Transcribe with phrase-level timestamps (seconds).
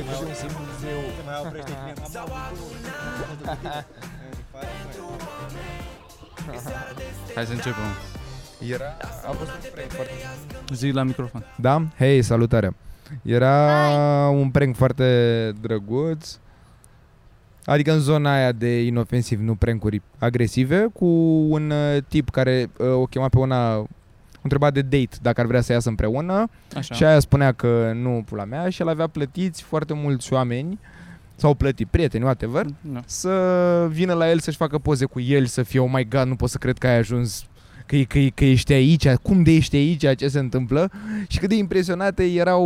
[0.00, 0.98] Te vezi un simbol zeu.
[1.16, 2.04] Se mai oprește clientul.
[7.34, 7.82] Hai să începem.
[8.68, 10.12] Era, a fost un prank foarte...
[10.74, 11.44] Zi la microfon.
[11.56, 11.82] Da?
[11.98, 12.76] Hei, salutare.
[13.22, 16.38] Era un prank foarte drăguț.
[17.64, 21.06] Adică în zona aia de inofensiv, nu prankuri agresive, cu
[21.48, 23.86] un uh, tip care uh, o chema pe una, o
[24.42, 26.94] întreba de date dacă ar vrea să iasă împreună Așa.
[26.94, 30.78] și aia spunea că nu pula mea și el avea plătiți foarte mulți oameni
[31.36, 33.00] sau plătit prieteni, whatever, Da.
[33.06, 36.36] să vină la el să-și facă poze cu el, să fie, oh my god, nu
[36.36, 37.44] pot să cred că ai ajuns,
[37.86, 40.90] că, că, că ești aici, cum de ești aici, ce se întâmplă
[41.28, 42.64] și cât de impresionate erau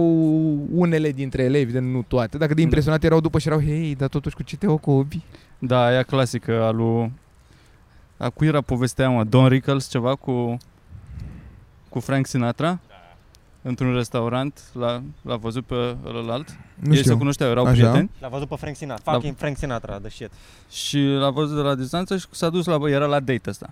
[0.73, 2.67] unele dintre ele, evident nu toate, dar cât de Da.
[2.67, 5.21] impresionate erau după și erau, hei, dar totuși cu ce te ocupi?
[5.59, 7.13] Da, aia clasică a lui...
[8.17, 9.25] A cui era povestea, mă?
[9.25, 10.57] Don Rickles, ceva cu...
[11.95, 12.79] Cu Frank Sinatra?
[13.63, 16.57] Într-un restaurant, l-a, l-a văzut pe ălălalt.
[16.75, 17.19] Nu Ei se știu.
[17.19, 17.73] cunoșteau, erau Așa.
[17.73, 18.11] prieteni.
[18.21, 19.13] L-a văzut pe Frank Sinatra.
[19.13, 20.31] Fucking Frank Sinatra, the shit.
[20.71, 23.71] Și l-a văzut de la distanță și s-a dus la baie, era la date ăsta.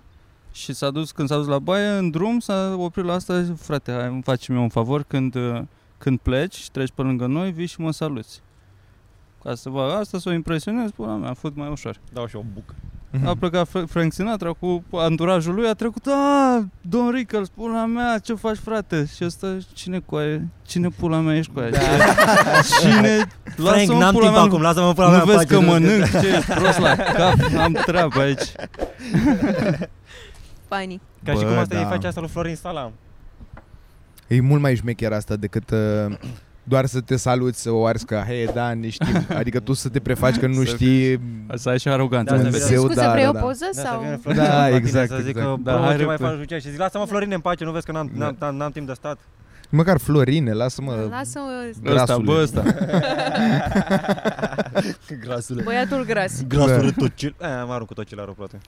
[0.53, 3.55] Și s-a dus, când s-a dus la baie, în drum, s-a oprit la asta, zice,
[3.55, 5.61] frate, hai, îmi faci mie un favor, când, uh,
[5.99, 8.41] când pleci și treci pe lângă noi, vii și mă saluți.
[9.43, 12.01] Ca să vă asta, să o impresionez, pula mea, a fost mai ușor.
[12.13, 12.75] Dau și o bucă.
[13.25, 18.19] A plecat Fra- Frank Sinatra cu anturajul lui, a trecut, a, Don Rickles, pula mea,
[18.19, 19.09] ce faci frate?
[19.17, 20.41] Și ăsta, cine cu aia?
[20.67, 21.71] Cine pula mea ești cu aia?
[22.81, 23.17] Cine?
[23.45, 25.67] Frank, Lasă-mă n-am pula timp mea, acum, lasă-mă pula nu mea în vezi că pace.
[25.67, 26.11] mănânc?
[26.11, 27.35] Ce ești prost la cap?
[27.59, 28.43] Am treabă aici.
[30.69, 31.01] Funny.
[31.25, 31.81] Ca și Bă, cum asta da.
[31.81, 32.93] îi face asta lui Florin Salam.
[34.27, 35.79] E mult mai șmecher asta decât uh,
[36.65, 39.27] doar să te saluți, să o arzi că, hei, da, ne știm.
[39.41, 41.21] Adică tu să te prefaci că nu Să știi
[41.55, 42.35] Să ai și aroganță.
[42.35, 42.65] Da, în să vedere.
[42.69, 42.75] vezi.
[42.75, 43.41] Zeu, Scuze, da, vrei da, o da.
[43.41, 44.01] poză Da, să sau...
[44.01, 45.47] vină Florin Da, Salam la tine exact, Să zic exact.
[45.47, 46.31] că, Da, bro, hai ce mai repede.
[46.31, 46.59] faci cu ce?
[46.59, 48.93] Și zic, lasă-mă Florin în pace, nu vezi că n-am, n-am, n-am, n-am timp de
[48.93, 49.19] stat.
[49.75, 52.25] Măcar Florine, lasă-mă Lasă-mă, Ăsta, grasule.
[52.25, 52.63] bă, ăsta.
[55.25, 55.63] Grasule.
[55.63, 56.43] băiatul gras.
[56.49, 57.35] Grasul tocil.
[57.41, 58.59] Eh, mă arunc cu tocilarul, frate.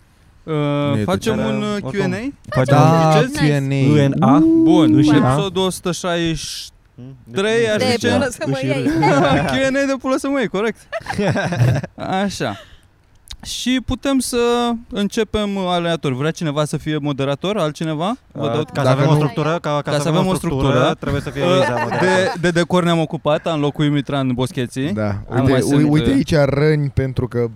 [0.43, 2.13] Uh, e facem tot- un uh, oricum.
[2.13, 2.33] Q&A?
[2.49, 3.45] Facem Da, un ziceți?
[3.45, 4.05] Q&A.
[4.05, 4.39] UNA.
[4.63, 5.17] Bun, și Ușa.
[5.33, 6.73] episodul 160 Hmm?
[7.33, 8.85] Trei, aș De zice- până să mă iei.
[9.51, 10.79] Q&A de pulă să mă iei, corect.
[12.23, 12.57] Așa.
[13.43, 16.13] Și putem să începem aleator.
[16.17, 17.57] Vrea cineva să fie moderator?
[17.59, 18.17] Altcineva?
[18.33, 20.35] Vă dau Uh, Ca să Dacă avem o nu- structură, ca, ca, să avem o
[20.35, 22.09] structură, trebuie să fie Uh, Luiza moderator.
[22.09, 24.93] de, de decor ne-am ocupat, am locuit Mitran Boscheții.
[24.93, 27.47] Da, Am uite, mai u- sunt, uite uh, aici răni pentru că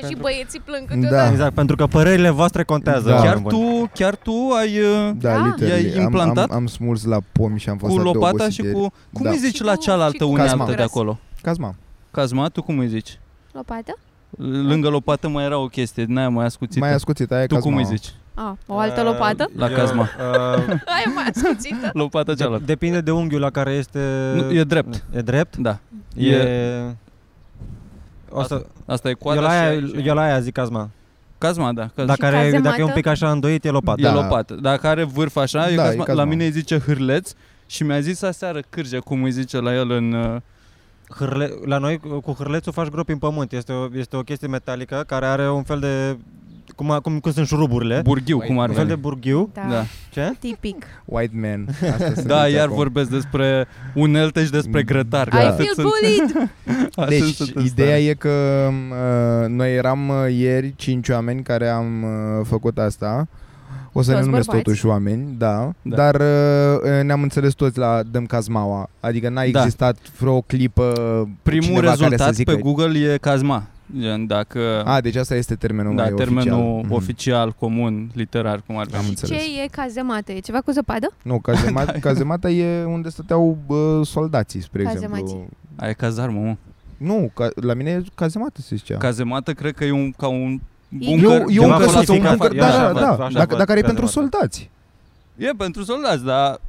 [0.00, 0.94] Că și băieții plâng Da.
[0.94, 1.30] câteodată.
[1.32, 3.08] Exact, pentru că părerile voastre contează.
[3.08, 3.14] Da.
[3.14, 3.78] Chiar oameni buni.
[3.80, 5.44] tu, chiar tu ai uh, da, Da.
[5.46, 6.50] literally, I-ai am, implantat?
[6.50, 8.74] am, am smuls la pomi și am fost cu atât de lopata obosit și ieri.
[8.74, 8.80] cu...
[9.12, 9.30] Cum Da.
[9.30, 10.74] îi zici Și la cu- cealaltă și cu unealtă Casma.
[10.74, 11.18] de acolo?
[11.42, 11.74] Cazma.
[12.10, 13.18] Cazma, tu cum îi zici?
[13.52, 13.98] Lopată?
[14.38, 16.78] Lângă lopată mai era o chestie, din aia mai ascuțită.
[16.84, 17.70] Mai ascuțit, aia e tu cazma.
[17.70, 18.06] cum îi zici?
[18.34, 19.50] A, o altă Uh, lopată?
[19.56, 20.02] La eu, Cazma.
[20.02, 20.08] uh,
[20.96, 21.90] Aia mai ascuțită.
[21.92, 22.64] Lopata de- cealaltă.
[22.64, 23.98] Depinde de unghiul la care este...
[24.34, 25.04] Nu, e drept.
[25.14, 25.56] E drept?
[25.56, 25.78] Da.
[26.16, 26.28] E...
[26.30, 26.96] E-
[28.32, 28.64] O să...
[28.86, 30.06] Asta e Eu coada la și aia, aici.
[30.06, 30.88] eu la aia zic cazma.
[31.38, 31.90] Cazma, da.
[31.94, 32.06] Caz...
[32.06, 32.62] Dacă, are, cazemată?
[32.68, 33.98] dacă e un pic așa îndoit, e lopat.
[33.98, 34.14] E Da.
[34.14, 34.54] lopată.
[34.54, 36.04] Dacă are vârf așa, e Da, e cazma.
[36.04, 36.22] cazma.
[36.22, 37.32] La mine îi zice hârleț
[37.66, 40.12] și mi-a zis aseară cârje, cum îi zice la el în...
[40.12, 40.36] uh,
[41.16, 43.52] Hârle, la noi cu hârlețul faci gropi în pământ.
[43.52, 46.16] Este o, este o chestie metalică care are un fel de...
[46.76, 48.00] Cum, a- cum, cum sunt șuruburile.
[48.04, 49.00] Burghiu, cum ar un fel de veni.
[49.02, 49.50] burghiu.
[49.54, 49.66] Da.
[49.70, 49.84] Da.
[50.10, 50.32] Ce?
[50.38, 50.84] Tipic.
[51.04, 51.66] White man.
[51.92, 52.76] Asta Da, sunteți iar acum.
[52.76, 55.28] vorbesc despre unelte și despre grătar.
[55.28, 55.40] Da.
[55.40, 56.50] I Atât feel sunt- bullied!
[56.94, 58.02] atât Deci, sunt în ideea stare.
[58.04, 63.28] e că uh, noi eram uh, ieri cinci oameni care am uh, făcut asta.
[63.94, 64.64] O să Toți ne numesc bărbați?
[64.64, 65.72] totuși oameni, da.
[65.82, 65.96] Da.
[65.96, 68.88] Dar uh, ne-am înțeles toți la Dăm Cazmaua.
[69.00, 69.58] Adică n-a Da.
[69.60, 70.92] existat vreo clipă
[71.42, 72.52] Primul cineva care să rezultat zică...
[72.54, 73.62] pe Google e cazma.
[74.00, 74.82] Gen, dacă...
[74.84, 76.82] A, deci asta este termenul da, mai termenul oficial.
[76.84, 76.92] Mhm.
[76.92, 79.08] oficial, comun, literar, cum ar Am veni.
[79.08, 79.38] înțeles.
[79.42, 80.32] Ce e cazemată?
[80.32, 81.12] E ceva cu zăpadă?
[81.22, 85.22] Nu, cazemata, cazemata e unde stăteau uh, soldații, spre Cazemații.
[85.24, 85.48] exemplu.
[85.76, 86.56] Aia e cazarmă, mă.
[86.96, 88.96] Nu, ca, la mine e cazemată se zicea.
[88.96, 90.60] Cazemată cred că e un, ca un
[90.98, 91.24] E- bunker.
[91.30, 92.36] eu, eu ceva un căsuță, un fortificat.
[92.36, 94.36] bunker, Eu da, așa da, văd, da, așa dacă, văd dacă e pentru cazemata.
[94.38, 94.70] soldați.
[95.36, 96.60] E pentru soldați, dar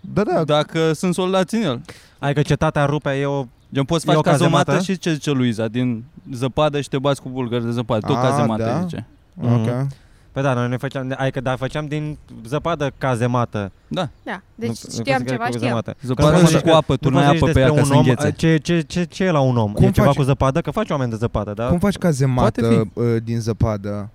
[0.00, 1.80] Da, da, dacă sunt soldați în el.
[2.18, 3.44] Adică cetatea rupe e o...
[3.72, 4.64] Gen, poți E faci o cazemată?
[4.64, 8.06] cazemată și ce zice Luiza, din zăpadă și te bați cu bulgări de zăpadă.
[8.06, 8.80] Tot A, cazemată da?
[8.80, 9.06] zice.
[9.42, 9.86] ok.
[10.32, 13.72] Păi da, noi ne făceam, adică da, făceam din zăpadă cazemată.
[13.88, 14.40] Da, Da.
[14.54, 15.68] Deci Nu- nu știam pot să ceva, zic cu știam.
[15.68, 15.96] zămată.
[16.02, 17.60] zăpadă poți să și zici cu că- apă, Nu turnai poți să apă zici pe
[17.60, 18.36] ea despre ca un să om, înghețe.
[18.36, 19.72] ce, ce, ce, ce e la un om?
[19.72, 20.60] Cum e ceva faci- cu zăpadă?
[20.60, 21.66] Că faci oameni de zăpadă, da?
[21.68, 24.08] Cum faci cazemată Poate uh, din zăpadă?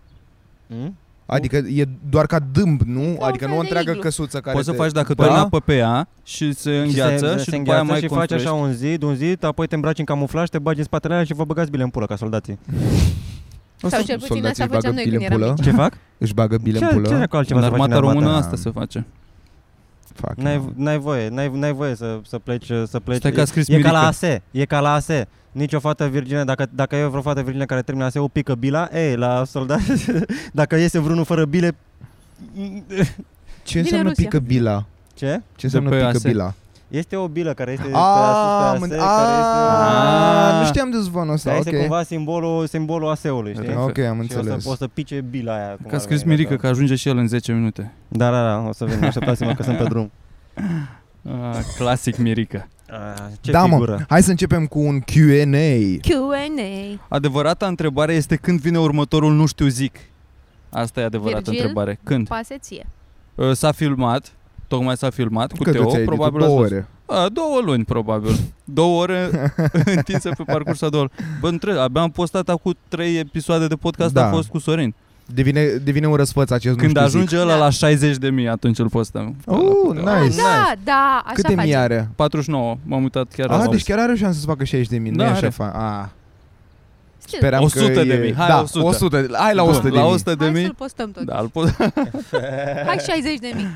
[0.68, 0.95] Hmm?
[1.33, 3.00] Adică e doar ca dâmb, nu?
[3.01, 4.01] un adică fel nu o de întreagă iglu.
[4.01, 4.77] căsuță care Poți să te...
[4.77, 5.25] faci dacă Da?
[5.25, 7.83] tu ai apă pe ea și se Și îngheață se, și se după aia îngheață
[7.83, 8.47] mai și faci construiești.
[8.47, 11.25] așa un zid, un zid, apoi te îmbraci în camuflaj, te bagi în spatele alea
[11.25, 12.59] și vă băgați bile în pulă ca soldații.
[13.75, 15.53] Sau cel puțin soldații asta își bagă făceam noi bile când în eram pulă?
[15.57, 15.63] mici.
[15.65, 15.97] Ce fac?
[16.18, 17.07] Își bagă bile ce, în pulă?
[17.07, 18.19] ce dracu altceva În să faci armata în armată?
[18.19, 18.45] română da.
[18.45, 19.06] asta se face.
[20.15, 20.33] Fuck.
[20.38, 23.18] N-ai, n-ai voie, n-ai, n-ai voie să, să pleci, să pleci.
[23.18, 24.07] Stai că a scris e, e ca la Mirica.
[24.07, 25.27] ASE, e ca la ASE.
[25.54, 28.56] Nici o fată virgină, dacă, dacă e vreo fată virgină care termină ASE, o pică
[28.56, 29.80] bila, ei, la soldat,
[30.52, 31.76] dacă iese vreunul fără bile,
[33.64, 34.24] Ce înseamnă Rusia.
[34.24, 34.86] pică bila?
[35.14, 35.42] ce?
[35.56, 36.28] Ce înseamnă pe pică ASE.
[36.30, 36.54] bila?
[36.88, 40.66] Este o bilă care este pe Ah, sus mân- pe ASE, care ah, este, nu
[40.66, 41.80] știam de zvonul ăsta, care este ok.
[41.82, 43.76] cumva simbolul, simbolul ASE-ului, știi?
[43.76, 44.64] Ok, am Și o înțeles.
[44.64, 45.68] să, o să pice bila aia.
[45.68, 47.92] cum Că a ar scris veni, Mirica dacă- că ajunge și el în 10 minute.
[48.08, 50.12] Da, da, da, o să vin, așteptați-mă că sunt pe drum.
[50.56, 52.68] Ah, clasic Mirica.
[52.94, 54.06] Ah, ce Da, mă, figură.
[54.10, 55.98] hai să începem cu un Q&A.
[56.01, 57.00] Q&A.
[57.07, 59.95] Adevărata întrebare este când vine următorul nu știu zic.
[60.69, 61.60] Asta e adevărata Virgil?
[61.60, 62.00] întrebare.
[62.04, 62.28] Când?
[62.28, 62.88] Paseție.
[63.36, 64.31] Uh, S-a filmat,
[64.68, 66.16] tocmai s-a filmat cu Cât Teo, ți-ai editat?
[66.16, 66.88] probabil Două ați văzut.
[67.06, 67.19] ore.
[67.19, 68.40] A, două luni, probabil.
[68.63, 69.30] Două ore
[69.95, 71.30] întinse pe parcursul a două luni.
[71.40, 74.28] Bă, între, abia am postat acum trei episoade de podcast, Da.
[74.28, 74.94] a fost cu Sorin.
[75.25, 77.46] Devine, devine un răsfăț acest Când nu știu ajunge zic.
[77.46, 77.64] ăla Da.
[77.64, 79.36] la 60 de mii, atunci îl postăm.
[79.46, 79.60] Oh,
[80.04, 80.20] Da.
[80.20, 80.42] nice.
[80.42, 81.64] Ah, da, da, așa Câte facem.
[81.64, 82.10] mii are?
[82.16, 83.70] 49, m-am uitat chiar Ah, azi.
[83.70, 85.50] deci chiar are șansă să facă 60 de mii, nu Da, e așa are.
[85.50, 86.06] fa- Ah,
[87.25, 88.18] Știu, speram 100 că de e...
[88.18, 88.86] mii, hai, da, 100.
[88.88, 89.22] 100.
[89.22, 90.12] de- Hai la Bun, 100 de la mii.
[90.14, 90.64] 100 de Hai mii.
[90.64, 91.24] să-l postăm tot.
[91.24, 91.69] Da, îl pot.
[92.88, 93.68] Hai 60 de mii.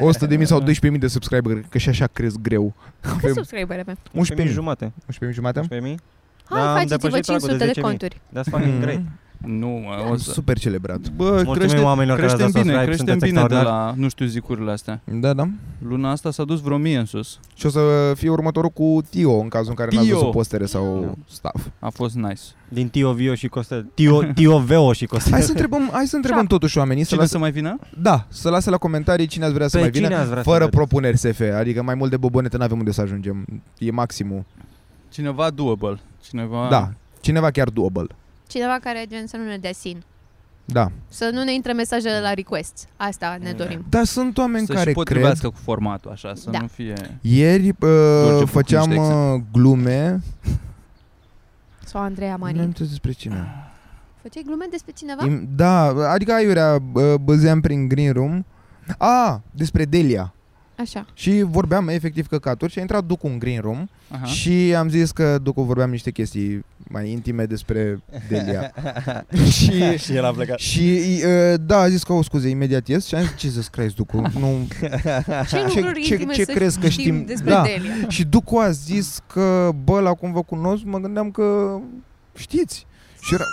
[0.00, 2.74] 100 de mii sau 12 mii de subscriber, că și așa cresc greu.
[3.00, 3.96] Cât Avem subscribere avem?
[4.12, 4.54] 11 mii.
[4.56, 4.84] jumate.
[4.84, 5.58] 11 mii jumate?
[5.58, 5.98] 11 mii?
[6.44, 7.82] Hai, Da, am faceți-vă depășit pragul de 500 de 10.000.
[7.82, 8.20] conturi.
[8.38, 8.80] That's fucking Mm.
[8.80, 9.00] great.
[9.46, 10.30] Nu, mă, o să...
[10.30, 11.10] Super celebrat.
[11.10, 13.96] Bă, Mulțumim crește, oamenilor care creștem ați dat bine, subscribe, creștem sunteți bine de extraordinari.
[13.96, 15.00] la, nu știu, zicurile astea.
[15.04, 15.48] Da, da.
[15.88, 17.38] Luna asta s-a dus vreo mie în sus.
[17.54, 20.16] Și o să fie următorul cu Tio, în cazul în care n-ați Tio.
[20.18, 21.66] văzut postere sau stuff.
[21.78, 22.40] A fost nice.
[22.68, 23.86] Din Tio Vio și Costel.
[23.94, 25.32] Tio, Tio Veo și Costel.
[25.32, 27.78] Hai să întrebăm, hai să întrebăm totuși oamenii, să Cine lase, să mai vină?
[28.02, 30.42] da, să lase la comentarii cine ați vrea să Pe mai vină, cine ați vrea
[30.42, 30.76] să fără vedeți?
[30.76, 33.44] propuneri SF, adică mai mult de bobonete n-avem unde să ajungem,
[33.78, 34.44] e maximul.
[35.10, 35.98] Cineva doable.
[36.28, 36.66] Cineva...
[36.70, 38.06] Da, cineva chiar doable.
[38.48, 40.02] Cineva care gen să nu ne dea sin.
[40.64, 40.90] Da.
[41.08, 42.88] Să nu ne intre mesajele la request.
[42.96, 43.84] Asta ne dorim.
[43.88, 45.04] Dar sunt oameni Să care și cred...
[45.06, 46.58] potrivească cu formatul, așa, să Da.
[46.60, 47.18] nu fie...
[47.20, 50.20] Ieri George uh, Bucu, făceam niște uh, glume.
[51.84, 52.60] Sau Andreea Nu am Marin.
[52.60, 53.48] înțeles despre cine.
[54.22, 55.24] Făceai glume despre cineva?
[55.26, 58.44] Im- Da, adică aiurea uh, băzeam prin green room.
[58.98, 60.32] A, despre Delia.
[60.78, 61.06] Așa.
[61.14, 64.24] Și vorbeam efectiv căcaturi și a intrat Ducu în green room Aha.
[64.24, 68.72] și am zis că Ducu vorbeam niște chestii mai intime despre Delia.
[69.52, 70.58] și și el a plecat.
[70.58, 73.94] și uh, da, a zis că o scuze, imediat ies și am zis, Jesus Christ,
[73.96, 74.66] Ducu, nu...
[74.80, 74.88] Ce,
[75.48, 77.24] Ce- lucruri ce- intime ce să crezi că știm știm?
[77.24, 77.62] despre Da.
[77.62, 78.08] Delia?
[78.08, 81.78] și Ducu a zis că, bă, la cum vă cunosc, mă gândeam că
[82.36, 82.86] știți.
[83.20, 83.44] Și era...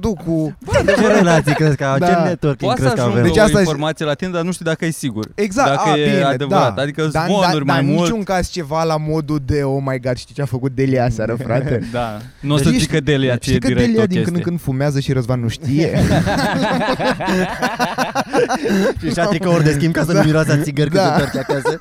[0.00, 0.56] Ducu...
[0.86, 1.98] Ce relații crezi că au?
[1.98, 2.06] Da.
[2.06, 3.32] Ce networking Poate să crezi că ajungă avem?
[3.32, 5.28] Deci o asta- informație la tine, dar nu știu dacă e sigur.
[5.34, 6.74] Exact, Dacă a, e bine, adevărat.
[6.74, 6.82] da.
[6.82, 8.00] Adică Dar, zvonuri dar, mai dar mult.
[8.00, 11.36] niciun caz ceva la modul de, oh my god, știi ce a făcut Delia aseară,
[11.46, 11.88] frate?
[11.92, 12.18] Da.
[12.40, 14.32] Nu o să Știi- zică Delia ție Știi că direct Delia o din când în
[14.32, 14.42] chestie.
[14.50, 15.98] când fumează și Răzvan nu știe?
[19.02, 20.24] Și și-a tricouri de schimb ca să nu Da.
[20.24, 21.08] miroase a țigări când Da.
[21.16, 21.76] se întoarce acasă.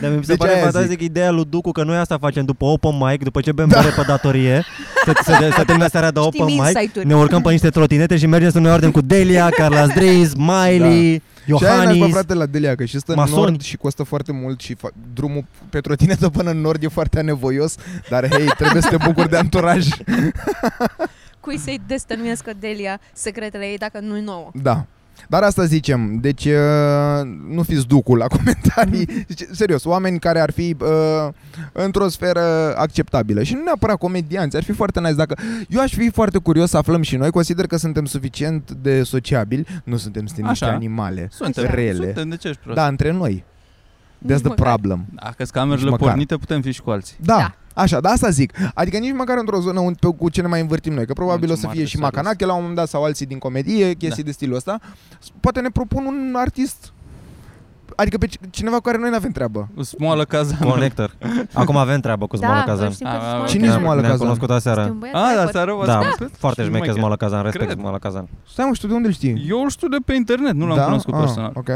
[0.00, 2.64] Dar mi se Deci pare aia fantastic ideea lui Ducu că noi asta facem după
[2.64, 4.64] open mic, după ce bem bere pe datorie,
[5.04, 7.06] să, să, să termină seara de Știm open mic, insight-uri.
[7.06, 11.22] ne urcăm pe niște trotinete și mergem să ne ardem cu Delia, Carla Zdreis, Miley,
[11.46, 12.12] Și aia nașpa, Iohannis.
[12.12, 13.40] frate, la Delia, că și stă în Masoni.
[13.40, 17.18] nord și costă foarte mult și fa- drumul pe trotinetă până în nord e foarte
[17.18, 17.74] anevoios,
[18.10, 19.86] dar hei, trebuie să te bucuri de anturaj.
[21.40, 24.50] Cui să-i destănuiască Delia secretele ei dacă nu-i nouă?
[24.62, 24.84] Da.
[25.28, 26.52] Dar asta zicem, deci uh,
[27.48, 29.04] nu fiți ducul la comentarii.
[29.28, 31.28] Deci, serios, oameni care ar fi uh,
[31.72, 35.36] într-o sferă acceptabilă și nu neapărat comedianți, ar fi foarte nice dacă...
[35.68, 39.66] Eu aș fi foarte curios să aflăm și noi, consider că suntem suficient de sociabili,
[39.84, 40.74] nu suntem suntem niște Așa.
[40.74, 42.04] animale Suntem, rele.
[42.04, 42.76] suntem, de ce ești prost?
[42.76, 43.44] Da, între noi.
[43.44, 44.66] That's Nici the măcar.
[44.66, 45.04] problem.
[45.14, 46.08] Dacă sunt camerele Nici măcar.
[46.08, 47.16] pornite, putem fi și cu alții.
[47.20, 47.54] Da, Da.
[47.74, 48.52] Așa, da, asta zic.
[48.74, 51.46] Adică nici măcar într-o zonă unde, pe, cu ce ne mai învârtim noi, că probabil
[51.46, 52.10] Nu, o ce să mare fie și serios.
[52.12, 54.28] Macanache la un moment dat sau alții din comedie, chestii Da.
[54.28, 54.78] de stilul ăsta.
[55.40, 56.92] Poate ne propun un artist
[57.96, 59.68] Adică pe ci- cineva cu care noi nu avem treabă.
[59.80, 60.58] Smoală cazan.
[60.58, 61.16] Connector.
[61.52, 62.90] Acum avem treabă cu Smoală Da, Kazan.
[62.90, 64.26] știm că A, a, Smoală Cine-i Kazan Smoală Ne-am Kazan?
[64.26, 64.80] cunoscut aseară.
[64.80, 65.50] Este un băiat A, da, rapper.
[65.52, 66.30] seara v-ați Da, cunoscut?
[66.38, 67.78] foarte Și șmecher mai Smoală Kazan, respect Cred.
[67.78, 68.28] Smoală Kazan.
[68.52, 69.46] Stai mă, știu de unde îl știi?
[69.48, 70.84] Eu îl știu de pe internet, nu l-am da?
[70.84, 71.50] cunoscut Ah, personal.
[71.54, 71.68] Ok.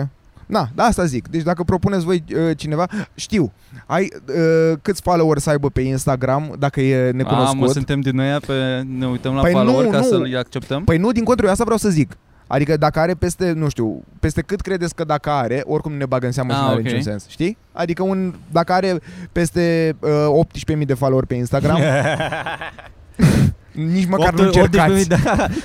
[0.48, 1.28] Na, da, asta zic.
[1.28, 3.52] Deci dacă propuneți voi uh, cineva, știu,
[3.86, 7.58] ai uh, câți followers să aibă pe Instagram, dacă e A, necunoscut.
[7.58, 10.04] mă, suntem din noi pe ne uităm la Păi follower nu, ca nu.
[10.04, 10.84] să-l acceptăm?
[10.84, 12.16] Păi nu, din contră, eu asta vreau să zic.
[12.46, 16.06] Adică dacă are peste, nu știu, peste cât credeți că dacă are, oricum nu ne
[16.06, 16.84] bagă în seamă și Ah, nu are ok.
[16.84, 17.56] niciun sens, știi?
[17.72, 18.98] Adică un, dacă are
[19.32, 20.46] peste uh,
[20.78, 21.78] 18.000 de follower pe Instagram,
[23.92, 25.08] nici măcar nu Opt- 18.000 încercați.
[25.08, 25.16] de-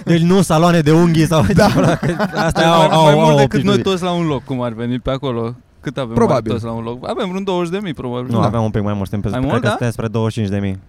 [0.05, 1.67] Deci nu saloane de unghii sau Da.
[1.67, 1.99] ceva.
[2.35, 3.63] Asta Mai, au, au, mai au, mult decât 18.000.
[3.63, 5.55] noi toți la un loc, cum ar veni pe acolo.
[5.81, 6.51] Cât avem Probabil.
[6.51, 7.09] oare toți la un loc?
[7.09, 8.31] Avem vreun 20 de mii, probabil.
[8.31, 8.45] Nu, Da.
[8.45, 9.73] aveam un pic mai mult, suntem pe, Mai cred mult, că da?
[9.75, 10.79] suntem spre 25 de mii.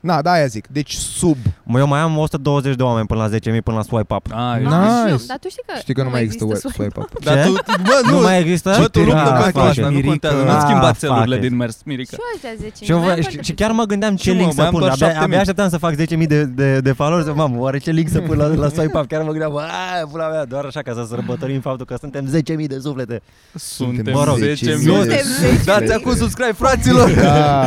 [0.00, 0.66] Na, da, aia zic.
[0.66, 1.36] Deci sub.
[1.62, 4.26] Mă, eu mai am 120 de oameni până la 10.000 până la swipe up.
[4.32, 4.68] Ah, Nice.
[4.68, 5.18] Mamă, și eu.
[5.26, 7.18] Dar tu știi că Știi că nu mai există există swipe up.
[7.24, 7.42] Dar Ce?
[7.48, 8.76] tu, bă, Nu, nu, mai există?
[8.80, 10.08] bă, tu Ah, luptă fuck pentru it, asta, nu Mirica.
[10.08, 11.40] contează, nu Ah, schimba fuck țelurile it.
[11.40, 12.16] din mers, Mirica.
[12.16, 14.40] Și eu ăștia 10 Și, eu, vă- și, și chiar mă gândeam ce Și, mă,
[14.40, 14.80] link să mai am pun.
[14.80, 15.22] doar Abia, 7.000.
[15.22, 17.26] abia așteptam să fac 10.000 de, de, de followers.
[17.34, 19.06] Mamă, oare ce link să pun la, la swipe up?
[19.08, 22.24] Chiar mă gândeam, aaa, pula mea, doar așa ca să sărbătorim faptul că suntem
[22.58, 23.22] 10.000 de suflete.
[23.54, 24.54] Suntem Mă rog, 10.000.
[24.54, 25.16] Suntem Suntem
[25.60, 25.64] 10.000.
[25.64, 27.10] Dați acum subscribe, fraților!
[27.10, 27.60] Da.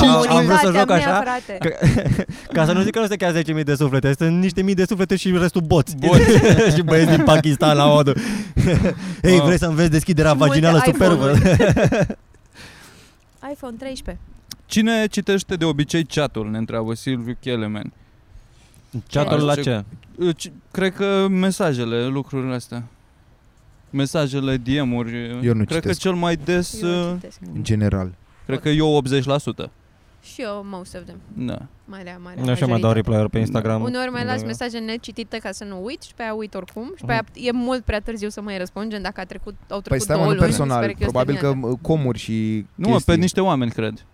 [0.00, 1.67] Am, am vrut să Unitatea joc mea, așa, frate.
[1.68, 1.86] Că,
[2.52, 4.84] ca să nu zic că nu sunt chiar 10.000 de suflete, sunt niște mii de
[4.84, 5.96] suflete și restul boți.
[5.96, 6.30] Boți.
[6.76, 8.16] și băieți din Pakistan la modul.
[9.22, 9.44] Hei, Wow.
[9.46, 11.32] vrei să înveți deschiderea Și multe vaginală superbă?
[13.52, 14.18] iPhone 13.
[14.66, 17.92] Cine citește de obicei chatul, ne întreabă Silviu Chelemen.
[19.10, 19.84] Chatul la Ce- ce?
[20.18, 22.82] Uh, ci- Cred că mesajele, lucrurile astea.
[23.90, 25.38] Mesajele, DM-uri.
[25.42, 25.84] Eu nu Cred citesc.
[25.84, 27.38] că cel mai des, Eu uh, citesc.
[27.54, 28.10] În general.
[28.46, 29.02] cred că eu
[29.66, 29.70] 80%.
[30.22, 31.16] Și eu, most of them.
[31.46, 31.58] Da.
[31.84, 33.10] Marea, marea Nu așa mă dau majoritate.
[33.16, 33.82] reply pe Instagram.
[33.82, 34.46] Uneori mai las Da.
[34.46, 37.50] mesaje necitite ca să nu uit și pe aia uit oricum și pe aia e
[37.52, 40.22] mult prea târziu să mai răspund, gen dacă a trecut, au Păi trecut stai mă,
[40.22, 40.80] două nu luni, mi se personal.
[40.82, 41.78] pare că eu Probabil sunt că terminată.
[41.82, 43.14] uh, comuri și Nu, mă, chestii.
[43.14, 44.04] pe niște oameni, cred.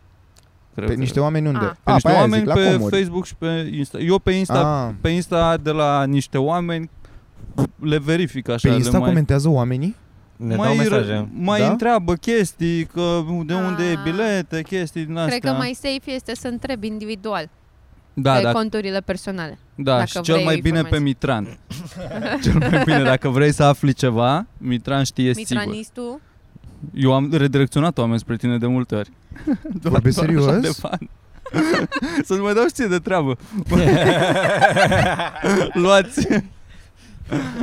[0.74, 1.64] cred Pe că- niște oameni unde?
[1.64, 1.72] Ah.
[1.84, 2.96] pe niște pe aia oameni zic, la pe comuri.
[2.96, 3.98] Facebook și pe Insta.
[3.98, 6.90] Eu pe Insta, Ah, pe Insta de la niște oameni
[7.80, 8.58] le verific așa.
[8.62, 9.94] pe le Insta mai, comentează oamenii?
[10.36, 11.28] Ne mai, dau ră- mesaje.
[11.34, 11.68] mai Da?
[11.70, 14.02] întreabă chestii, că de unde e Ah.
[14.02, 15.38] bilete, chestii din astea.
[15.38, 17.48] Cred că mai safe este să întrebi individual
[18.14, 19.58] da, pe da, conturile personale.
[19.74, 21.04] da, dacă și cel vrei mai bine pe informații.
[21.04, 21.58] Mitran.
[22.44, 25.56] cel mai bine, dacă vrei să afli ceva, Mitran știe sigur.
[25.56, 26.20] Mitranistul,
[26.94, 29.10] Eu am redirecționat oameni spre tine de multe ori.
[29.82, 30.60] Doar, Vorbești doar așa serios?
[30.60, 31.08] de fan.
[32.26, 33.36] Să nu mai dau și ție de treabă.
[35.72, 36.26] Luați.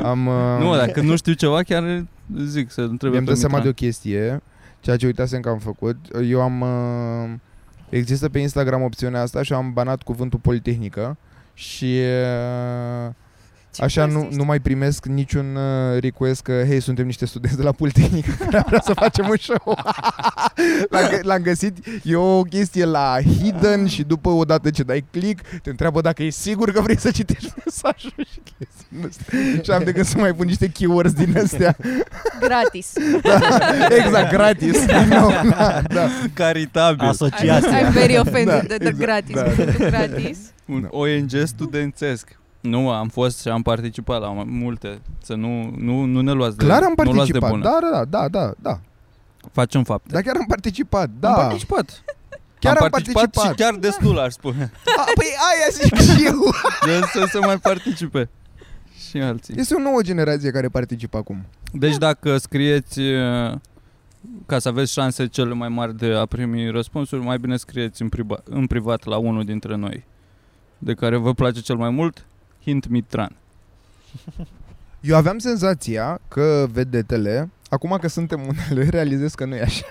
[0.04, 2.04] Am, uh, Nu, dacă nu știu ceva, chiar
[2.38, 3.88] zic să întrebe Mi-am pe dat seama de Mitran.
[3.88, 4.42] o chestie,
[4.80, 5.98] ceea ce uitasem că am făcut.
[6.24, 6.62] Eu am...
[6.62, 7.34] Uh,
[7.90, 11.18] există pe Instagram opțiunea asta și am banat cuvântul Politehnică
[11.54, 12.00] și
[13.06, 13.14] uh,
[13.72, 17.58] Ce așa nu, prost nu mai primesc niciun uh, request că hei, suntem niște studenți
[17.58, 19.62] de la Politehnică care vrea să facem un show.
[20.90, 25.46] l-am, gă- l-am găsit, e o chestie la hidden și după odată ce dai click
[25.62, 29.62] te întreabă dacă e sigur că vrei să citești mesajul și chestii din astea.
[29.64, 31.76] Și am de gând să mai pun niște keywords din astea.
[32.40, 32.94] gratis.
[33.22, 33.40] Da,
[34.04, 34.86] exact, gratis.
[34.86, 36.08] Din nou, da, da.
[36.34, 37.06] Caritabil.
[37.06, 37.90] I'm, Asociația.
[37.90, 39.36] I'm very offended Da, de, de exact, gratis.
[39.36, 39.44] da.
[39.44, 40.38] cuvântul gratis.
[40.66, 40.88] Un Da.
[40.92, 42.40] ONG studențesc.
[42.62, 45.02] Nu, am fost și am participat la mai multe.
[45.24, 47.50] Să nu, nu, nu ne luați de Clar am nu luați de participat.
[47.50, 47.64] bună.
[47.64, 48.80] Da, da, da, da, da.
[49.52, 50.10] Facem fapte.
[50.12, 51.30] Dar chiar am participat, da.
[51.30, 52.04] Am participat.
[52.60, 53.58] Chiar am am participat, participat.
[53.58, 54.72] și chiar destul, aș spune.
[54.98, 56.40] A, păi aia zic și eu.
[56.86, 58.30] De să se mai participe.
[59.10, 59.54] Și alții.
[59.58, 61.46] Este o nouă generație care participă acum.
[61.74, 63.54] Deci dacă scrieți uh,
[64.46, 68.10] ca să aveți șanse cele mai mari de a primi răspunsuri, mai bine scrieți în,
[68.10, 70.06] priva- în privat la unul dintre noi.
[70.78, 72.26] De care vă place cel mai mult?
[72.64, 73.36] Hint Mitran.
[75.02, 79.86] Eu aveam senzația că vedetele, acum că suntem unele, realizez că nu e așa.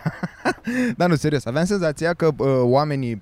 [0.97, 3.19] Dar nu, serios, aveam senzația că uh, oamenii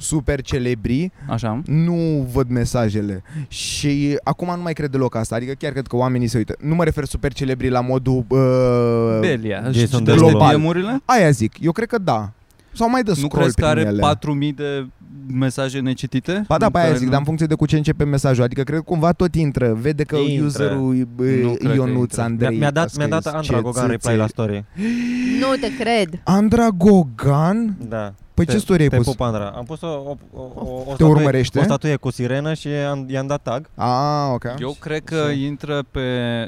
[0.00, 1.62] super celebri Așa?
[1.66, 6.26] nu văd mesajele și acum nu mai cred deloc asta, adică chiar cred că oamenii
[6.26, 6.54] se uită.
[6.60, 8.24] Nu mă refer super celebri la modul...
[8.28, 9.56] Uh, Belia.
[9.56, 10.48] Jason Și citește Derulo.
[10.52, 11.00] DM-urile?
[11.04, 12.32] aia zic, eu cred că da.
[12.72, 14.00] Sau mai dă Nu scroll crezi că prin are ele.
[14.00, 14.86] 4000 de
[15.32, 16.44] mesaje necitite?
[16.48, 18.04] Ba da, În pe aia care zic, nu- dar în funcție de cu ce începe
[18.04, 18.42] mesajul.
[18.44, 19.74] Adică cred că cumva tot intră.
[19.80, 20.46] Vede că Intră.
[20.46, 21.06] userul e,
[21.42, 22.22] Nu cred că Ionuț intră.
[22.22, 24.16] Andrei Mi-a, mi-a dat, a mi-a dat scris Andra ce Gogan reply țâțe.
[24.16, 24.64] la story.
[25.40, 26.20] Nu te cred.
[26.24, 27.76] Andra Gogan?
[27.88, 28.14] Da.
[28.34, 29.04] Păi Te- ce story ai Te pus?
[29.06, 29.48] pup, Andra.
[29.56, 31.58] Am pus o, o, o, o, o, Te statuie, urmărește?
[31.58, 33.68] o statuie cu sirenă și i-am, i-am dat tag.
[33.74, 34.54] Ah, ok.
[34.58, 36.00] Eu cred că intră pe...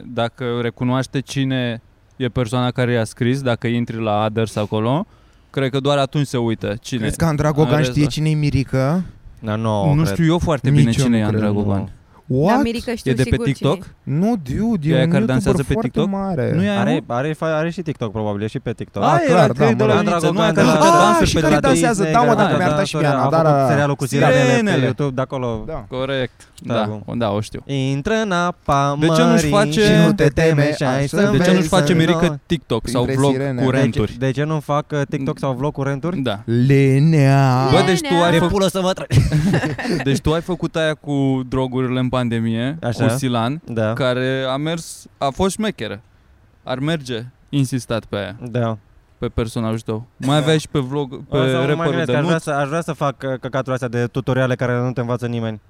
[0.07, 1.83] Dacă recunoaște cine
[2.17, 5.07] e persoana care i-a scris, dacă intri la others acolo,
[5.51, 7.01] cred că doar atunci se uită cine.
[7.01, 8.11] Crezi că Andra Gogan Are știe asta.
[8.13, 9.03] cine e Mirica?
[9.41, 10.15] Da, no, nu cred.
[10.15, 11.91] știu eu foarte Nici bine eu cine nu e Andra cred, Gogan.
[12.33, 12.55] What?
[12.55, 13.75] Dar Mirica știu E de pe sigur TikTok?
[13.75, 16.09] cine Nu, dude, E e aia un care YouTuber dansează pe foarte TikTok?
[16.11, 16.53] mare.
[16.55, 17.15] Nu e aia, Are, nu?
[17.15, 19.03] are, are, are și TikTok probabil, e și pe TikTok.
[19.03, 20.01] Ah, Ah, clar, era da, cred de mă, la da.
[20.01, 21.61] Ionuță, Andra nu aia Gogan care de la- face Ah, dansuri și pe care de
[21.61, 23.31] la dansează, Disney, da, mă, da, dacă da, mi-a da, arătat și care Miana, a
[23.31, 24.83] dar făcut a- serialul cu sirenele pe Sirenele.
[24.85, 25.65] YouTube, de acolo.
[25.67, 25.85] Da.
[25.89, 26.49] Corect.
[26.63, 27.19] Da, Da, bun.
[27.19, 27.61] da, o știu.
[27.67, 31.07] Intră în apa De ce nu-și mării face- și nu te teme și ai De
[31.07, 33.63] să De ce înveți nu-și face să Mirica nu- TikTok sau Printre vlog sirene.
[33.65, 34.11] cu De De, renturi?
[34.13, 36.19] ce- de ce nu fac uh, TikTok sau vlog cu renturi?
[36.19, 36.41] Da.
[36.45, 37.69] Lenea.
[37.71, 39.09] Bă, deci tu ai De făcut pulă să mă trec.
[40.09, 43.07] Deci tu ai făcut aia cu drogurile în pandemie, Așa.
[43.07, 46.01] cu Silan, Da, care a mers, a fost șmecheră.
[46.63, 48.79] Ar merge insistat pe aia, da.
[49.19, 50.07] pe personajul tău.
[50.17, 52.23] Mai aveai și pe vlog, pe O să mă mai rapperul gândesc, de că aș
[52.25, 52.43] vrea, nuț.
[52.43, 55.61] să, aș vrea să fac uh, căcaturile astea de tutoriale care nu te învață nimeni.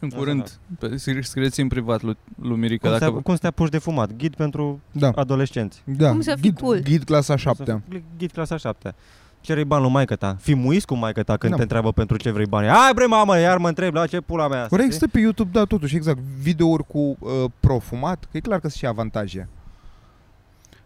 [0.00, 2.88] În Asta curând, pe, scrieți în privat lui, lui Mirica.
[2.88, 4.16] Cum, Dacă, să, cum să te apuci de fumat?
[4.16, 5.82] Ghid pentru Da, adolescenți.
[5.84, 6.10] da.
[6.10, 6.78] Cum să fii Ghid, cool.
[6.78, 7.82] ghid clasa 7.
[8.18, 8.94] Ghid clasa 7.
[9.40, 10.36] Cere bani lui maică ta.
[10.40, 11.56] Fii muis cu maică ta când Da.
[11.56, 12.66] te întreabă pentru ce vrei bani.
[12.68, 14.56] Hai bre mamă, iar mă întreb la ce pula mea.
[14.66, 14.84] Corect, știi?
[14.84, 17.30] există pe YouTube, da, totuși, exact, videouri cu uh,
[17.60, 19.48] profumat, că e clar că sunt și avantaje.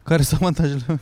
[0.03, 1.01] Care sunt avantajele?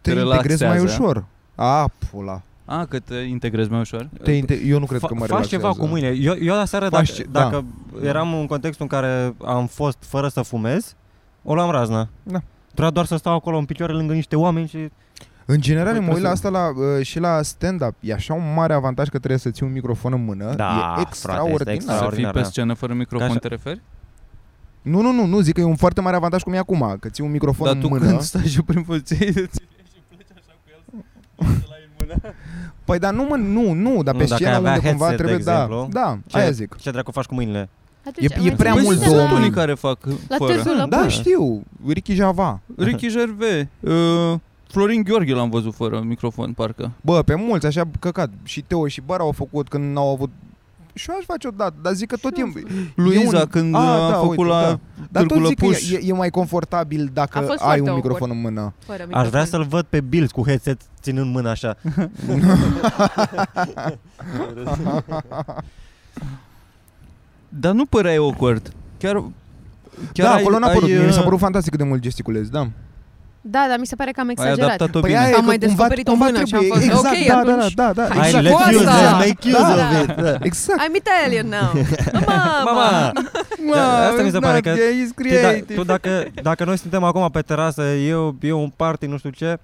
[0.00, 1.02] Te Te integrezi mai relaxează.
[1.02, 1.24] ușor.
[1.54, 2.42] A, pula.
[2.64, 4.08] A, că te integrezi mai ușor?
[4.22, 5.64] Te inte- eu nu cred Fa- că mă faci relaxează.
[5.66, 6.08] ceva cu mâine.
[6.08, 7.42] Eu, eu la seară, dacă, Faci ce- da.
[7.42, 7.64] dacă
[8.02, 10.94] eram în contextul în care am fost fără să fumez,
[11.42, 12.08] o luam razna.
[12.22, 12.42] Da.
[12.66, 14.88] Trebuia doar să stau acolo în picioare lângă niște oameni și...
[15.50, 16.48] În general, Păi mă uit la trebuie asta
[16.82, 17.94] la, uh, și la stand-up.
[18.00, 20.54] E așa un mare avantaj că trebuie să ții un microfon în mână.
[20.54, 21.74] Da, e frate, este extraordinar.
[21.74, 22.44] extra- Să fii Extraordinar, pe da.
[22.44, 23.80] scenă fără microfon, Ca așa- te referi?
[24.82, 27.08] Nu, nu, nu, nu, zic că e un foarte mare avantaj cum e acum, că
[27.08, 28.06] ții un microfon Dar în tu mână.
[28.06, 31.02] când stai și prin puțin, îți iei și pleci așa cu el,
[31.60, 32.34] să la în mână.
[32.84, 35.04] Păi dar nu, mă, nu, nu, dar Nu, pe dacă scenă ai avea unde cumva
[35.06, 36.76] headset, de trebuie, da, exemplu, da, ce- aia zic.
[36.76, 37.68] Ce dracu faci cu mâinile?
[38.06, 40.36] Atunci, E- e mai prea țineți mult de Sunt două la- unii care fac La
[40.36, 40.52] fără.
[40.54, 41.12] târgul la Da, Buș.
[41.12, 42.60] știu, Ricky Java.
[42.76, 44.34] Ricky Gervais, uh,
[44.68, 46.90] Florin Gheorghe l-am văzut fără microfon, parcă.
[47.00, 48.30] Bă, pe mulți, așa, căcat.
[48.42, 50.30] Și Teo și Bara au făcut când n-au avut
[50.94, 52.66] și eu aș face odată, dar zic că tot timpul...
[52.94, 53.46] Luiza, e un...
[53.50, 54.78] când Ah, a da, făcut uite, la da.
[55.10, 55.90] Dar Târgu tot zic că Lăpuș.
[55.90, 58.04] e, e, mai confortabil A dacă fost ai foarte un awkward.
[58.04, 58.72] microfon în mână.
[58.78, 59.46] Fără Aș vrea microfon.
[59.46, 61.76] să-l văd pe Bills cu headset ținând mâna așa.
[67.48, 68.72] Dar nu păreai awkward.
[68.98, 69.14] Chiar,
[70.12, 70.88] chiar da, ai, acolo n-a ai, părut.
[70.88, 72.68] Mie mi s-a uh, părut fantastic cât de mult gesticulezi, da.
[73.40, 74.64] Da, dar mi se pare că am Ai exagerat.
[74.68, 75.20] adaptat-o Păi bine.
[75.22, 77.16] aia e Am că mai cumva- descoperit o cumva mână și am trebuie- fost, exact,
[77.16, 78.44] ok, da, da, da, atunci- da, da, Hai exact.
[78.46, 79.24] să cu let's use asta!
[79.24, 79.74] it, make use Da.
[79.74, 80.16] of it.
[80.24, 80.36] Da.
[80.40, 80.78] Exact.
[80.82, 81.70] I'm Italian now.
[82.26, 82.62] Mama!
[82.68, 83.12] Mama!
[83.74, 85.74] Da, asta mi se pare că- He's Știi, da, creative.
[85.74, 89.58] tu dacă, dacă noi suntem acum pe terasă, eu, eu un party, nu știu ce,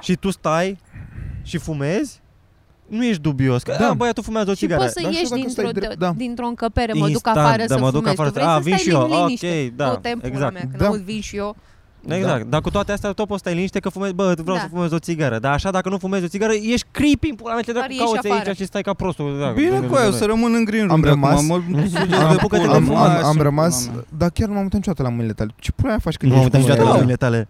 [0.00, 0.78] și tu stai
[1.42, 2.20] și fumezi,
[2.86, 3.62] nu ești dubios.
[3.62, 3.86] Că, Da.
[3.86, 3.92] da.
[3.92, 4.80] băiatul fumează o Și țigară.
[4.82, 6.12] poți să Dar și ieși dacă dintr-o, stai drept, da.
[6.16, 8.12] dintr-o încăpere, mă duc Instant, afară da, să mă duc fumez.
[8.12, 9.64] afară tu să- vrei a, să vin stai și eu, în liniște.
[9.70, 10.52] ok, da, Tot timpul exact.
[10.52, 10.88] mea, că Da.
[10.88, 11.56] nu vin și eu.
[12.08, 12.44] Exact.
[12.50, 14.62] Dar cu toate astea tot poți stai liniște că fumezi, bă, vreau Da.
[14.62, 15.38] să fumez o țigară.
[15.38, 18.00] Dar așa dacă nu fumezi o țigară, ești creepy în pula mea, ce Doar dracu
[18.02, 18.48] ieși cauți afară.
[18.48, 19.38] aici și stai ca prostul.
[19.40, 21.60] Da, Bine cu aia, o să rămân în green room Am de acum, rămas- mă
[21.74, 24.04] sugeți Am, de apucă-te pulă, de am, mă, am, așa, am pula rămas, mea.
[24.18, 25.50] dar chiar nu m-am uitat niciodată la mâinile tale.
[25.56, 27.04] Ce pula faci când Nu am ești uitat niciodată la fumă?
[27.04, 27.48] mâinile tale.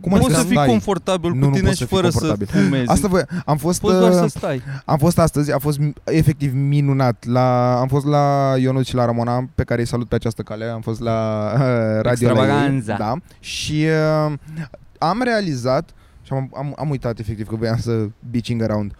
[0.00, 0.66] Cum adică Poți să fii stai?
[0.66, 2.62] confortabil Nu, cu nu tine poți și să fii fără să confortabil.
[2.62, 2.88] fumezi.
[2.90, 4.62] Asta vă, am fost, Poți doar uh, să stai.
[4.84, 7.24] am fost astăzi, a fost m- efectiv minunat.
[7.26, 10.64] La, am fost la Ionut și la Ramona, pe care îi salut pe această cale.
[10.64, 12.96] Am fost la uh, radio la ei, Extravaganza.
[12.96, 13.14] da.
[13.40, 13.86] Și
[14.26, 14.32] uh,
[14.98, 15.90] am realizat
[16.22, 18.92] și am, am, am uitat efectiv că voiam să bitching around.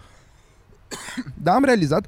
[1.43, 2.05] Dar am realizat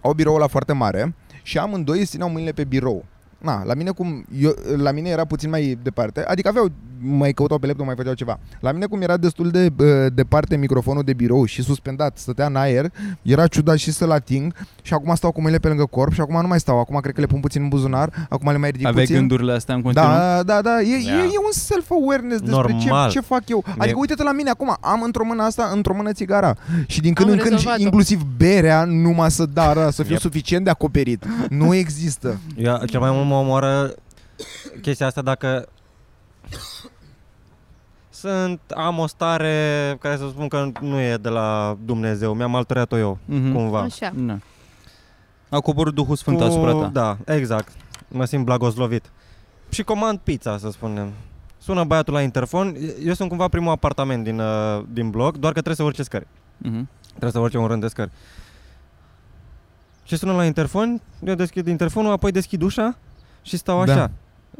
[0.00, 3.04] au biroul la foarte mare și amândoi îți țineau mâinile pe birou.
[3.38, 7.58] Na, la mine cum eu, la mine era puțin mai departe, adică aveau mai căutau
[7.58, 8.38] pe laptop, mai făceau ceva.
[8.60, 12.56] La mine cum era destul de uh, departe microfonul de birou și suspendat, stătea în
[12.56, 12.90] aer,
[13.22, 16.40] era ciudat și să-l ating și acum stau cu mâinile pe lângă corp și acum
[16.40, 18.86] nu mai stau, acum cred că le pun puțin în buzunar, acum le mai ridic
[18.86, 19.18] Aveai puțin.
[19.18, 20.08] gândurile astea în continuu?
[20.10, 21.12] Da, da, da, e, Da.
[21.12, 23.10] e, e un self-awareness despre ce, Normal.
[23.10, 23.62] ce fac eu.
[23.66, 26.54] Adică Mie- uite-te la mine acum, am într-o mână asta, într-o mână țigara.
[26.86, 27.82] Și din când Am în când și rezolvat-o.
[27.82, 30.20] inclusiv berea numai să dară, să fie Yep.
[30.20, 31.24] suficient de acoperit.
[31.48, 32.38] Nu există.
[32.56, 33.94] Eu, cel mai mult mă omoară
[34.82, 35.68] chestia asta dacă
[38.20, 42.98] sunt, am o stare care să spun că nu e de la Dumnezeu, mi-am altoreat-o
[42.98, 43.52] eu, Mhm.
[43.52, 43.80] cumva.
[43.80, 44.12] Așa.
[44.16, 44.38] Da.
[45.48, 46.90] A coborât Duhul Sfânt asupra ta.
[46.92, 47.72] Da, exact.
[48.08, 49.10] Mă simt blagoslovit.
[49.68, 51.12] Și comand pizza, să spunem.
[51.58, 52.76] Sună băiatul la interfon.
[53.04, 56.26] Eu sunt cumva primul apartament din, uh, din bloc, doar că trebuie să urce scări.
[56.56, 56.88] Mhm.
[57.08, 58.10] Trebuie să urce un rând de scări.
[60.04, 62.96] Și sună la interfon, eu deschid interfonul, apoi deschid ușa
[63.42, 63.92] și stau Da.
[63.92, 64.10] așa.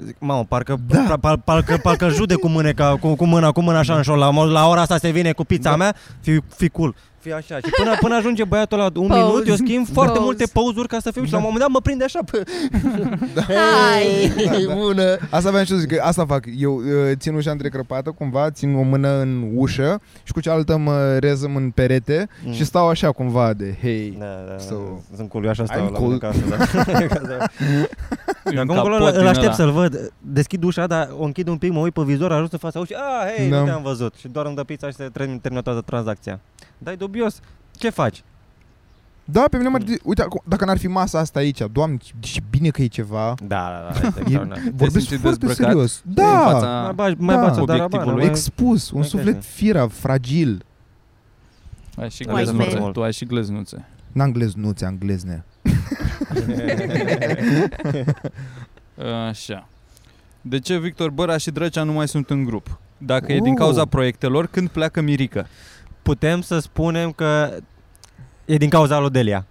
[0.05, 1.05] Zic, mamă, parcă, Da.
[1.09, 1.17] da.
[1.17, 4.19] par, parcă, parcă judec cu mâneca, cu, cu mâna, cu mâna așa în șol.
[4.19, 5.77] La, la ora asta se vine cu pizza Da.
[5.77, 6.95] mea, fi, fi cool.
[7.29, 7.57] Fi așa.
[7.57, 9.21] Și până, până ajunge băiatul la un Pose.
[9.21, 10.25] minut, eu schimb foarte Pose.
[10.25, 12.19] multe pauzuri ca să fiu și la un moment dat mă prinde așa.
[12.31, 12.43] Pă.
[13.53, 14.33] Hai!
[14.45, 14.75] Da, da.
[14.75, 15.17] bună.
[15.31, 16.45] Asta vreau și să zic, că asta fac.
[16.59, 16.85] Eu uh,
[17.17, 21.71] țin ușa întrecrăpată cumva, țin o mână în ușă și cu cealaltă mă rezăm în
[21.71, 22.53] perete Mm.
[22.53, 24.17] și stau așa cumva de hei.
[24.19, 24.57] Da, da, da.
[24.65, 26.11] So- sunt cool, eu așa stau I'm la cool.
[26.13, 26.41] mine acasă,
[27.29, 27.45] da.
[28.45, 29.55] E un Acum acolo capot îl din aștept ăla.
[29.55, 30.13] să-l văd.
[30.21, 32.95] Deschid ușa, dar o închid un pic, mă uit pe vizor, ajung în fața ușii.
[32.95, 33.59] Ah, hei, Da.
[33.59, 34.15] nu te-am văzut.
[34.15, 36.41] Și doar îmi dă pizza și se termin- termină toată tranzacția.
[36.79, 37.41] Dai dubios.
[37.73, 38.23] Ce faci?
[39.25, 42.41] Da, pe mine mă ridic- Uite, acum, dacă n-ar fi masa asta aici, doamne, ce
[42.51, 43.35] bine că e ceva.
[43.47, 44.59] Da, da, da, este E, extraordinar.
[44.75, 46.03] vorbesc simți foarte dezbrăcat serios.
[46.07, 47.41] În Da, fața Mai bagi, mai Da.
[47.43, 47.91] bați o Obiectivului.
[47.99, 49.09] darabană, mai- expus, un Exact.
[49.25, 50.65] suflet firav, fragil.
[51.97, 52.79] Ai și Wise gleznuțe.
[52.79, 52.93] man.
[52.93, 53.85] Tu ai și gleznuțe.
[54.13, 55.45] N-am gleznuțe, am glezne.
[59.29, 59.69] Așa.
[60.41, 62.79] De ce Victor Băraș și Drăcea nu mai sunt în grup?
[62.99, 63.59] Dacă e din Oh.
[63.59, 65.47] cauza proiectelor, când pleacă Mirica?
[66.09, 67.57] Putem să spunem că
[68.45, 69.47] e din cauza lui Delia.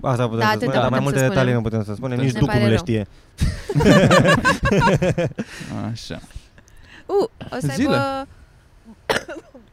[0.00, 1.54] Asta putem Da, să atâta spunem, dar mai putem multe să detalii spunem.
[1.54, 2.78] nu putem să spunem, Ne nici Ducu pare nu le rău.
[2.84, 3.06] știe.
[5.92, 6.18] Așa.
[7.06, 7.88] Uh, o să Zile.
[7.96, 8.28] aibă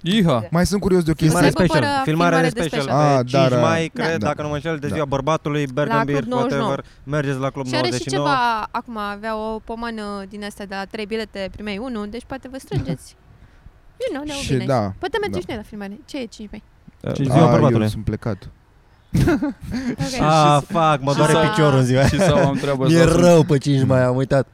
[0.01, 0.47] Iha!
[0.51, 1.61] Mai sunt curios de o Să Filmare chestie.
[1.63, 1.89] aibă special.
[1.91, 2.81] fără Filmare filmare de de special.
[2.81, 3.11] special.
[3.11, 4.03] Ah, Pe 5 dar, mai, da.
[4.03, 4.25] cred, Da.
[4.27, 4.93] dacă nu mă înșel, de Da.
[4.93, 6.67] ziua bărbatului, Bergambir, Club 99.
[6.67, 6.91] whatever.
[7.03, 8.25] Mergeți la Club Și are și 99.
[8.27, 12.47] ceva, acum avea o pomană din astea de la 3 bilete, primei 1, deci poate
[12.51, 13.15] vă strângeți.
[14.01, 14.65] You know, ne-au Și bine.
[14.65, 14.93] da.
[14.99, 15.39] Poate mergem da.
[15.39, 15.99] și noi la filmare.
[16.05, 16.63] Ce e 5 mai?
[17.01, 17.89] Uh, Cinci Ziua Ah, eu bărbatului.
[17.89, 18.49] sunt plecat.
[19.17, 20.21] Ok.
[20.21, 23.19] Ah, fac, mă Și doare sau- piciorul în ziua Și sau am treabă Mi-e sau
[23.19, 24.47] rău pe 5 mai, am uitat.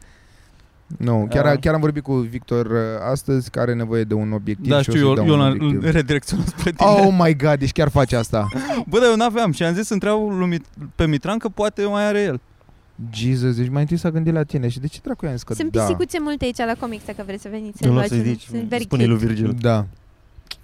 [0.97, 1.59] Nu, chiar, Ah.
[1.59, 2.77] chiar am vorbit cu Victor uh,
[3.11, 5.33] astăzi, care are nevoie de un obiectiv Da, și o știu, să-i eu, dau eu
[5.33, 5.91] un l-am obiectiv.
[5.97, 6.89] redirecționat spre tine.
[6.89, 8.47] Oh my god, deci chiar face asta.
[8.87, 11.83] Bă, dar eu n-aveam și am zis să întreabă lui Mit- pe Mitran că poate
[11.85, 12.39] mai are el.
[13.13, 15.53] Jesus, deci mai întâi s-a gândit la tine și de ce dracu i-am zis că
[15.53, 15.81] Sunt da?
[15.81, 18.09] pisicuțe multe aici la comics, dacă vreți să veniți să Nu o luați.
[18.09, 19.25] să-i un- zici, sunt very spune lui cute.
[19.27, 19.55] Virgil.
[19.61, 19.85] Da.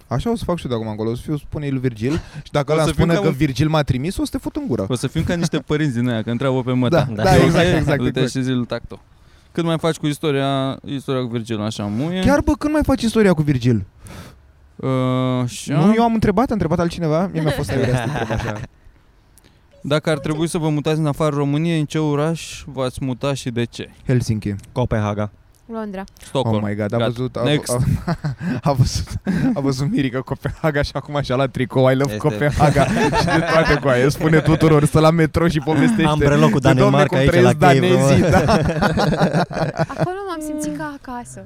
[0.06, 2.12] Așa o să fac și eu de acum încolo, o să fiu spune lui Virgil
[2.42, 4.24] și dacă O ăla să îmi fiu spune ca că un- Virgil m-a trimis, o
[4.24, 4.86] să te fut în gură.
[4.88, 7.08] O să fim ca niște părinți din aia, că întreabă pe măta.
[7.14, 8.30] Da, da, exact, Du-te- exact, Du-te exact.
[8.30, 9.00] și zi lui tacto.
[9.52, 12.20] Cât mai faci cu istoria, istoria cu Virgil, așa, muie.
[12.20, 13.84] Chiar bă, când mai faci istoria cu Virgil?
[14.76, 18.18] Uh, și Nu, eu am întrebat, a întrebat altcineva, mie mi-a fost aiurea să te
[18.18, 18.60] întreb așa.
[19.80, 23.50] Dacă ar trebui să vă mutați în afara României, în ce oraș v-ați muta și
[23.50, 23.90] de ce?
[24.06, 24.54] Helsinki.
[24.72, 25.30] Copenhaga.
[25.72, 26.04] Londra.
[26.24, 26.62] Stockholm.
[26.62, 27.04] Oh my god, a Gata.
[27.04, 27.72] văzut, a, Next.
[27.72, 27.78] a,
[28.70, 29.06] a, văzut,
[29.54, 32.28] a văzut Mirica Copenhaga și acum așa la tricou, I love Este.
[32.28, 32.84] Copenhaga
[33.18, 36.04] și de toate cu aia, spune tuturor, stă la metro și povestește.
[36.04, 37.78] Am preluat cu De, domne, Danemarca cum aici trăiesc la Cave.
[37.88, 38.28] danezii, mă.
[38.28, 38.38] da.
[39.98, 41.44] Acolo m-am simțit ca acasă.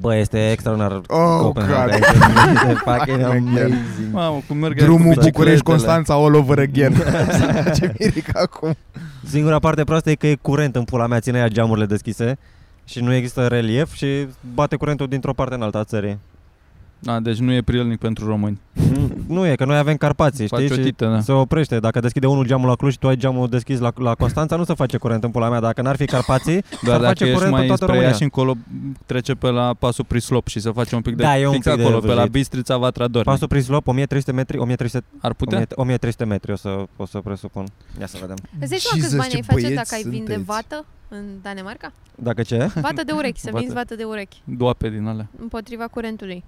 [0.00, 1.84] Bă, este extraordinar Oh, Copenhaga.
[1.84, 1.92] God.
[1.92, 3.58] Este fucking Oh my God.
[3.58, 4.12] amazing.
[4.12, 5.60] Mamă, cum merg Drumul cu București, bicicletele.
[5.62, 6.94] Constanța, all over again.
[7.76, 8.74] Ce Mirica acum.
[9.28, 12.38] Singura parte proastă e că e curent în pula mea, ține ea geamurile deschise
[12.84, 14.06] și nu există relief și
[14.54, 16.18] bate curentul dintr-o parte în alta a țării.
[17.06, 18.60] A, deci nu e prielnic pentru români.
[19.26, 20.74] nu e, că noi avem Carpații, Face știi?
[20.76, 21.20] o Și tită, da.
[21.20, 21.78] se oprește.
[21.78, 24.64] Dacă deschide unul geamul la Cluj și tu ai geamul deschis la, la Constanța, nu
[24.64, 25.60] se face curent în pula mea.
[25.60, 28.00] Dacă n-ar fi Carpații, Dar s-ar dacă face ești curent în mai toată spre ea
[28.00, 28.16] România.
[28.16, 28.54] și încolo,
[29.06, 31.66] trece pe la pasul Prislop și să face un pic de Da, e un fix
[31.66, 32.32] pic de acolo, pe la vârlit.
[32.32, 33.22] Bistrița Vatrador.
[33.24, 35.66] Pasul prin slop, 1300 metri, 1300, Ar putea?
[35.74, 37.64] 1300 metri o să, o să presupun.
[38.00, 38.36] Ia să vedem.
[38.60, 40.42] Îți dai seama câți Jesus, bani ce ai face băieți dacă ai vinde sunteți.
[40.44, 41.92] vată în Danemarca?
[42.14, 42.70] Dacă ce?
[42.74, 43.58] Vată de urechi, să Vată.
[43.58, 45.28] vinzi vată de urechi Doape din alea.
[45.40, 46.44] împotriva curentului.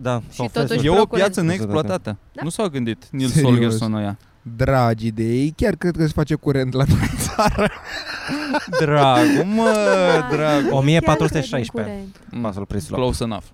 [0.00, 0.20] Da.
[0.30, 0.86] Și sau totuși- festuri.
[0.86, 1.24] E o procurent.
[1.26, 2.16] piață neexploatată.
[2.32, 2.42] Da.
[2.42, 3.50] Nu s-au gândit Nils Serios?
[3.50, 4.18] Holgersson ăia.
[4.56, 7.70] Dragi de ei, chiar cred că se face curent la noi în țară.
[8.80, 9.72] Dragul, mă,
[10.30, 10.36] Da.
[10.36, 10.72] dragul.
[10.72, 11.72] 1416.
[11.72, 12.42] Chiar cred în curent.
[12.42, 12.98] Pasul prin slop.
[12.98, 13.44] Close enough.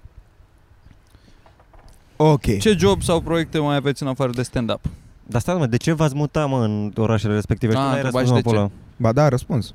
[2.16, 2.58] Ok.
[2.58, 4.80] Ce job sau proiecte mai aveți în afară de stand-up?
[5.26, 7.72] Dar stai, mă, de ce v-ați muta, mă, în orașele respective?
[7.72, 8.80] Și Ah, tu n-ai întrebași răspuns, și mă, de pula.
[8.96, 9.74] Ba da, răspuns.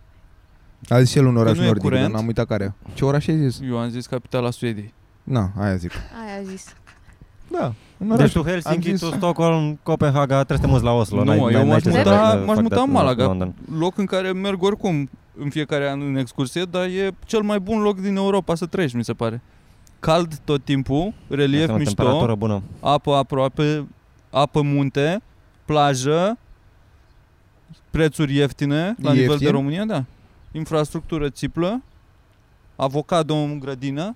[0.89, 2.13] A zis el un oraș nu e nordic, dar curent?
[2.13, 2.73] n-am uitat care.
[2.93, 3.59] Ce oraș ai zis?
[3.69, 4.93] Eu am zis capitala Suediei.
[5.25, 5.91] Na, aia zic.
[6.25, 6.73] Aia a zis.
[7.51, 8.31] Da, un Deci oraș.
[8.31, 11.17] tu Helsinki, Am tu zis- Stockholm, Copenhaga, trebuie să te muți la Oslo.
[11.17, 12.81] Nu, n-ai- eu n-ai- m-aș n-ai ce să muta- faci, uh, m-aș fac muta de-
[12.81, 13.25] în Malaga.
[13.25, 13.53] London.
[13.77, 17.81] Loc în care merg oricum în fiecare an în excursie, dar e cel mai bun
[17.81, 19.41] loc din Europa să trăiești, mi se pare.
[19.99, 22.61] Cald tot timpul, relief Este o mișto, temperatură bună.
[22.79, 23.87] apă aproape,
[24.29, 25.21] apă munte,
[25.65, 26.37] plajă,
[27.91, 29.51] prețuri ieftine la nivel de Ieftin?
[29.51, 30.03] România, da.
[30.51, 31.81] Infrastructură țiplă,
[32.75, 34.15] avocado în grădină,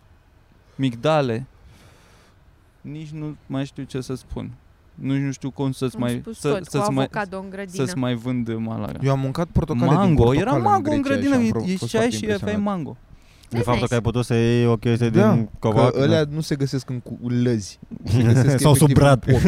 [0.79, 1.45] migdale.
[2.81, 4.51] Nici nu mai știu ce să spun.
[4.95, 7.49] Nu, nu știu cum să-ți Am mai, spus să, tot, cu să-ți mai, avocado în
[7.49, 7.85] grădină.
[7.85, 8.99] să-ți mai vând Malaga.
[9.03, 11.77] Eu am mâncat portocale din Mango, portocală era mango în, Grecia grădină, și am vrut-
[11.77, 12.63] fost ieșeai foarte și aveai impresionat.
[12.75, 12.97] mango.
[13.49, 15.91] De Nice, faptul că ai putut să iei o chestie Da, din covac.
[15.93, 17.79] că alea nu se găsesc în cu- lăzi.
[18.05, 19.23] Se găsesc Sau sub efectiv brad.
[19.27, 19.41] în poc.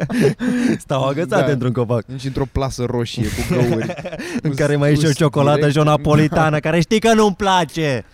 [0.84, 1.52] Stau agățate Da.
[1.52, 2.04] într-un covac.
[2.06, 3.94] Nici într-o plasă roșie cu găuri.
[4.42, 7.14] În care mai ieși o Pus ciocolată direct și o în- napolitană, care știi că
[7.14, 8.04] nu-mi place.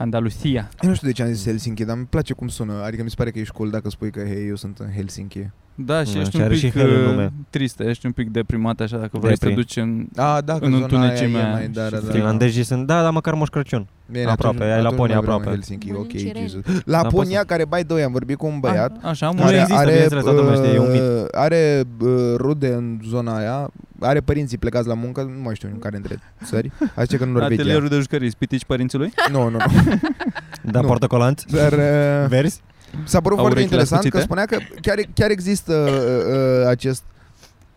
[0.00, 0.68] Andalusia.
[0.82, 2.82] Eu nu știu de ce am zis Helsinki, dar îmi place cum sună.
[2.82, 5.50] Adică mi se pare că ești cool dacă spui că, hei, eu sunt în Helsinki.
[5.74, 7.32] Da, și Da, ești și un are pic și hel în uh, nume.
[7.50, 9.62] tristă, ești un pic deprimat așa dacă vrei să te Depri.
[9.62, 10.06] duci în...
[10.16, 12.12] A, da, că În zona aia întunecimea e mai, da, și da, da.
[12.12, 13.86] Finlandezii sunt, da, dar măcar Moș Crăciun.
[14.10, 15.58] Bine, Aproape, atunci, ai atunci Laponia nu vreau în aproape.
[15.60, 16.48] Helsinki, ok, Mănânci cireni.
[16.48, 16.82] Jesus.
[16.84, 19.50] Laponia, pot care, by the way, am vorbit cu un băiat A, așa, Nu mă,
[19.52, 21.00] există, bineînțeles, toată lumea știe, e un mit.
[21.00, 25.68] uh, are uh, rude în zona aia, are părinții plecați la muncă, nu mai știu
[25.72, 27.60] în care dintre țări, a zice că în Norvegia.
[27.62, 29.12] atelierul de jucării, spitici părințilui?
[29.32, 29.58] Nu, nu, nu.
[30.72, 30.86] Da, Nu.
[30.86, 32.60] portocolanți, Dar uh, verzi.
[33.04, 34.20] S-a părut Au foarte urechile interesant că ascuțite?
[34.20, 37.02] spunea că chiar, chiar există uh, uh, acest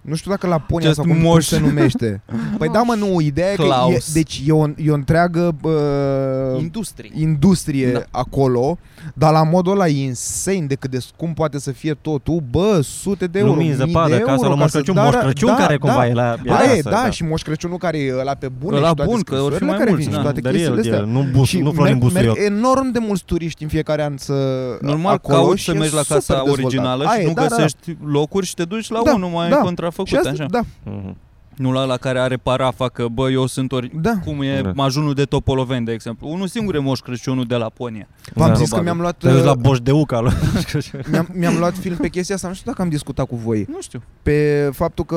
[0.03, 1.45] nu știu dacă Laponia Acest sau cum, cum moș.
[1.45, 2.21] se numește.
[2.57, 4.13] Păi da, mă, nu, ideea e că e, Klaus.
[4.13, 7.11] deci e o, e o întreagă uh, Industrie.
[7.15, 8.01] industrie Da.
[8.11, 8.77] acolo,
[9.13, 12.43] dar la modul ăla e insane de cât de scump poate să fie totul.
[12.51, 14.95] Bă, sute de euro, Lumini, mii zăpadă, de euro, casa lui ca Moș să- Crăciun,
[14.95, 15.87] da, Moș da, Crăciun da, care da.
[15.87, 16.35] cumva e la...
[16.45, 18.93] e Aia e, acasă, da, și Moș Crăciunul care e ăla pe bune Ăla și
[18.93, 20.23] toate bun, că ori fi scrisorile mai care mulți, vin și da.
[20.23, 20.97] toate Dar chestiile el, astea.
[20.97, 22.49] el, nu, bus, și nu Florin merg, merg Busuioc.
[22.51, 24.33] enorm de mulți turiști în fiecare an să
[24.81, 26.63] Normal, acolo cauți și să e mergi la super casa dezvoltat.
[26.65, 27.55] originală Aia și e, nu da, da, da.
[27.55, 29.61] găsești locuri și te duci la Da, unul mai da.
[29.95, 30.45] Contrafăcut, Și asta, așa.
[30.45, 30.91] da.
[30.91, 31.17] Mhm.
[31.57, 33.91] Nu la la care are parafa că, bă, eu sunt ori...
[34.01, 34.11] Da.
[34.25, 34.71] Cum e Da.
[34.75, 36.29] majunul de Topoloveni, de exemplu.
[36.29, 38.07] Unul singur e Moș Crăciunul de Laponia.
[38.33, 38.53] V-am Da.
[38.53, 38.83] zis că Probabil.
[38.91, 40.33] mi-am luat, Te duci la uh, Boșdeuca lui.
[41.11, 43.81] mi-am, mi-am luat film pe chestia asta, nu știu dacă am discutat cu voi, Nu
[43.81, 44.01] știu.
[44.23, 45.15] pe faptul că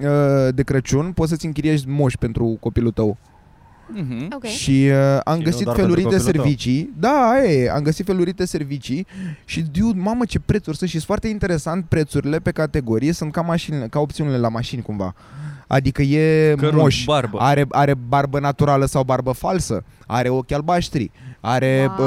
[0.00, 3.16] uh, de Crăciun poți să-ți închiriești moși pentru copilul tău.
[3.94, 4.28] Mhm.
[4.34, 4.44] Ok.
[4.44, 6.42] Și uh, am Și nu găsit doar feluri de pentru copilul tău.
[6.44, 6.92] servicii.
[6.98, 9.06] Da, aia e, am găsit feluri de servicii
[9.44, 13.40] și dude, mamă ce prețuri sunt și sunt foarte interesant prețurile pe categorie, sunt ca
[13.40, 15.14] mașinile, ca opțiunile la mașini cumva.
[15.66, 17.38] Adică e Cărunt, moș, barbă.
[17.40, 22.06] are, are barbă naturală sau barbă falsă, are ochi albaștri, are, Wow.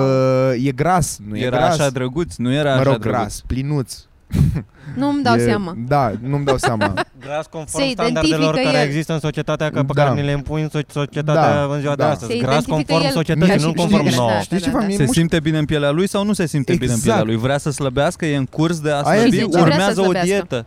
[0.51, 3.19] uh, e gras, nu e era gras, așa drăguț, nu era mă așa rog, drăguț.
[3.19, 3.95] gras, plinuț.
[4.95, 5.73] Nu-mi dau e, seama.
[5.87, 6.93] Da, nu-mi dau seama.
[7.25, 8.87] Gras conform Se standardelor identifică care el.
[8.87, 10.03] există în societatea că pe Da.
[10.03, 12.09] care ni le impui în so- societatea Da, în ziua de da.
[12.09, 12.31] astăzi.
[12.31, 14.29] Se Gras identifică conform el societății, ca nu și conform știre, nouă.
[14.29, 14.39] da.
[14.39, 14.79] Știți ceva?
[14.85, 17.03] Mie Se muș- simte bine în pielea lui sau nu se simte bine în Exact.
[17.17, 17.35] pielea lui?
[17.43, 19.99] Vrea să slăbească, e în curs de a Aia slăbi, zic, ce vrea să urmează
[19.99, 20.27] o slăbească?
[20.29, 20.65] dietă.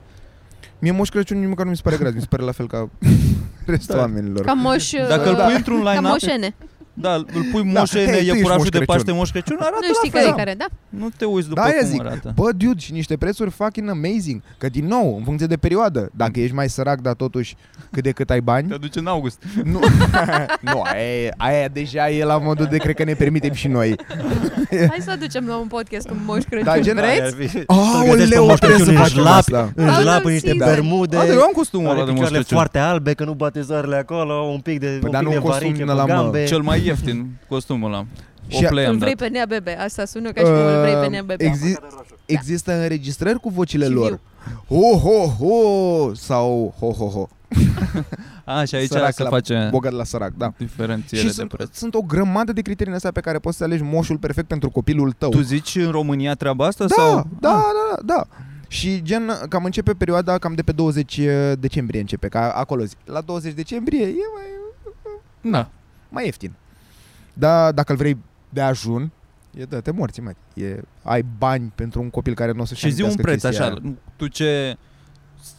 [0.79, 2.67] Mie Moș Crăciun nici măcar nu mi se pare gras, mi se pare la fel
[2.67, 2.89] ca
[3.67, 4.01] restul Da.
[4.01, 4.45] oamenilor.
[4.45, 4.91] Ca moș...
[5.09, 5.45] Dacă îl Da.
[5.45, 6.55] pui într-un Ca line-up, moșene.
[6.95, 7.79] Da, îl pui Da.
[7.81, 8.95] moșene, Hei, tu ești iepurașul Moș de Crăciun.
[8.95, 10.35] Paște Moș Crăciun, arată Nu știi la care fel.
[10.39, 10.65] e care, da?
[10.89, 12.01] Nu te uiți după Da, aia cum zic.
[12.01, 12.33] arată.
[12.35, 14.41] Bă, dude, și niște prețuri fucking amazing.
[14.59, 17.57] Că din nou, în funcție de perioadă, dacă ești mai sărac, dar totuși
[17.91, 19.43] cât de cât ai bani, Te duce în august.
[19.65, 19.81] nu,
[20.73, 23.95] nu aia, e- aia deja e la modul de cred că ne permitem și noi.
[24.71, 26.65] Hai să aducem la un podcast cu Moș Crăciun.
[26.67, 26.95] Da, gen-
[27.37, 27.59] Vreți?
[27.67, 29.73] Aoleu, trebuie să facem asta.
[29.75, 30.65] În Aoleu, lap, în niște sigur.
[30.67, 31.17] bermude.
[31.17, 32.57] A, dar eu am costumul Are ăla de Moș picioarele Crăciun.
[32.57, 35.35] foarte albe, că nu bate zoarele acolo, un pic de, Păi, un dar pic nu
[35.35, 36.09] de costum varice din pe ăla, mă.
[36.13, 36.45] gambe.
[36.45, 38.07] Cel mai ieftin costumul ăla.
[38.49, 39.27] Și- O play Îl am vrei dat.
[39.29, 39.79] pe Nea Bebe.
[39.79, 41.45] Asta sună ca și cum îl vrei pe Nea Bebe.
[41.45, 41.77] Exi-
[42.27, 44.21] există înregistrări cu vocile Și lor.
[44.69, 47.29] Ho, ho, ho, sau ho, ho, ho.
[48.45, 50.53] A, și aici Sărac se la face Bogat la sărac, da.
[50.57, 51.77] diferențiere Și de sunt, preț.
[51.77, 54.71] sunt o grămadă de criterii în astea pe care poți să alegi moșul perfect pentru
[54.71, 55.29] copilul tău.
[55.31, 56.85] Tu zici în România treaba asta?
[56.87, 57.27] Da, sau?
[57.41, 58.27] da, Ah, da, da, da.
[58.69, 61.21] Și gen, cam începe perioada cam de pe 20
[61.59, 62.95] decembrie începe, ca acolo zi.
[63.05, 65.69] La 20 decembrie e mai, Da.
[66.09, 66.53] mai ieftin.
[67.35, 68.17] Da, dacă îl vrei
[68.49, 69.11] de ajun,
[69.59, 70.31] e dă-te morți, mă.
[70.55, 73.75] E, ai bani pentru un copil care nu o să Și zi un preț așa.
[74.17, 74.77] Tu ce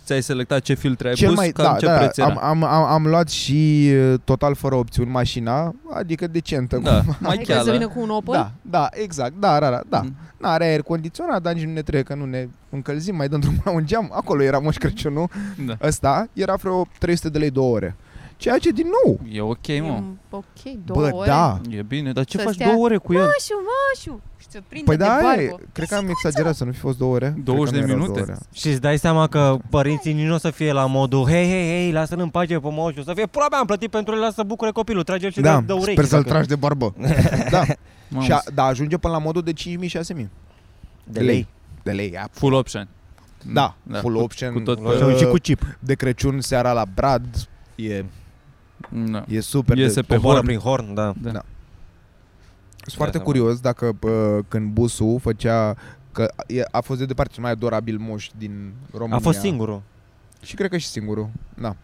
[0.06, 2.28] ți-ai selectat ce filtre ai Cel pus, mai, cam da, ce da, preț era?
[2.28, 6.78] am, am, am, am luat și uh, total fără opțiuni mașina, adică decentă.
[6.78, 7.88] Da, cum- mai Adică să vină cheală.
[7.88, 8.34] cu un Opel?
[8.34, 10.02] da, da, exact, da, da, da, da.
[10.02, 10.16] Mm.
[10.38, 13.62] N-are aer condiționat, dar nici nu ne trebuie că nu ne încălzim, mai dăm drumul
[13.66, 14.12] la un geam.
[14.14, 15.30] Acolo era Moș Crăciunul.
[15.66, 15.78] Da.
[15.82, 17.96] Ăsta era vreo 300 de lei două ore.
[18.38, 19.88] Ceea ce, din nou, E ok, E mă.
[19.88, 20.46] un- Ok,
[20.86, 21.28] două bă, ore.
[21.28, 21.62] da.
[21.70, 23.20] E bine, dar ce Să faci stea- două ore cu el?
[23.20, 23.54] Moșu,
[24.06, 24.22] moșu!
[24.38, 25.48] Și să prinde Păi de da, aia e.
[25.48, 25.64] barbă.
[25.72, 27.36] cred că am exagerat să nu fi fost două ore.
[27.44, 28.26] 20 Cred că de nu erau minute?
[28.26, 28.48] două ore.
[28.54, 31.64] Și îți dai seama că părinții nici nu o să fie la modul Hei, hei,
[31.82, 34.34] hei, lasă-l în pace pe moșu Să fie, pula mea, am plătit pentru el, lasă
[34.36, 36.94] să bucure copilul Trage-l și Da, de, de urechi sper să-l dacă- tragi de barbă.
[37.52, 37.64] da,
[38.10, 40.30] Mamă, și a, da, ajunge până la modul de 5.000-6.000
[41.04, 41.48] De lei
[41.84, 42.10] de lei.
[42.12, 42.28] ia.
[42.32, 42.88] Full option.
[43.54, 44.54] Da, Da, full cu- option.
[44.54, 47.48] cu tot uh, Și, și cu chip de Crăciun seara la Brad.
[47.76, 48.04] E,
[48.90, 49.24] Da.
[49.28, 49.78] e super.
[49.78, 50.48] Iese de, pe Coboară horn.
[50.48, 51.32] prin horn, da Da.
[51.32, 51.44] Da.
[52.78, 53.32] Sunt foarte seama.
[53.32, 55.76] curios dacă pă, când busul făcea
[56.12, 59.16] că e, a fost de departe cel mai adorabil moș din România.
[59.16, 59.82] A fost singurul
[60.42, 61.30] Și cred că și singurul.
[61.60, 61.76] Da.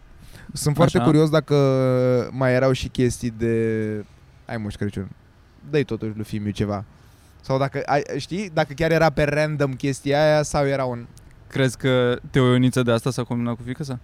[0.52, 1.06] Sunt foarte Așa.
[1.06, 1.56] curios dacă
[2.32, 4.04] mai erau și chestii de
[4.46, 5.08] ai moș Crăciun.
[5.70, 6.84] Dă-i totuși lui Fimiu ceva.
[7.40, 11.06] Sau dacă, ai, știi, dacă chiar era pe random chestia aia sau era un
[11.46, 13.98] Crezi că Teo Ioniță de asta s-a combinat cu fică sa?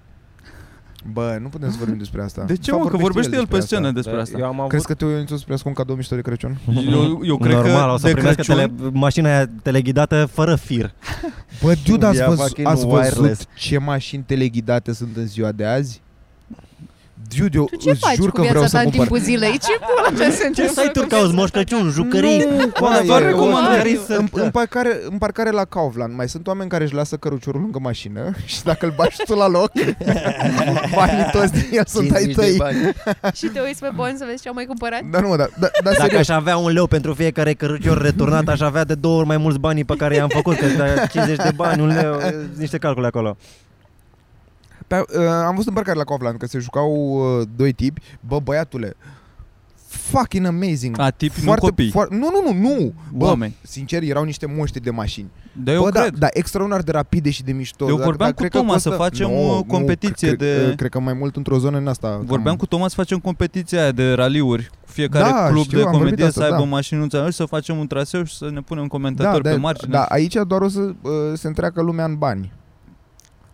[1.13, 2.45] Bă, nu putem să vorbim despre asta.
[2.45, 2.89] De ce, Sau mă?
[2.89, 3.93] Că vorbește el pe despre scenă asta.
[3.95, 4.39] despre Da, asta.
[4.39, 6.59] Eu am avut Crezi că te uiți să primească un cadou mișto de Crăciun?
[6.91, 10.55] Eu, eu cred Normal, că o să de primească Crăciun, tele, mașina aia teleghidată fără
[10.55, 10.95] fir
[11.63, 13.47] Bă, dude, ați, Ia văzut, fucking ați văzut wireless.
[13.57, 16.01] ce mașini teleghidate sunt în ziua de azi?
[17.37, 19.07] Dude, eu Tu ce îți faci jur cu că vreau viața să ta în cumpăr.
[19.07, 19.51] timpul zilei?
[19.59, 21.59] Ce pula ce se Ce întâmplă site-uri cu cauți, viața Moș ta?
[21.59, 22.47] Crăciun, jucării?
[22.81, 23.75] Bă, doar e- recomandări.
[23.75, 24.31] jucării în, sunt...
[24.33, 28.31] în, parcare, în parcare la Kaufland mai sunt oameni care își lasă căruciorul lângă mașină
[28.53, 29.71] și dacă îl bagi tu la loc,
[30.97, 32.57] banii toți din el sunt ai 50 de tăi.
[32.57, 32.77] bani.
[33.35, 35.01] Și te uiți pe bon să vezi ce au mai cumpărat?
[35.11, 36.29] Dar nu, dar da, da, Dacă serios.
[36.29, 39.59] aș avea un leu pentru fiecare cărucior returnat, aș avea de două ori mai mulți
[39.59, 43.07] banii pe care i-am făcut, că de 50 de bani, un leu, e, niște calcule
[43.07, 43.37] acolo.
[44.89, 46.91] Pe, uh, am văzut în parcare la Kaufland că se jucau
[47.41, 48.01] uh, doi tipi.
[48.21, 48.97] Bă, băiatule,
[49.87, 51.01] fucking amazing.
[51.01, 51.91] A, tipi, nu copii.
[51.91, 52.93] Foar- nu, nu, nu, nu.
[53.13, 53.57] Bă, Oameni.
[53.63, 55.31] sincer, erau niște monștri de mașini.
[55.65, 56.11] Dar eu Bă, cred.
[56.13, 57.89] da, da, extraordinar de rapide și de mișto.
[57.89, 60.91] Eu Dar- vorbeam dar cu cred că Toma să facem o competiție cred, de- Cred
[60.91, 62.21] că mai mult într-o zonă în asta.
[62.25, 64.71] Vorbeam cam- cu Toma să facem competiția aia de raliuri.
[64.85, 66.69] Cu fiecare Da, club știu, de am vorbit comedie asta, să aibă da.
[66.69, 69.91] mașinuța lui, să facem un traseu și să ne punem comentatori da, pe da, margine.
[69.93, 72.53] Da, aici doar o să uh, se întreacă lumea în bani.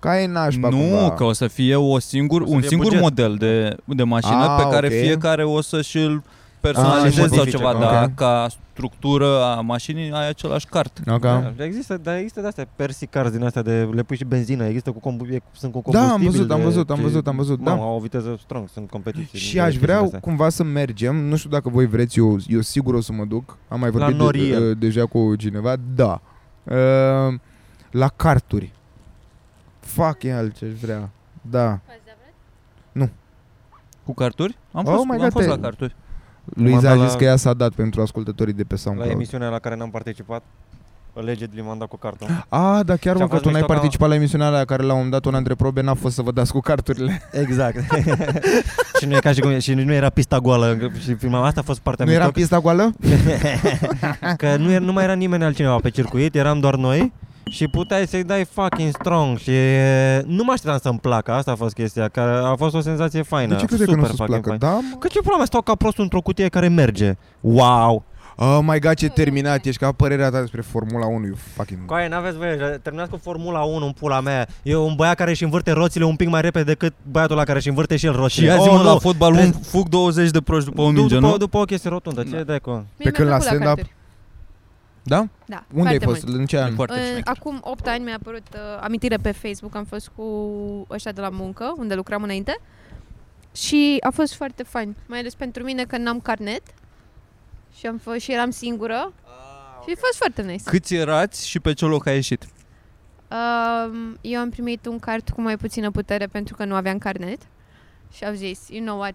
[0.04, 1.10] Ca e nașpa nu, cumva.
[1.10, 3.02] că o să fie o singur, O să un fie singur buget.
[3.02, 4.92] model de, de mașină Ah, pe care ok.
[4.92, 6.22] fiecare o să și-l
[6.60, 7.80] personalizezi Ah, sau modifice, ceva, ok.
[7.80, 10.98] dar ca structură a mașinii ai același cart.
[11.10, 11.20] Ok.
[11.20, 14.64] Da, există, dar există de astea persi cars din astea de le pui și benzină,
[14.66, 16.30] există cu combu- sunt cu Da, am combustibil.
[16.36, 17.82] văzut, am de- văzut, am ce- văzut, am văzut, Mamă, da.
[17.82, 19.38] au o viteză strong, sunt competiții.
[19.38, 20.20] Și de aș chestii vrea de astea.
[20.20, 23.56] cumva să mergem, nu știu dacă voi vreți, eu, eu sigur o să mă duc,
[23.68, 24.70] am mai La vorbit de, Noriel.
[24.70, 26.20] uh, deja cu cineva, da,
[26.64, 27.34] uh,
[27.90, 28.72] la carturi.
[29.94, 31.11] Fuck el ce aș vrea,
[31.50, 31.78] da.
[34.04, 34.57] Cu carturi?
[34.72, 35.94] Am Oh fost, my am God, fost te- la carturi.
[36.44, 39.12] Luiza a dat zis la- că ea s-a dat pentru ascultătorii de pe La SoundCloud.
[39.12, 40.42] emisiunea la care n-am participat,
[41.16, 42.26] allegedly m-am dat cu cartul.
[42.48, 44.48] Ah, da, chiar Și mă, a că fost tu n-ai mișto că- participat la emisiunea
[44.48, 46.61] la care la un moment dat una dintre probe n-a fost să vă dați cu
[46.61, 47.22] carturile.
[47.42, 47.76] Exact.
[49.00, 51.62] și nu e ca și cum și nu era pista goală și filmam asta a
[51.62, 52.92] fost partea nu era mișto, pista goală?
[54.37, 57.12] că nu, era, nu mai era nimeni altcineva pe circuit, eram doar noi
[57.50, 61.54] și puteai să-i dai fucking strong și e, nu mă așteptam să-mi placă, asta a
[61.54, 62.20] fost chestia, că
[62.52, 63.54] a fost o senzație faină.
[63.54, 64.59] De ce crede că super nu o să-ți fucking placă?
[64.64, 64.72] fain.
[64.72, 64.96] Da, mă.
[64.98, 67.14] Că ce pula mea stau ca prostul într-o cutie care merge.
[67.40, 68.04] Wow!
[68.37, 71.85] Oh my god, ce terminat ești, ca părerea ta despre Formula 1, you fucking...
[71.87, 74.46] Coaie, n-aveți voie, terminați cu Formula 1 în pula mea.
[74.62, 77.59] E un băiat care își învârte roțile un pic mai repede decât băiatul ăla care
[77.59, 78.46] își învârte și el Și roțile.
[78.46, 78.85] ia zi Oh, mă, nu.
[78.92, 81.37] la fotbal un Trebuie- fug 20 de proști după o minge, după, nu?
[81.37, 82.42] după o chestie rotundă, ce Da.
[82.42, 82.70] dai cu?
[82.70, 83.94] Mie Pe când mi-a la plăcut stand-up- carturi.
[85.06, 85.28] Da?
[85.46, 86.24] Da, Unde ai foarte fost?
[86.26, 86.38] mult.
[86.38, 86.74] În ce E an?
[86.74, 87.22] foarte În- șmecher.
[87.38, 90.24] Acum 8 ani mi-a apărut uh, amintire pe Facebook, am fost cu
[90.90, 92.58] ăștia de la muncă, unde lucram înainte.
[93.54, 96.62] Și a fost foarte fain, mai ales pentru mine că n-am carnet
[97.78, 99.12] și am fost și eram singură.
[99.86, 100.62] Și a fost foarte nice.
[100.64, 102.46] Câți erați și pe ce loc ai ieșit?
[103.30, 107.40] Um, eu am primit un cart cu mai puțină putere pentru că nu aveam carnet
[108.12, 109.14] și au zis, you know what,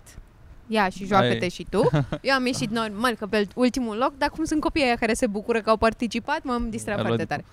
[0.70, 1.90] ia și joacă-te Ai- și tu.
[2.22, 5.28] Eu am ieșit normal că pe ultimul loc, dar cum sunt copiii aia care se
[5.28, 7.46] bucură că au participat, m-am distrat Ai foarte luat- tare.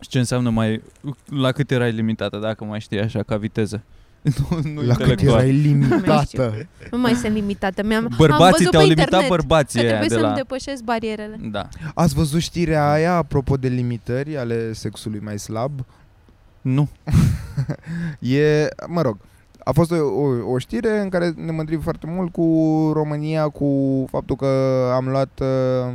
[0.00, 0.82] Și ce înseamnă mai...
[1.26, 3.82] La cât erai limitată, dacă mai știi așa, ca viteză?
[4.22, 5.38] nu, nu La cât intelectual.
[5.38, 6.66] erai limitată?
[6.90, 7.82] Nu mai sunt limitată.
[7.82, 10.36] Mi-am, am Bărbații văzut te-au pe limitat internet bărbații că aia trebuie de să-mi la...
[10.36, 11.38] depășesc barierele.
[11.42, 11.68] Da.
[11.94, 15.84] Ați văzut știrea aia apropo de limitări ale sexului mai slab?
[16.60, 16.88] Nu.
[18.18, 19.16] E, mă rog,
[19.70, 22.44] a fost o, o, o știre în care ne mândrim foarte mult cu
[22.94, 24.46] România, cu faptul că
[24.94, 25.92] am luat uh,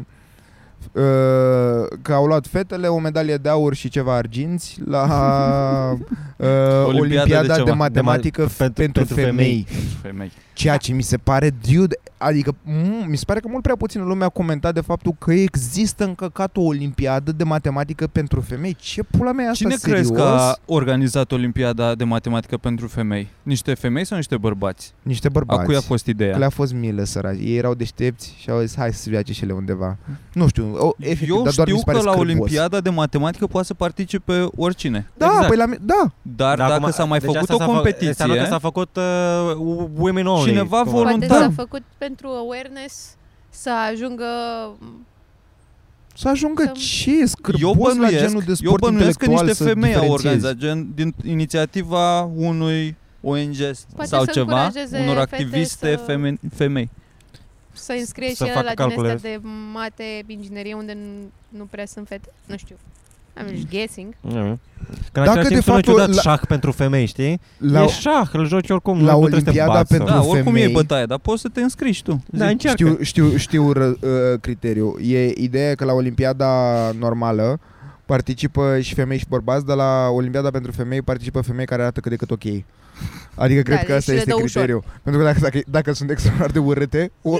[0.91, 5.03] uh, că au luat fetele o medalie de aur și ceva arginți la
[6.37, 6.47] uh,
[6.85, 7.73] Olimpiada Olimpiada de de, ceva.
[7.75, 9.67] matematică De ma- f- pentru- pentru, pentru femei.
[10.01, 10.31] Femei.
[10.55, 14.03] Ceea ce mi se pare, dude, adică m- mi se pare că mult prea puțin
[14.07, 18.75] lume a comentat de faptul că există încăcat o olimpiadă de matematică pentru femei.
[18.79, 19.97] Ce pula mea e asta, Cine serios?
[20.07, 23.27] crezi că a organizat Olimpiada de matematică pentru femei?
[23.43, 24.93] Niște femei sau niște bărbați?
[25.01, 25.65] Niște A bărbați.
[25.65, 26.37] cui a fost Că ideea?
[26.37, 27.37] le-a fost milă săraci.
[27.39, 29.97] Ei erau deștepți și au zis hai să joace și ele undeva.
[30.33, 32.35] Nu știu, o, efectiv, Eu dar doar mi știu se pare că la scârbos.
[32.35, 35.09] Olimpiada de matematică poate să participe oricine.
[35.17, 35.47] Da, Exact.
[35.47, 36.11] păi la mi- da.
[36.21, 38.45] Dar Dar dacă acum- s-a mai deci făcut asta o s-a fă- competiție, Înseamnă că
[38.45, 39.03] s-a făcut uh,
[39.97, 40.44] women only.
[40.47, 40.91] Cineva cumva.
[40.91, 41.27] voluntar.
[41.27, 41.55] Poate Voluntar.
[41.55, 43.15] s-a făcut pentru awareness
[43.49, 44.25] să ajungă
[46.17, 49.45] Să ajungă Să- ce eu scârbos la bănuiesc, genul de eu sport bănuiesc că intelectual
[49.45, 50.25] niște să femei au diferențiezi.
[50.45, 53.55] organizat, gen din inițiativa unui ONG
[53.95, 56.89] Poate sau să ceva, încurajeze unor fete activiste să- femei, femei.
[57.73, 59.11] să înscrie Să și ele facă la din calcule.
[59.11, 59.39] astea de
[59.73, 62.29] mate, inginerie, unde nu, nu prea sunt fete.
[62.45, 62.75] Nu știu.
[63.37, 64.13] Am just guessing.
[64.21, 64.33] Mhm.
[65.11, 67.39] Că în Dacă același de timp sună fapt o- ciudat la- șah pentru femei, știi?
[67.57, 69.05] La, e șah, îl joci oricum.
[69.05, 71.17] la nu trebuie să te Olimpiada bați sau- pentru- Da, oricum femei- e bătaie, dar
[71.17, 72.23] poți să te înscrii și tu.
[72.29, 72.51] Da, Zi.
[72.51, 72.83] încearcă.
[72.83, 74.95] știu, știu, știu ră, uh, criteriu.
[75.01, 76.47] E ideea că la Olimpiada
[76.99, 77.59] normală
[78.05, 82.11] participă și femei și bărbați, dar la Olimpiada pentru femei participă femei care arată cât
[82.11, 82.43] de cât ok.
[83.37, 84.47] Adică cred Da, că deci asta le este dă ușor.
[84.47, 84.83] criteriu.
[85.03, 87.37] Pentru că dacă, dacă, dacă sunt extraordinar de urâte, o,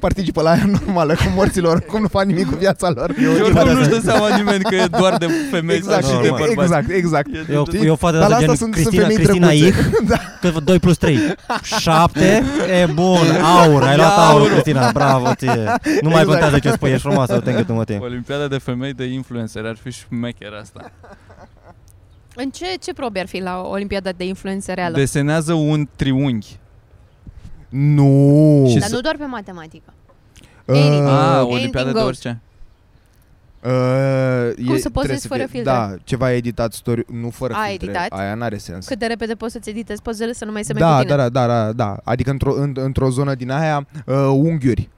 [0.00, 3.14] participă la aia normală, cu morților, cum nu fac nimic cu viața lor.
[3.18, 6.28] Și oricum nu-și dă seama nimeni că e doar de femei Exact, sau și de
[6.28, 6.46] normal.
[6.54, 6.62] bărbați.
[6.62, 7.26] exact, exact.
[7.48, 9.02] E Eu, de- eu o fată de Dar la asta asta gen sunt, sunt Cristina,
[9.02, 10.48] femei Cristina drăguțe.
[10.48, 11.18] Ich, că 2 plus 3,
[11.62, 12.42] 7,
[12.82, 13.26] e bun,
[13.62, 14.46] aur, ai luat Ia aur, aurul.
[14.48, 15.54] Cristina, bravo ție.
[15.54, 16.26] Nu mai Exact.
[16.26, 17.96] contează ce spui, ești frumoasă, te tu mă te.
[18.00, 20.90] Olimpiada de femei de influencer ar fi șmecher asta.
[22.36, 24.96] În ce, ce probe ar fi la Olimpiada de influență reală?
[24.96, 26.58] Desenează un triunghi.
[27.68, 28.64] Nu.
[28.68, 29.92] Și Dar să- nu doar pe matematică.
[30.64, 31.06] Uh, Anything.
[31.06, 32.04] Ah, Anything Olimpiada de goes.
[32.06, 32.40] orice.
[33.64, 35.72] Uh, Cum e, să pozezi trebuie să fără fie- filtre?
[35.72, 37.86] Da, ceva editat story, nu fără A, filtre.
[37.86, 38.18] editat?
[38.18, 38.86] Aia n-are sens.
[38.86, 41.16] Cât de repede poți să-ți editezi pozele să nu mai semeni da, cu tine.
[41.16, 41.96] da, da, da, da.
[42.04, 44.88] Adică într-o, în, într-o zonă din aia, uh, unghiuri.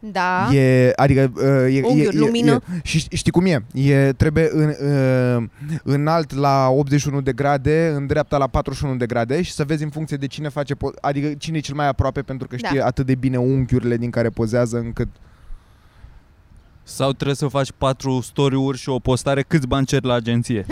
[0.00, 0.48] Da.
[0.54, 2.62] E, adică uh, e, Unghiuri, e, lumină.
[2.74, 3.64] E, și știi- știi cum e?
[3.72, 5.44] E trebuie în, uh,
[5.82, 9.90] înalt la 81 de grade, în dreapta la 41 de grade și să vezi în
[9.90, 12.68] funcție de cine face, po- adică cine e cel mai aproape pentru că Da.
[12.68, 15.08] știe atât de bine unghiurile din care pozează încât
[16.90, 20.66] Sau trebuie să faci patru story-uri și o postare câți bani ceri la agenție.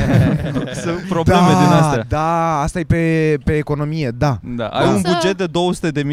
[0.82, 2.04] Sunt probleme da, din astea.
[2.08, 4.38] Da, asta e pe, pe economie, da.
[4.42, 4.90] Da, ai Da.
[4.90, 5.46] un Să- buget de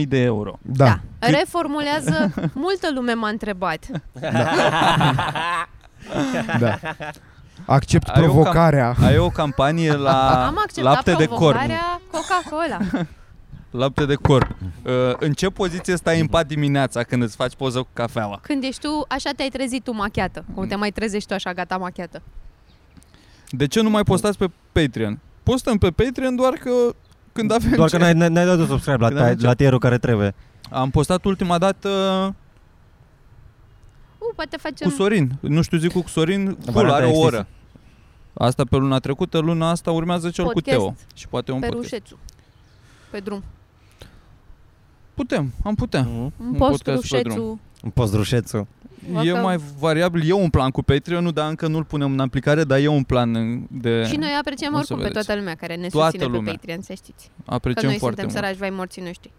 [0.04, 0.58] 200.000 de euro.
[0.62, 0.86] Da.
[0.86, 1.28] da.
[1.28, 3.86] Reformulează, multă lume m-a întrebat.
[6.60, 6.80] da.
[7.66, 8.96] Accept Ai o cam- provocarea.
[9.06, 11.38] Ai o campanie la Am acceptat lapte de corn.
[11.38, 12.78] provocarea Coca-Cola.
[13.72, 14.56] Lapte de corn.
[14.86, 18.40] Uh, în ce poziție stai în pat dimineața când îți faci poză cu cafeaua?
[18.42, 20.46] Când ești tu, așa te-ai trezit tu machiată.
[20.54, 22.22] Cum te mai trezești tu așa, gata machiată.
[23.50, 25.20] De ce nu mai postați pe Patreon?
[25.44, 26.72] Postăm pe Patreon doar că
[27.34, 27.98] când avem Doar ce...
[27.98, 30.36] că n-ai, n-ai n-ai dat de subscribe la, Când avem la tierul care trebuie.
[30.70, 31.90] Am postat ultima dată
[34.20, 35.32] Uh, poate facem cu Sorin.
[35.40, 37.36] Nu știu zic cu Sorin, cool, Varianta are o extinsă.
[37.36, 37.48] oră.
[38.34, 40.78] Asta pe luna trecută, luna asta urmează cel Podcast.
[40.78, 40.96] cu Teo.
[41.14, 41.90] Și poate un pe podcast.
[41.90, 42.20] rușețu.
[43.12, 43.44] Pe drum.
[45.20, 46.02] Putem, am putea.
[46.10, 46.18] Mm.
[46.24, 47.60] Un Un post podcast pe rușețu.
[47.84, 48.68] Un post rușețul.
[49.24, 50.30] E Dacă- mai variabil.
[50.30, 53.36] E un plan cu Patreon, dar încă nu-l punem în aplicare, dar e un plan
[53.36, 54.04] în- de...
[54.08, 55.26] Și noi apreciem O să oricum pe vedeți.
[55.26, 56.52] toată lumea care ne Toată susține lumea.
[56.52, 57.32] pe Patreon, să știți.
[57.46, 58.46] Că Apreciem noi foarte suntem mult.
[58.56, 59.32] săraci, vai morții noștri.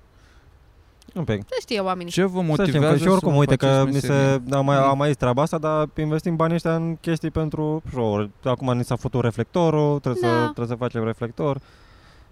[1.15, 1.41] Un pic.
[1.49, 2.13] Să știe oamenii.
[2.13, 4.43] Ce vă Să știm motivează că și oricum, să uite că faceți mi se, meserie?
[4.57, 8.29] am mai, am mai zis treaba asta, dar investim banii ăștia în chestii pentru show
[8.45, 10.29] Acum ni s-a făcut reflectorul, trebuie, Da.
[10.29, 11.61] să, trebuie să facem reflector,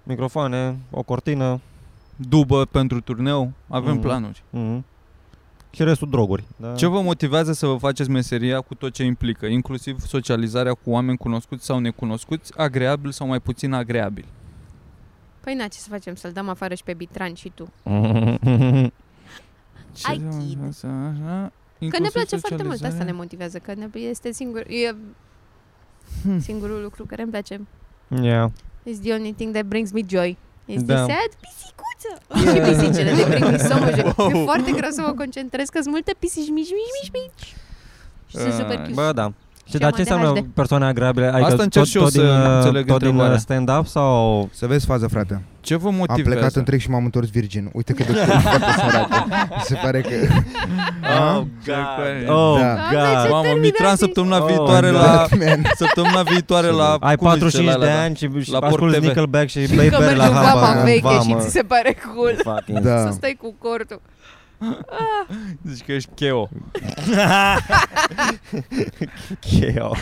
[0.02, 1.60] microfoane, o cortină
[2.18, 4.00] Dubă pentru turneu, avem Mhm.
[4.02, 4.42] planuri.
[4.50, 4.84] mm
[5.70, 6.44] și restul droguri.
[6.56, 6.74] Da?
[6.74, 11.16] Ce vă motivează să vă faceți meseria cu tot ce implică, inclusiv socializarea cu oameni
[11.18, 14.24] cunoscuți sau necunoscuți, agreabil sau mai puțin agreabil?
[15.40, 16.14] Păi na, ce să facem?
[16.14, 17.72] Să-l dăm afară și pe Bitran și tu.
[19.92, 20.58] Ce Ai vă- kid.
[20.68, 23.14] așa, așa, Că ne inclusiv place foarte mult, asta ne socializarea?
[23.14, 24.94] motivează, că ne, este singur, e
[26.22, 26.40] Hmm.
[26.40, 27.60] singurul lucru care îmi place.
[28.22, 28.50] yeah.
[28.90, 30.36] It's the only thing that brings me joy.
[30.74, 30.94] Is Da.
[30.94, 32.10] the sad pisicuță.
[32.50, 34.40] Și pisicile de bring me so much joy.
[34.40, 37.46] E foarte greu să mă concentrez, că sunt multe pisici mici, mici, mici, mici.
[38.30, 38.92] Și sunt Ah, super cute.
[38.92, 39.32] Bă, da.
[39.68, 40.46] Și Și dar am ce înseamnă ADHD.
[40.54, 41.26] persoane agreabile?
[41.26, 43.34] Adică Asta încerc tot, și eu tot să din, uh, înțeleg tot din întrebarea.
[43.34, 44.48] uh, stand-up sau...
[44.52, 45.42] Să vezi fază, frate.
[45.60, 46.30] Ce vă Am motivează?
[46.36, 47.70] plecat întreg și m-am întors virgin.
[47.72, 48.12] Uite cât de
[48.42, 49.26] foarte sărată.
[49.56, 50.08] Mi se pare că...
[51.18, 51.46] Oh, God.
[51.66, 52.36] God.
[52.36, 52.76] Oh, Da.
[52.92, 53.30] Doamne, ce God.
[53.30, 55.00] Mamă, Mitran săptămâna Oh, viitoare God.
[55.00, 55.62] la Man.
[55.76, 58.72] săptămâna viitoare la Ai cum zice, 45 la de alea, ani și, și la Port
[58.72, 59.04] asculti TV.
[59.04, 60.82] Nickelback și Că Blackberry mergi la în vama Haba.
[60.82, 62.34] veche și ți se pare cool.
[62.42, 62.98] Fucking Da.
[63.06, 64.00] Să stai cu cortul.
[64.58, 64.78] Da.
[65.66, 66.48] Zici că ești cheo.
[69.48, 69.94] cheo.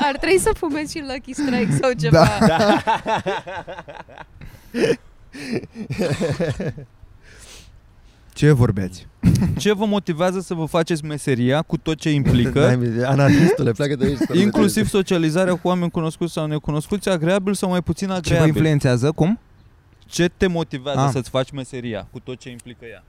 [0.00, 2.26] Ar trebui să fumezi și Lucky Strike sau ceva.
[2.46, 2.82] Da.
[8.34, 9.06] Ce vorbeați?
[9.56, 14.40] Ce vă motivează să vă faceți meseria cu tot ce implică, Anarhistule, pleacă de aici.
[14.42, 18.46] inclusiv socializarea cu oameni cunoscuți sau necunoscuți, agreabil sau mai puțin Ce vă agreabil?
[18.48, 19.12] influențează?
[19.12, 19.38] Cum?
[20.08, 21.10] Ce te motivează Ah.
[21.12, 23.04] să-ți faci meseria cu tot ce implică ea?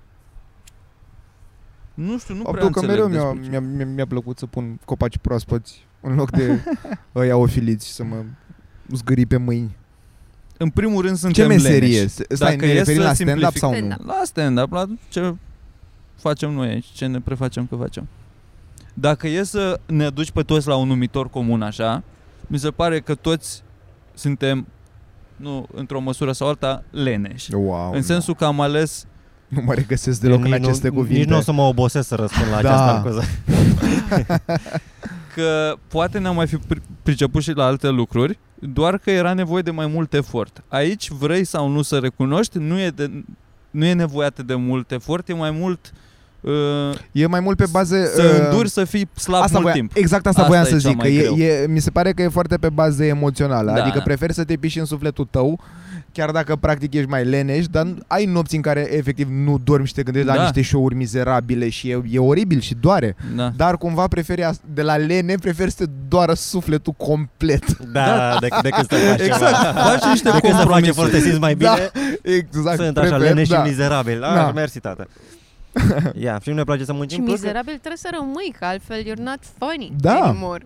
[1.94, 3.50] Nu știu, nu prea Faptul că înțeleg mereu mi-a, despre ce.
[3.50, 6.60] mi-a, mi-a, mi-a plăcut să pun copaci proaspeți în loc de
[7.16, 8.16] ăia ofiliți să mă
[8.94, 9.78] zgâri pe mâini.
[10.58, 11.96] În primul rând Ce suntem meserie?
[11.96, 12.08] leneși.
[12.10, 13.76] Stai, Dacă ne e referim să la stand-up simplific- sau nu?
[13.78, 14.08] Stand-up.
[14.08, 15.36] La stand-up, la ce
[16.16, 18.08] facem noi aici, ce ne prefacem că facem.
[18.94, 22.04] Dacă e să ne aduci pe toți la un numitor comun așa,
[22.48, 23.64] mi se pare că toți
[24.14, 24.68] suntem,
[25.42, 27.54] nu într-o măsură sau alta, leneși.
[27.54, 29.06] Wow, în sensul că am ales
[29.48, 31.20] Nu mă regăsesc deloc în aceste nu, cuvinte.
[31.20, 32.74] Nici nu o să mă obosesc să răspund la Da.
[32.74, 33.24] această acuză.
[35.36, 39.62] că poate ne-am mai fi pri- priceput și la alte lucruri, doar că era nevoie
[39.62, 40.64] de mai mult efort.
[40.68, 43.24] Aici vrei sau nu să recunoști, nu e, de,
[43.72, 46.00] nu e nevoie atât de mult efort, e mai mult uh,
[47.12, 47.96] E mai mult pe bază...
[48.16, 49.92] să uh, înduri să fii slab Asta mult voia, timp.
[49.96, 51.36] Exact asta, Asta voiam e să cel zic, că mai e, greu.
[51.36, 53.82] e, mi se pare că e foarte pe bază emoțională, Da.
[53.84, 55.60] adică preferi să te piși în sufletul tău,
[56.12, 59.94] chiar dacă practic ești mai leneș, dar ai nopți în care efectiv nu dormi și
[59.94, 60.42] te gândești la Da.
[60.42, 63.52] niște show-uri mizerabile și e, e oribil și doare, Da.
[63.56, 67.78] dar cumva preferi as- de la lene, preferi să te doară sufletul complet.
[67.78, 69.82] Da, da, de, decât să faci Exact, ceva.
[69.82, 70.88] faci niște Decât să faci compromisuri.
[70.90, 72.00] efort, te simți mai bine, Da,
[72.32, 72.80] Exact.
[72.82, 73.64] sunt așa prefer, lene și da.
[73.64, 74.24] mizerabil.
[74.24, 74.52] Ah, Da.
[74.56, 75.08] mersi, tată.
[76.26, 77.24] Ia, și nu ne place să Și muncim.
[77.24, 80.20] plus că- mizerabil trebuie să rămâi, că altfel you're not funny Da.
[80.20, 80.66] anymore.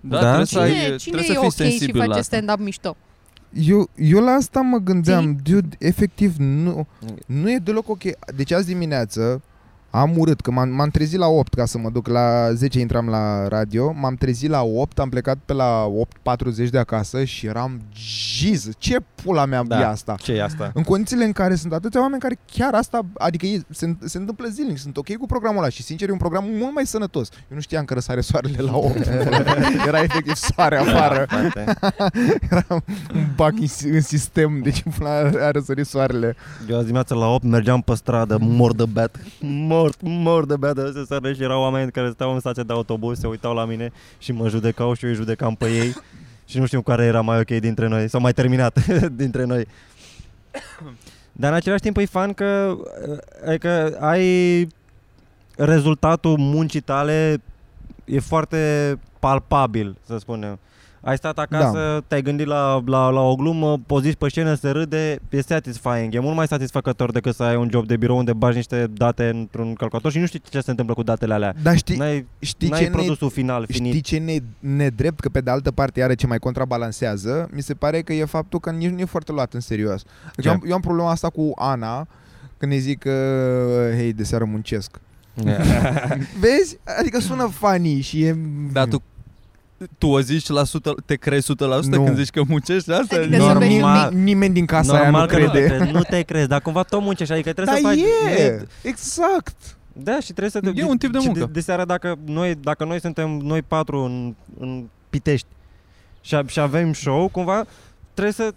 [0.00, 0.26] Da, Da?
[0.26, 2.36] trebuie să, ai, Cine, cine trebuie să e fii ok și sensibil la face asta.
[2.36, 2.96] stand-up mișto?
[3.52, 6.86] Eu, eu la asta mă gândeam, dude, efectiv nu,
[7.26, 8.02] nu e deloc ok.
[8.36, 9.42] Deci azi dimineață
[9.90, 13.08] am urât, că m-am, m-am trezit la 8 ca să mă duc, la 10 intram
[13.08, 15.86] la radio, m-am trezit la 8, am plecat pe la
[16.64, 17.80] 8.40 de acasă și eram,
[18.38, 19.80] Jesus, ce pula mea Da.
[19.80, 20.14] e asta?
[20.18, 20.70] Ce e asta?
[20.74, 24.48] În condițiile în care sunt atâția oameni care chiar asta, adică ei, se, se întâmplă
[24.48, 27.28] zilnic, sunt ok cu programul ăla și sincer e un program mult mai sănătos.
[27.32, 28.96] Eu nu știam că răsare soarele la 8.
[29.86, 31.26] Era efectiv soare afară.
[31.30, 31.78] Da, frate.
[32.50, 32.80] Era un
[33.36, 35.08] bac în, în sistem, deci până
[35.40, 36.36] a răsărit soarele.
[36.68, 39.16] Eu azi dimineața la 8 mergeam pe stradă, mor de bet.
[39.40, 42.72] Mor mor, mor de bea de SSR și erau oameni care stau în stație de
[42.72, 45.94] autobuz, se uitau la mine și mă judecau și eu îi judecam pe ei
[46.44, 48.86] și nu știu care era mai ok dintre noi sau mai terminat
[49.22, 49.66] dintre noi.
[51.32, 52.76] Dar în același timp e fan că,
[53.46, 54.66] adică ai
[55.56, 57.42] rezultatul muncii tale
[58.04, 60.58] e foarte palpabil, să spunem.
[61.00, 62.04] Ai stat acasă, da.
[62.06, 66.14] te-ai gândit la, la, la o glumă, poziți pe scenă, se râde, e satisfying.
[66.14, 69.28] E mult mai satisfăcător decât să ai un job de birou unde bagi niște date
[69.28, 71.54] într-un calculator și nu știi ce se întâmplă cu datele alea.
[71.62, 73.92] Dar știi, N-ai, știi n-ai ce produsul ne, final finit.
[73.92, 74.36] Știi ce ne,
[74.76, 78.24] nedrept, că pe de altă parte are ce mai contrabalansează, mi se pare că e
[78.24, 80.02] faptul că nici nu e foarte luat în serios.
[80.34, 80.48] Deci Ce?
[80.48, 82.06] eu, am, eu am problema asta cu Ana,
[82.58, 85.00] când îi zic că, hei, de seară muncesc.
[86.40, 86.78] Vezi?
[86.98, 88.36] Adică sună funny și e...
[88.72, 89.02] Dar tu
[89.98, 92.04] tu o zici la 100, te crezi 100% Nu.
[92.04, 93.16] când zici că muncești asta?
[93.16, 93.42] Adică Nu.
[93.46, 95.74] să Normal, vezi un nimeni, nimeni din casa aia nu Normal că nu te crede.
[95.76, 98.04] crezi, nu te crezi, dar cumva tot muncești, adică trebuie Dar să faci...
[98.38, 99.56] e, exact.
[99.92, 100.60] Da, și trebuie să...
[100.60, 101.40] te- E un tip de și muncă.
[101.44, 105.46] De, de seara dacă noi, dacă noi suntem noi patru în, în Pitești
[106.20, 107.64] și, a- și avem show, cumva
[108.14, 108.52] trebuie să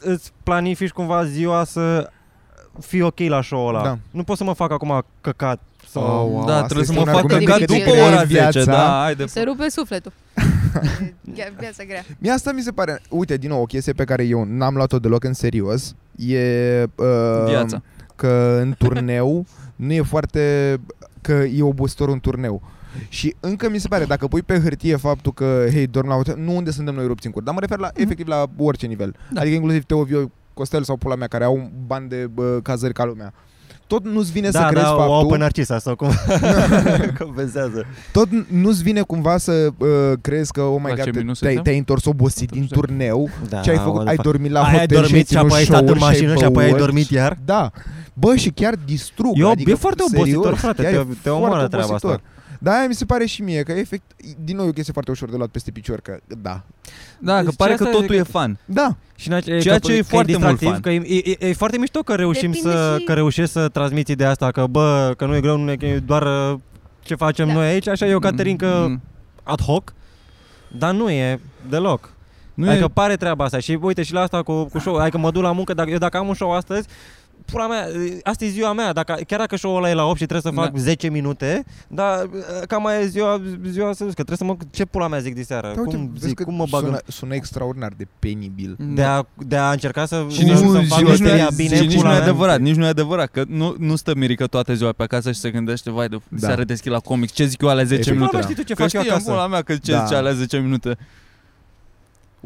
[0.00, 2.10] îți planifici cumva ziua să
[2.80, 3.82] fii ok la show-ul ăla.
[3.82, 3.98] Da.
[4.10, 5.60] Nu pot să mă fac acum căcat.
[6.00, 6.26] Sau...
[6.26, 7.90] Oh, wow, Da, asta trebuie să este mă un fac argument căcat cât de după
[7.90, 8.64] grea e ora 10, viața.
[8.64, 10.12] da, hai de Se rupe sufletul.
[11.34, 12.04] E viața grea.
[12.18, 14.98] Mie asta mi se pare, uite, din nou, o chestie pe care eu n-am luat-o
[14.98, 17.06] deloc în serios e uh,
[17.46, 17.82] viața.
[18.16, 19.46] că în turneu
[19.86, 20.76] nu e foarte,
[21.20, 22.62] că e obositor un turneu.
[23.08, 26.36] Și încă mi se pare, dacă pui pe hârtie faptul că, hei, dorm la hotel,
[26.38, 29.14] nu unde suntem noi rupți în cur, dar mă refer la, efectiv la orice nivel.
[29.32, 29.40] Da.
[29.40, 33.04] Adică inclusiv Teo Vio, Costel sau pula mea, care au bani de bă, cazări ca
[33.04, 33.32] lumea.
[33.86, 35.30] Tot nu-ți vine să da, crezi da, o au faptul...
[35.30, 36.08] pe Narcisa sau cum
[37.22, 37.86] compensează.
[38.12, 39.88] Tot nu-ți vine cumva să uh,
[40.20, 41.62] crezi că, oh my La ce god, minut te-ai, suntem?
[41.62, 43.94] te-ai întors obosit din turneu Da, ce ai făcut?
[43.94, 44.28] what Ai the fuck.
[44.32, 46.04] dormit la Ai hotel dormit și ai și apoi ai ținut stat în show-uri și
[46.04, 46.80] ai mașină și apoi ai băut?
[46.82, 47.38] dormit iar?
[47.44, 47.70] Da.
[48.14, 49.32] Bă, și chiar distrug.
[49.38, 51.86] E, o- adică, e foarte serios, obositor, frate, chiar te, e te omoară foarte treaba
[51.88, 52.10] obositor.
[52.10, 52.22] asta.
[52.60, 54.02] Da, aia mi se pare și mie că efect,
[54.44, 56.62] din nou e o chestie foarte ușor de luat peste picior, că da.
[57.18, 58.58] Da, că Deci pare asta că e totul că- e fan.
[58.64, 60.80] Da, Și în ace- Ceea că, ce e că foarte mult distractiv, fan.
[60.80, 64.10] Că e, e, e, foarte mișto că reușim Depinde să, și- că reușești să transmiți
[64.12, 66.58] ideea asta că bă, că nu e greu, nu e, că e doar uh,
[67.02, 67.52] ce facem Da.
[67.52, 69.00] noi aici, așa e o caterincă Mm.
[69.42, 69.92] ad hoc,
[70.78, 72.10] dar nu e deloc.
[72.54, 74.96] Nu Nu adică e, pare treaba asta și uite și la asta cu, cu show,
[74.96, 76.88] adică mă duc la muncă, dacă, eu dacă am un show astăzi,
[77.52, 77.86] pula mea,
[78.22, 80.60] asta e ziua mea, dacă, chiar dacă show-ul ăla e la 8 și trebuie să
[80.60, 80.78] fac Da.
[80.78, 82.28] 10 minute, dar
[82.66, 83.40] cam mai e ziua,
[83.70, 85.96] ziua să zic, că trebuie să mă, ce pula mea zic de seară, da uite,
[85.96, 88.76] cum, vezi zic, că cum mă bag în sună, sună extraordinar de penibil.
[88.78, 91.24] de a, de a încerca să, Și nici să, nu, să și fac nici nu,
[91.24, 92.26] meseria e, bine, și nici pula nu e mea.
[92.26, 95.38] adevărat, nici nu e adevărat, că nu, nu stă mirică toată ziua pe acasă și
[95.38, 96.46] se gândește, vai de Da.
[96.46, 98.12] seară deschid la comics, ce zic eu alea 10 Efectiv.
[98.14, 98.30] minute?
[98.36, 99.30] Pula mea, știi tu ce Că fac eu știi, acasă?
[99.30, 100.02] pula mea, că ce Da.
[100.04, 100.96] zice alea 10 minute.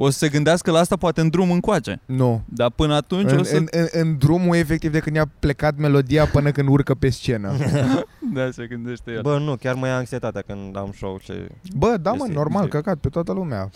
[0.02, 2.00] O să se gândească la asta poate în drum încoace.
[2.06, 2.42] Nu.
[2.44, 3.56] Dar până atunci În, o să...
[3.56, 7.52] în, în, în drumul efectiv de când i-a plecat melodia până când urcă pe scenă.
[8.34, 9.20] Da, se gândește el.
[9.20, 11.32] Bă, nu, chiar mă ia anxietatea când am show și...
[11.76, 13.70] Bă, da mă, Este- normal, este- căcat pe toată lumea.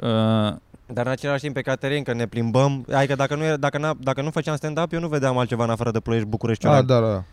[0.00, 0.08] Uh,
[0.86, 3.96] Dar în același timp pe Caterin, că ne plimbăm, adică dacă nu, era, dacă, n
[4.02, 6.86] dacă nu făceam stand-up, eu nu vedeam altceva în afară de Ploiești, București, Ah, Cioran.
[6.86, 7.24] da, da.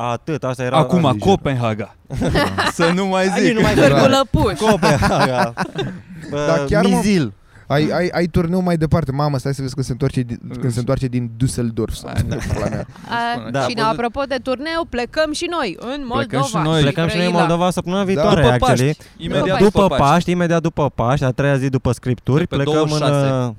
[0.00, 0.76] Atât, asta era...
[0.76, 1.28] acum, liger.
[1.28, 1.94] Copenhaga.
[2.72, 3.54] să nu mai Ai, zic.
[3.54, 3.82] nu mai Da.
[3.84, 3.92] zic.
[3.94, 4.58] Cu lăpuș.
[4.58, 5.52] Copenhaga.
[6.30, 7.32] Bă, Da, chiar mă- Mizil.
[7.66, 9.12] Ai, ai, ai turneu mai departe.
[9.12, 11.92] Mamă, stai să vezi când se întoarce din, când se întoarce din Düsseldorf.
[11.92, 12.36] Sau, Hai, da.
[12.54, 12.86] pula mea.
[13.08, 13.60] A, Da.
[13.60, 16.18] și ne, apropo de turneu, plecăm și noi în Moldova.
[16.18, 16.80] Plecăm și noi.
[16.80, 17.46] Plecăm și noi în Brăila.
[17.48, 18.84] Moldova săptămâna viitoare, După actually.
[18.94, 19.04] Paști.
[19.16, 23.12] Imediat după, după, Paști, imediat după Paști, a treia zi după scripturi, Pe plecăm 26.
[23.14, 23.40] în...
[23.46, 23.52] uh,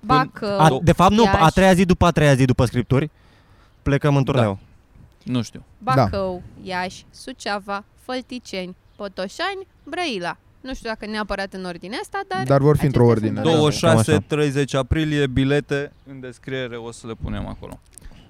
[0.00, 0.58] Bacău.
[0.58, 1.52] A, de fapt, nu, a Iași.
[1.52, 3.10] treia zi după a treia zi după scripturi,
[3.82, 4.58] plecăm în turneu.
[5.26, 5.64] Nu știu.
[5.78, 10.36] Bacău, Iași, Suceava, Fălticeni, Potoșani, Brăila.
[10.60, 12.42] Nu știu dacă neapărat în ordine asta, dar...
[12.46, 13.70] Dar vor fi într-o acestea ordine.
[13.70, 14.36] sunt Da.
[14.62, 17.80] 26-30 aprilie, bilete în descriere o să le punem acolo.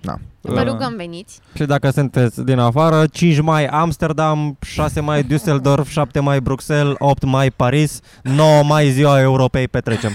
[0.01, 0.14] Da.
[0.40, 1.40] Vă Uh, rugăm veniți.
[1.55, 7.24] Și dacă sunteți din afară, 5 mai Amsterdam, 6 mai Düsseldorf, 7 mai Bruxelles, 8
[7.24, 10.11] mai Paris, 9 mai ziua Europei petrecem.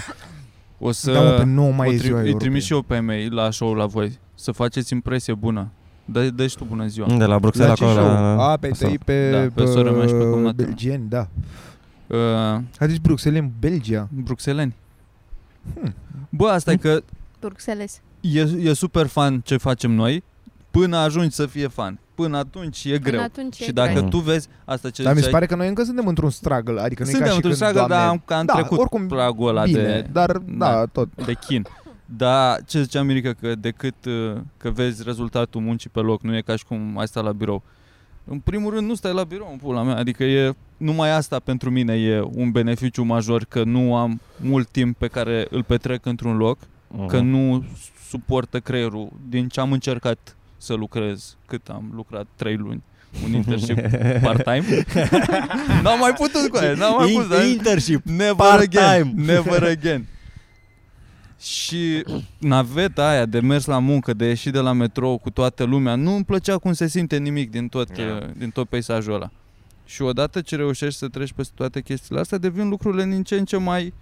[0.78, 2.46] O să Da, mă, pe 9 mai o e tri- ziua îi Europei.
[2.48, 4.18] trimit și eu pe mail la show la voi.
[4.34, 5.68] Să faceți impresie bună.
[6.04, 7.06] Dă, dă și tu bună ziua.
[7.06, 7.98] De la La Bruxelles ce acolo.
[8.00, 8.12] show?
[8.12, 8.86] la- A, pe Asta.
[8.86, 10.52] tăi pe, Da, pe sora mea și pe cumnata mea.
[10.66, 11.28] belgieni, da.
[12.06, 12.18] Uh,
[12.78, 14.08] Adică Bruxelles în Belgia.
[14.24, 14.74] bruxeleni.
[15.80, 15.94] Hmm.
[16.28, 17.02] Bă, asta e că
[17.40, 18.00] Bruxelles.
[18.20, 20.24] e, e super fan ce facem noi
[20.70, 21.98] până ajungi să fie fan.
[22.14, 23.00] Până atunci e greu.
[23.00, 24.08] Până atunci e și dacă greu.
[24.08, 26.80] tu vezi asta ce Dar mi se ziceai, pare că noi încă suntem într-un struggle.
[26.80, 28.52] Adică nu e suntem ca și într-un când, struggle, dar Doamne, am, că am da,
[28.52, 30.84] trecut oricum pragul ăla bine, de, dar da, da.
[30.92, 31.08] tot.
[31.24, 31.66] de chin.
[32.16, 36.40] Dar ce zicea Mirica, că decât uh, că vezi rezultatul muncii pe loc, nu e
[36.40, 37.62] ca și cum ai sta la birou.
[38.24, 41.70] În primul rând nu stai la birou, în pula mea, adică e numai asta pentru
[41.70, 46.36] mine e un beneficiu major că nu am mult timp pe care îl petrec într-un
[46.36, 46.58] loc,
[46.94, 47.06] Mhm.
[47.06, 47.64] că nu
[48.08, 52.82] suportă creierul din ce am încercat să lucrez cât am lucrat 3 luni
[53.24, 53.78] un internship
[54.24, 54.64] part-time.
[55.82, 57.30] n-am mai putut cu aia, n-am mai In- putut.
[57.30, 58.04] dar- Internship.
[58.04, 58.84] Never part-time.
[58.90, 60.06] again, never again.
[61.42, 62.04] Și
[62.38, 66.14] naveta aia de mers la muncă, de ieșit de la metrou cu toată lumea, nu
[66.14, 68.16] îmi plăcea cum se simte nimic din tot, Yeah.
[68.22, 69.30] uh, din tot peisajul ăla.
[69.84, 73.44] Și odată ce reușești să treci peste toate chestiile astea, devin lucrurile din ce în
[73.44, 73.92] ce mai...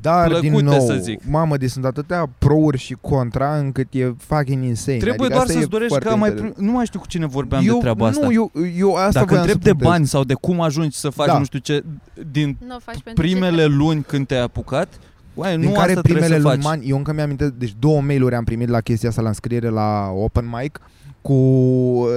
[0.00, 1.20] Dar, din plăcute, nou, să zic.
[1.28, 4.96] mamă, deci sunt atâtea prouri și contra încât e fucking insane.
[4.98, 6.28] Trebuie adică doar asta să-ți e dorești foarte ca mai...
[6.28, 6.54] interesant.
[6.54, 6.66] Prim...
[6.66, 8.32] Nu mai știu cu cine vorbeam eu, de treaba nu, asta.
[8.32, 9.88] eu, eu asta Dacă voiam să întreb de punctez.
[9.88, 11.38] bani sau de cum ajungi să faci Da.
[11.38, 11.84] nu știu ce,
[12.32, 14.88] din Nu o faci pentru primele ce luni când te-ai apucat,
[15.38, 16.70] Uai, din nu care asta primele trebuie să luni faci.
[16.78, 19.68] mani, eu încă mi-am aminte, deci două mail-uri am primit la chestia asta la înscriere
[19.68, 20.80] la open mic
[21.22, 22.08] cu uh,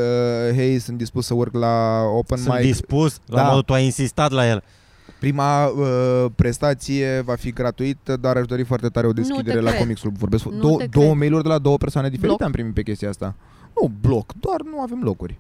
[0.55, 2.63] hei, sunt dispus să urc la open Sunt mic.
[2.65, 3.43] dispus, la Da.
[3.47, 4.63] modul tu ai insistat la el.
[5.19, 9.69] Prima uh, prestație va fi gratuită, dar aș dori foarte tare o deschidere te la
[9.69, 9.81] cred.
[9.81, 10.17] Comics Club.
[10.17, 11.17] Vorbesc Nu două, te două cred.
[11.17, 12.41] mail-uri de la două persoane diferite Bloc?
[12.47, 13.35] am primit pe chestia asta.
[13.81, 15.39] Nu bloc, doar nu avem locuri.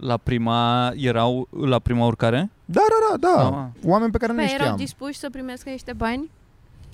[0.00, 2.50] La prima, erau la prima urcare?
[2.64, 3.46] Da, da, da, da.
[3.48, 3.88] Ah.
[3.90, 4.84] Oameni pe care nu Păi le erau știam.
[4.84, 6.30] dispuși să primească niște bani?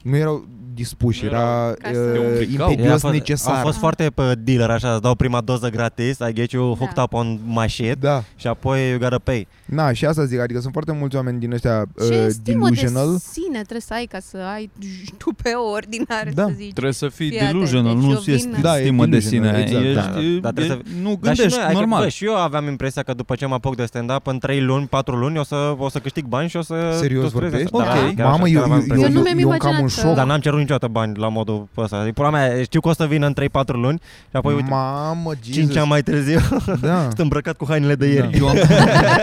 [0.05, 0.45] Nu erau
[0.75, 2.67] dispuși, Nu era erau ca să- Te uh, obligau.
[2.69, 3.55] Ei, imperios a fost, necesar.
[3.57, 6.95] Au fost foarte pe dealer așa, îți dau prima doză gratis, I get you hooked
[6.95, 7.03] Da.
[7.03, 8.23] up on my shit Da.
[8.37, 9.47] și apoi you gotta pay.
[9.65, 13.13] Na, și asta zic, adică sunt foarte mulți oameni din ăștia Ce uh, stimă delusional.
[13.13, 14.71] de sine trebuie să ai ca să ai
[15.19, 16.45] tu pe ordinare Da.
[16.45, 16.73] să zici.
[16.73, 19.05] Trebuie să fii Fii atent, delusional, deci nu eu ți este vin- Da, e stimă
[19.05, 19.79] de delusional, sine.
[19.81, 20.21] exact, Ești, da, da.
[20.21, 22.03] e- Dar trebuie e- nu Dar și gândești, noi, adică, normal.
[22.03, 24.87] bă, și eu aveam impresia că după ce mă apuc de stand-up, în 3 luni,
[24.87, 26.75] 4 luni, o să, o să câștig bani și o să...
[27.01, 27.75] Serios tot crezi vorbești?
[27.75, 27.99] asta.
[28.07, 28.15] Ok.
[28.17, 29.07] Da, chiar Mamă, așa, eu, chiar aveam eu, impresia.
[29.07, 30.15] eu, Eu nu mi-am eu încă am un imaginat că- șoc.
[30.15, 31.97] Dar n-am cerut niciodată bani la modul ăsta.
[31.97, 35.31] Adică, pula mea, știu că o să vină în 3-4 luni și apoi, uite, Mamă,
[35.41, 35.77] 5 Jesus.
[35.77, 36.39] ani mai târziu,
[36.81, 37.01] Da.
[37.07, 38.39] sunt îmbrăcat cu hainele de ieri.
[38.39, 38.57] Eu am,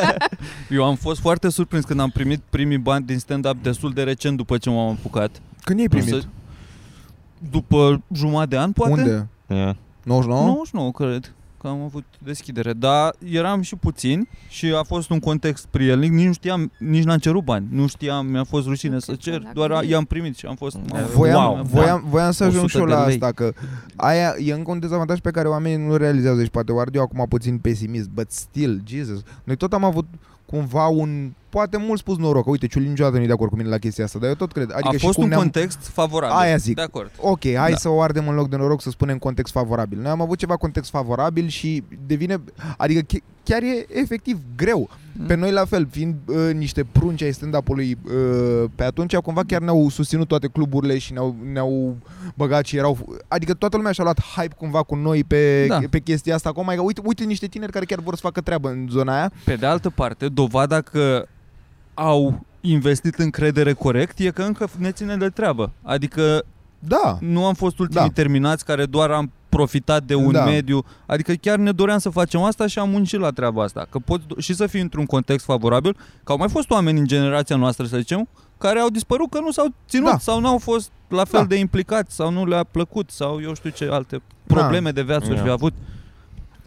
[0.69, 4.37] eu am fost foarte surprins când am primit primii bani din stand-up destul de recent
[4.37, 5.31] după ce m-am apucat.
[5.63, 6.07] Când ai primit?
[6.09, 6.21] Să-
[7.51, 8.91] După jumătate de an, poate?
[8.93, 9.27] Unde?
[9.47, 9.75] Yeah.
[10.03, 10.45] 99?
[10.45, 15.65] 99, cred că am avut deschidere, dar eram și puțin și a fost un context
[15.65, 19.43] prielnic, nici nu știam, nici n-am cerut bani, nu știam, mi-a fost rușine să cer,
[19.53, 20.77] doar a- i-am primit și am fost...
[20.89, 23.13] mamă, Voiam, Wow, voiam, voiam să ajung 100 și eu de la lei.
[23.13, 23.53] asta, că
[23.95, 27.25] aia e încă un dezavantaj pe care oamenii nu realizează și poate Oard eu acum
[27.29, 29.21] puțin pesimist, but still, Jesus.
[29.43, 30.05] Noi tot am avut
[30.51, 33.55] cumva un, poate mult spus noroc, că uite, Ciulin niciodată nu e de acord cu
[33.57, 34.71] mine la chestia asta, dar eu tot cred.
[34.71, 36.35] Adică a și fost cum un ne-am, context favorabil.
[36.37, 36.75] Aia zic.
[36.75, 37.11] De acord.
[37.17, 37.77] Ok, hai Da.
[37.77, 39.99] să o ardem în loc de noroc să spunem context favorabil.
[39.99, 42.37] Noi am avut ceva context favorabil și devine,
[42.77, 44.89] adică chi- chiar e efectiv greu.
[45.19, 45.25] Mm.
[45.25, 49.61] Pe noi la fel, fiind uh, niște prunci ai stand-up-ului uh, pe atunci, cumva chiar
[49.61, 51.97] ne-au susținut toate cluburile și ne-au, ne-au
[52.35, 53.15] băgat și erau...
[53.27, 55.79] Adică toată lumea și-a luat hype cumva cu noi pe, Da.
[55.89, 56.51] pe chestia asta.
[56.51, 59.31] Cum, uite, uite niște tineri care chiar vor să facă treabă în zona aia.
[59.45, 61.25] Pe de altă parte, dovada că
[61.93, 65.71] au investit încredere corect e că încă ne ține de treabă.
[65.81, 66.43] Adică
[66.79, 68.13] Da, nu am fost ultimii Da.
[68.13, 70.45] terminați care doar am profitat de un Da.
[70.45, 70.85] mediu.
[71.05, 73.87] Adică chiar ne doream să facem asta și am muncit la treaba asta.
[73.89, 77.05] Că poți do- și să fii într-un context favorabil, că au mai fost oameni în
[77.07, 78.27] generația noastră, să zicem,
[78.57, 80.17] care au dispărut că nu s-au ținut Da.
[80.17, 81.45] sau nu au fost la fel Da.
[81.45, 85.35] de implicați sau nu le-a plăcut sau eu știu ce alte probleme de viață Da.
[85.35, 85.73] și fi avut.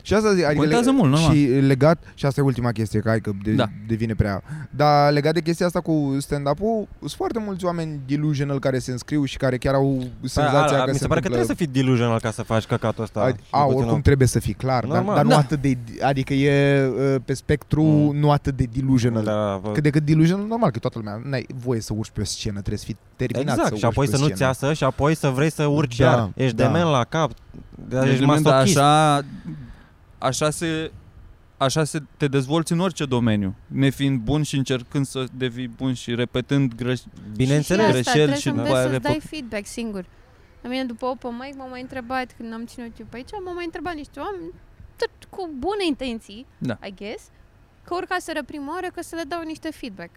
[0.07, 1.35] Și asta zic, adică Contează mult, normal.
[1.35, 3.69] Și legat, și asta e ultima chestie, că hai că de, Da.
[3.87, 4.43] devine prea.
[4.71, 9.25] Dar legat de chestia asta cu stand-up-ul, sunt foarte mulți oameni delusional care se înscriu
[9.25, 11.29] și care chiar au senzația A, a, că mi se se pare că întâmplă...
[11.29, 13.21] trebuie să fii delusional ca să faci căcatul ăsta.
[13.21, 15.15] A, Și a, puțin oricum o- trebuie să fii clar, dar, Normal.
[15.15, 15.37] dar nu Da.
[15.39, 18.17] atât de, adică e uh, pe spectru Mm.
[18.17, 19.25] nu atât de delusional.
[19.25, 19.71] Da, bă.
[19.73, 22.59] Cât de cât delusional, normal că toată lumea n-ai voie să urci pe o scenă,
[22.59, 24.49] trebuie să fii terminat Exact, să și urci apoi pe să nu-ți scenă.
[24.49, 26.31] iasă și apoi să vrei să urci Da, iar.
[26.35, 26.65] Ești da.
[26.67, 27.31] dement la cap.
[27.89, 28.79] Dar ești Element, dar masochist.
[28.79, 29.23] așa,
[30.19, 30.93] așa se
[31.57, 36.15] așa se te dezvolți în orice domeniu, nefiind bun și încercând să devii bun și
[36.15, 37.01] repetând greș...
[37.37, 37.87] Bineînțeles.
[37.87, 40.07] și greșeli asta, trebuie și să după înveți aia să-ți le dai feedback singur.
[40.62, 43.55] La mine după open mic m-au mai întrebat, când am ținut eu pe aici, m-au
[43.55, 44.53] mai întrebat niște oameni
[44.97, 46.79] tot cu bune intenții, Da.
[46.83, 47.25] I guess,
[47.85, 50.11] că urcaseră prima oară că să le dau niște feedback.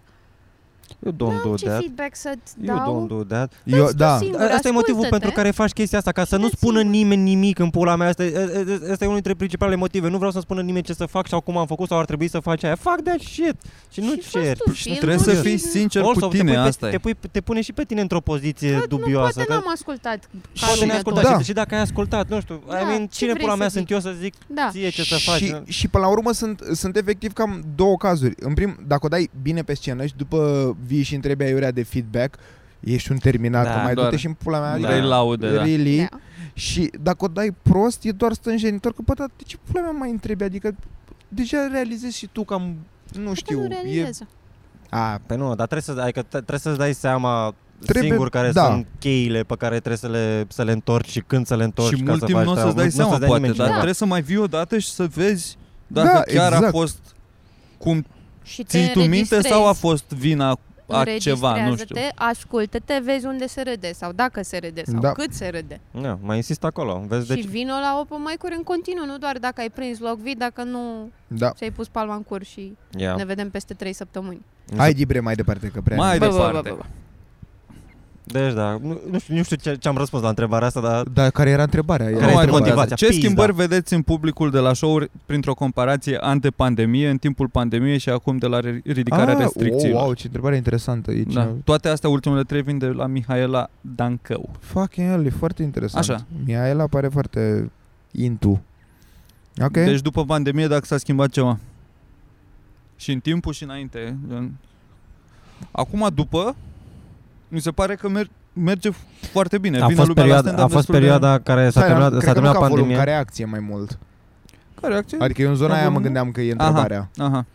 [0.99, 1.79] You don't do N-am ce that.
[1.79, 3.03] feedback să-ți You dau.
[3.03, 3.53] don't do that.
[3.63, 5.09] Eu, Dă-ți tu da, singur, Asta e motivul ascultă-te.
[5.09, 6.95] pentru care faci chestia asta, ca să nu Dă-ți spună singur.
[6.95, 8.07] nimeni nimic în pula mea.
[8.07, 8.37] Asta e,
[8.91, 10.09] asta e unul dintre principalele motive.
[10.09, 12.27] Nu vreau să spună nimeni ce să fac sau cum am făcut sau ar trebui
[12.27, 12.75] să faci aia.
[12.75, 13.55] Fuck that shit.
[13.91, 14.57] Și nu Și faci cer.
[14.57, 16.87] tu Și filmul trebuie să și- fii sincer Also, cu te tine, pui pe- asta
[16.89, 16.97] te, e.
[16.97, 19.33] pui, te pune și pe tine într-o poziție Bă, Nu, dubioasă.
[19.33, 20.17] poate că- n-am ascultat.
[20.17, 20.27] ca
[20.59, 21.37] Poate lumea ne-ai ascultat Da.
[21.39, 23.57] și, și dacă ai ascultat, nu știu, Da, I mean, ce cine vrei pula să
[23.59, 23.77] mea zic?
[23.77, 24.69] sunt eu să zic Da.
[24.71, 25.37] ție ce să faci?
[25.37, 28.33] și, și până la urmă sunt, sunt efectiv cam două cazuri.
[28.39, 31.83] În prim, dacă o dai bine pe scenă și după vii și întrebi aiurea de
[31.83, 32.35] feedback,
[32.79, 34.77] ești un terminat, Da, că mai doar du-te și în pula mea.
[34.79, 34.87] Da.
[34.87, 35.63] Vrei laude, da.
[35.63, 35.97] Really?
[36.11, 36.17] Da.
[36.53, 39.91] Și dacă o dai prost, e doar stânjenitor, că bă, dar de ce pula mea
[39.91, 40.43] mai întrebi?
[40.43, 40.75] Adică
[41.27, 42.75] deja realizezi și tu cam,
[43.13, 43.67] nu Că știu, nu e...
[43.67, 44.27] realizează.
[44.89, 47.53] A, Păi nu, dar trebuie, să, adică te- trebuie să-ți dai seama
[47.85, 48.65] Trebuie- singur care da.
[48.65, 51.95] sunt cheile pe care trebuie să le, să le întorci și când să le întorci
[51.97, 52.81] și ca mult să timp faci nu o să-ți treaba.
[52.81, 53.73] dai Nu- nu o seama, să-ți dea poate, nimeni dar cineva.
[53.83, 55.57] trebuie să mai vii odată și să vezi
[55.87, 56.71] dacă Da, chiar a exact.
[56.71, 56.97] fost
[57.77, 58.05] cum
[58.47, 59.47] Și te ții tu minte înregistrezi.
[59.47, 60.57] sau a fost vina
[60.89, 61.63] a ceva, nu știu.
[61.69, 65.11] Înregistrează-te, ascultă-te, vezi unde se râde sau dacă se râde sau Da.
[65.11, 65.79] cât se râde.
[66.01, 67.03] Da, mai insist acolo.
[67.07, 67.35] Vezi, Deci...
[67.35, 70.35] deci, Și vino la open mic-uri în continuu, nu doar dacă ai prins loc vii,
[70.35, 71.49] dacă nu Da.
[71.51, 73.17] ți-ai pus palma în cur și yeah.
[73.17, 74.41] ne vedem peste 3 săptămâni.
[74.77, 75.97] Hai, Gibre, mai departe, că prea...
[75.97, 76.69] Mai Bă, bă, departe.
[76.69, 76.85] bă, bă, bă.
[78.31, 81.03] Deci da, nu, nu știu, nu știu ce, ce am răspuns la întrebarea asta, dar
[81.03, 82.05] Dar care era întrebarea?
[82.05, 82.83] Era Nu Care mai este întrebarea.
[82.83, 82.89] contează.
[82.89, 83.07] motivația?
[83.07, 83.25] Ce Pizda.
[83.45, 88.37] schimbări vedeți în publicul de la show-uri printr-o comparație ante-pandemie, în timpul pandemiei și acum
[88.37, 89.95] de la re- ridicarea Ah, restricțiilor?
[89.99, 91.11] Oh, wow, ce întrebare interesantă.
[91.11, 91.53] E Da.
[91.63, 94.49] Toate astea, ultimele trei, vin de la Mihaela Dancău.
[94.59, 96.09] Fucking hell, e foarte interesant.
[96.09, 96.25] Așa.
[96.45, 97.71] Miaela pare foarte
[98.11, 98.59] into.
[99.61, 99.71] Ok.
[99.71, 101.59] Deci după pandemie, dacă s-a schimbat ceva.
[102.95, 104.17] Și în timpul și înainte.
[104.29, 104.49] În-
[105.71, 106.55] Acum, după,
[107.47, 108.89] mi se pare că mer- merge
[109.31, 109.77] foarte bine.
[109.81, 111.83] a Vine fost, lumea la perioada, stand-up a fost destul de- perioada care s-a Stai,
[111.87, 112.97] terminat, cred s-a că nu terminat ca volum, pandemia.
[112.97, 113.97] ca reacție mai mult.
[114.81, 115.17] Care reacție?
[115.21, 116.03] Adică eu în zona Ca aia mă volum?
[116.03, 117.09] gândeam că e întrebarea.
[117.17, 117.45] Aha.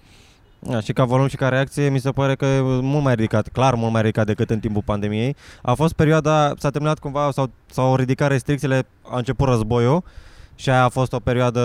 [0.58, 3.48] Da, și ca volum și ca reacție mi se pare că e mult mai ridicat,
[3.48, 5.36] clar mult mai ridicat decât în timpul pandemiei.
[5.62, 10.02] A fost perioada, s-a terminat cumva, s-au, s-au ridicat restricțiile, a început războiul
[10.54, 11.60] și aia a fost o perioadă,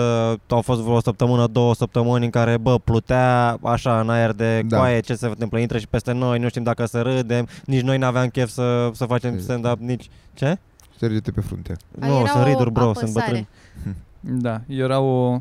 [0.48, 4.62] au fost vreo o săptămână, două săptămâni în care, bă, plutea așa în aer de
[4.62, 4.76] Da.
[4.76, 7.98] coaie, ce se întâmplă, intră și peste noi, nu știm dacă să râdem, nici noi
[7.98, 10.08] n-aveam chef să, să facem Ce- stand-up, nici...
[10.34, 10.58] Ce?
[10.98, 11.76] Serge-te pe frunte.
[12.00, 13.46] Aia Nu, era sunt o riduri, bro, sunt apăsare.
[13.82, 14.40] bătrân.
[14.40, 15.40] Da, era o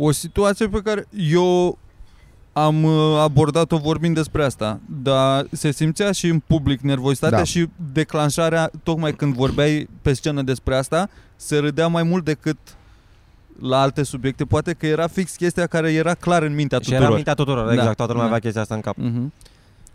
[0.00, 1.78] o situație pe care eu
[2.52, 7.44] am uh, abordat-o vorbind despre asta, dar se simțea și în public nervozitatea Da.
[7.44, 11.08] și declanșarea, tocmai când vorbeai pe scenă despre asta,
[11.40, 12.56] se râdea mai mult decât
[13.60, 14.44] la alte subiecte.
[14.44, 17.04] Poate că era fix chestia care era clar în mintea Și tuturor.
[17.06, 17.72] era mintea tuturor, Da.
[17.72, 18.34] exact, toată lumea Da.
[18.34, 18.96] avea chestia asta în cap.
[18.96, 19.32] Mhm.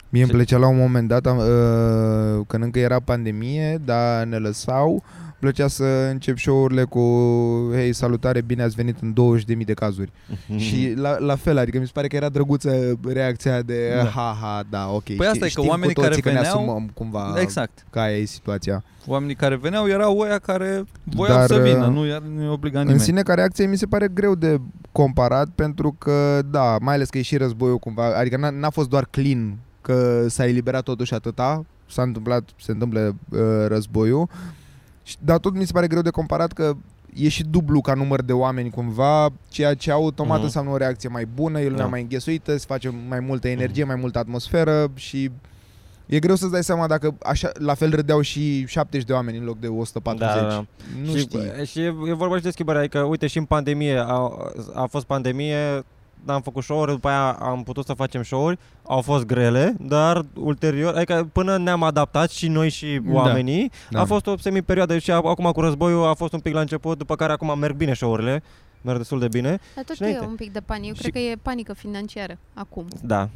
[0.09, 4.23] Mie îmi Și- plăcea la un moment dat, am, uh, când încă era pandemie, dar
[4.25, 5.03] ne lăsau,
[5.43, 6.99] plăcea să încep show-urile cu
[7.73, 9.13] Hei, salutare, bine ați venit în
[9.57, 10.11] 20.000 de cazuri.
[10.57, 14.03] Și la, la fel, adică mi se pare că era drăguță reacția de Da.
[14.09, 15.03] ha, ha, da, ok.
[15.03, 17.85] Păi asta e că știm cu oamenii toții care că ne veneau- asumăm cumva Exact.
[17.89, 18.83] că aia e situația.
[19.07, 22.79] Oamenii care veneau erau oia care voiau Dar, să vină, uh, nu, i- nu obliga
[22.79, 23.03] În nimeni.
[23.03, 24.59] sine, ca reacție, mi se pare greu de
[24.91, 28.89] comparat pentru că, da, mai ales că e și războiul cumva, adică n-a, n-a fost
[28.89, 34.37] doar clean că s-a eliberat totuși atâta, s-a întâmplat, se întâmplă uh, războiul, Și-
[35.20, 36.74] dar tot mi se pare greu de comparat că
[37.16, 40.43] e și dublu ca număr de oameni cumva, ceea ce automat Mhm.
[40.45, 41.89] înseamnă o reacție mai bună, e lumea Da.
[41.89, 45.32] mai înghesuită, se face mai multă energie, mai multă atmosferă și
[46.06, 49.43] e greu să-ți dai seama dacă așa, la fel râdeau și 70 de oameni în
[49.43, 50.41] loc de 140.
[50.41, 50.66] Da, da.
[51.06, 51.51] Nu și, știi.
[51.66, 54.32] Și e, e vorba și de schimbare, adică uite și în pandemie a,
[54.74, 55.84] a fost pandemie,
[56.26, 60.95] am făcut show-uri, după aia am putut să facem show-uri, au fost grele, dar ulterior,
[60.95, 63.13] adică până ne-am adaptat și noi și Da.
[63.13, 63.99] oamenii, Da.
[64.01, 66.97] a fost o semi-perioadă și a- acum cu războiul a fost un pic la început,
[66.97, 68.43] după care acum merg bine show-urile,
[68.82, 70.26] merg destul de bine, Dar tot Și e înainte.
[70.28, 70.88] un pic de panică.
[70.88, 72.86] Eu Și- cred că e panică financiară acum.
[73.03, 73.30] da.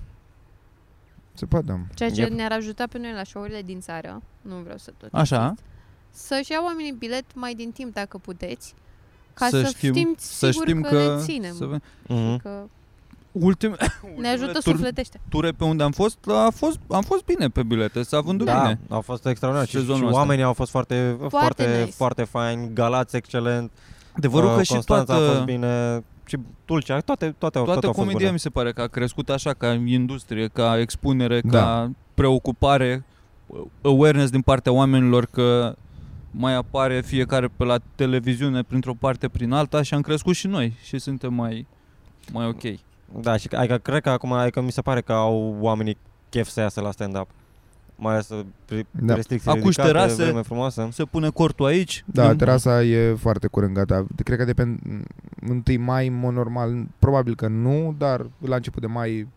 [1.34, 1.78] Se poate, da.
[1.94, 2.30] Ceea ce Yep.
[2.30, 5.44] ne-ar ajuta pe noi la show-urile din țară, nu vreau să tot Așa.
[5.48, 5.64] insist,
[6.28, 8.74] să-și iau oamenii bilet mai din timp dacă puteți,
[9.34, 11.16] ca Să să, știm- știm, Să sigur știm că, că...
[11.18, 11.54] ne ținem.
[11.56, 11.80] Să ve-
[12.14, 12.38] Mhm.
[12.38, 12.64] Că
[13.40, 13.76] Ultime,
[14.18, 15.20] ne ajută tur- sufletește.
[15.30, 18.60] ture pe unde am fost, a fost, am fost bine pe bilete, s-a vândut Da,
[18.62, 18.80] bine.
[18.90, 20.18] au fost extraordinar și, și Sezonul ăsta.
[20.20, 21.92] oamenii au fost foarte, foarte, nice.
[21.92, 23.72] foarte fain, Galați excelent,
[24.18, 27.80] Adevărul uh, că și Constanța a fost toată, bine, și Tulcea, toate, toate, au- toată
[27.80, 28.32] toate au fost comedia bune.
[28.32, 31.60] mi se pare că a crescut așa ca industrie, ca expunere, Da.
[31.60, 33.04] ca preocupare,
[33.82, 35.76] awareness din partea oamenilor că
[36.32, 40.74] mai apare fiecare pe la televiziune printr-o parte prin alta și am crescut și noi
[40.84, 41.68] și suntem mai,
[42.32, 42.62] mai ok.
[43.22, 45.98] Da, și adică cred că acum, adică mi se pare că au oamenii
[46.30, 47.28] chef să iasă la stand-up.
[47.96, 49.14] Mai ales uh, pri- Da.
[49.14, 50.24] restricții Acum și ridicate, terase.
[50.24, 50.88] vreme frumoasă.
[50.92, 52.04] Se pune cortul aici.
[52.06, 54.06] Da, din- terasa e foarte curând gata.
[54.24, 54.76] Cred că de pe
[55.50, 59.28] 1 mai, în mod normal, probabil că nu, dar la început de mai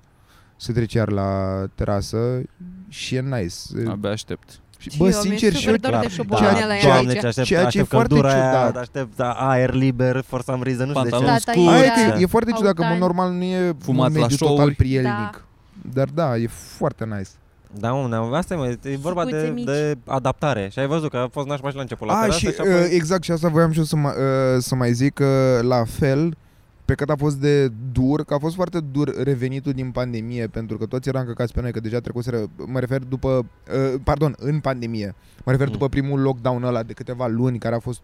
[0.56, 2.42] se trece iar la terasă
[2.88, 3.88] și e nice.
[3.88, 4.60] Abia aștept.
[4.82, 6.10] Și, bă, Eu, sincer, mi-e și eu, super dor de Clar.
[6.10, 7.20] șobolanele Da, aia Doamne, aici.
[7.20, 8.54] ce aștept, Ceea ce e aștept foarte căldura ciudat.
[8.74, 11.44] aia, aștept da, aer liber, for some reason, nu știu de Pantaloni ce.
[11.46, 11.68] Da, scurți.
[11.74, 12.12] Aia e, Aia.
[12.14, 13.16] că e foarte ciudat că, în mod Autani.
[13.16, 14.74] normal, nu e Fumat un la mediu total show-uri.
[14.74, 15.44] prielnic.
[15.94, 17.28] Dar da, e foarte nice.
[17.80, 19.64] Da, mă, ne-am- asta e, mă, e vorba Scuțe de, mici.
[19.64, 20.68] de adaptare.
[20.72, 22.54] Și ai văzut că a fost nașpa și la început la A, terasă și și
[22.60, 22.72] apoi...
[22.72, 25.82] uh, exact, și asta voiam și eu să, mai, uh, să mai zic că la
[25.98, 26.36] fel,
[26.90, 30.76] pe cât a fost de dur, că a fost foarte dur revenitul din pandemie, pentru
[30.76, 34.60] că toți eram căcați pe noi, că deja trecuseră, mă refer după, uh, pardon, în
[34.60, 35.14] pandemie,
[35.44, 35.72] mă refer Mm.
[35.72, 38.00] după primul lockdown ăla de câteva luni, care a fost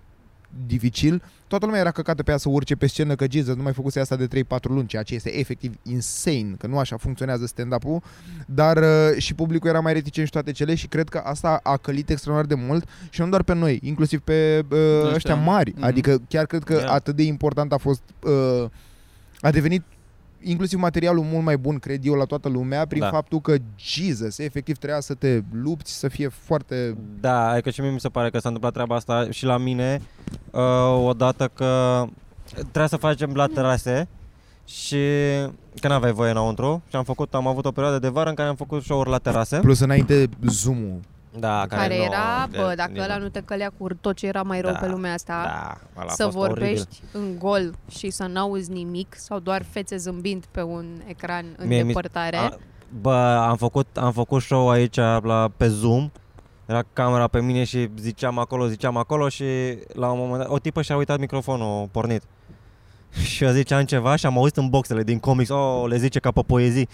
[0.66, 3.72] dificil, toată lumea era căcată pe ea să urce pe scenă că Jesus nu mai
[3.72, 8.02] făcuse asta de 3-4 luni, ceea ce este efectiv insane, că nu așa funcționează stand-up-ul,
[8.46, 11.76] dar uh, și publicul era mai reticent și toate cele și cred că asta a
[11.76, 15.14] călit extraordinar de mult și nu doar pe noi, inclusiv pe uh, Ăștia.
[15.14, 15.84] ăștia mari, Mhm.
[15.84, 16.90] adică chiar cred că Yeah.
[16.92, 18.68] atât de important a fost, uh,
[19.40, 19.82] a devenit
[20.48, 23.08] inclusiv materialul mult mai bun, cred eu, la toată lumea, prin Da.
[23.08, 26.96] faptul că Jesus, efectiv, trebuia să te lupți, să fie foarte...
[27.20, 30.00] Da, adică și mie mi se pare că s-a întâmplat treaba asta și la mine
[30.50, 32.04] uh, odată că
[32.54, 34.08] trebuia să facem la terase
[34.64, 34.98] și
[35.80, 38.48] că n-aveai voie înăuntru și am făcut, am avut o perioadă de vară în care
[38.48, 39.58] am făcut show-uri la terase.
[39.58, 41.00] Plus înainte Zoom-ul.
[41.38, 43.22] Da, care, Care nu, era, de- bă, dacă nici ăla nu.
[43.22, 46.10] nu te călea cu tot ce era mai rău Da, pe lumea asta, Da, ăla
[46.10, 50.62] a să fost vorbești în gol și să n-auzi nimic sau doar fețe zâmbind pe
[50.62, 52.36] un ecran în Mie mi- depărtare.
[52.36, 52.50] A,
[53.00, 53.14] bă,
[53.48, 56.10] am făcut, am făcut show aici la, pe Zoom
[56.66, 59.44] era camera pe mine și ziceam acolo, ziceam acolo și
[59.92, 62.22] la un moment dat o tipă și-a uitat microfonul pornit.
[63.24, 66.30] Și eu ziceam ceva și am auzit în boxele din comics, oh, le zice ca
[66.30, 66.88] pe poezii.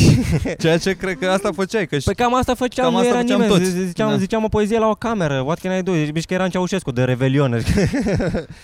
[0.62, 3.10] Ceea ce cred că asta făceai, că și Păi cam asta făceam, Cam nu asta
[3.10, 3.58] era făceam nimeni.
[3.60, 3.84] toți.
[3.86, 4.16] Ziceam, Da.
[4.16, 5.92] ziceam o poezie la o cameră, what can I do?
[5.94, 7.52] Zici că era în Ceaușescu de Revelion.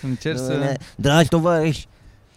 [0.01, 0.73] încerci să...
[0.95, 1.87] Dragi tovarăși.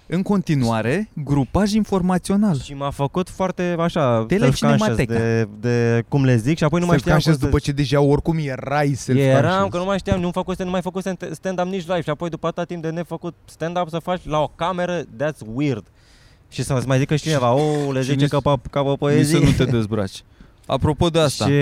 [0.07, 2.61] În continuare, grupaj informațional.
[2.61, 4.95] Și m-a făcut foarte așa Telecinemateca.
[5.15, 7.73] self-conscious de, de cum le zic și apoi nu mai știam cum să- după ce
[7.73, 11.67] deja oricum erai self Eram că nu mai știam, nu făcusem, nu mai făcusem stand-up
[11.67, 15.03] nici live și apoi după atâta timp de nefăcut stand-up să faci la o cameră,
[15.03, 15.85] that's weird.
[16.53, 18.89] Și să mai zică și cineva, oh, le Și zice nici- ca pe, ca pe
[18.89, 19.39] Nici să poezie.
[19.39, 20.23] nu te dezbraci.
[20.67, 21.53] Apropo de asta, Și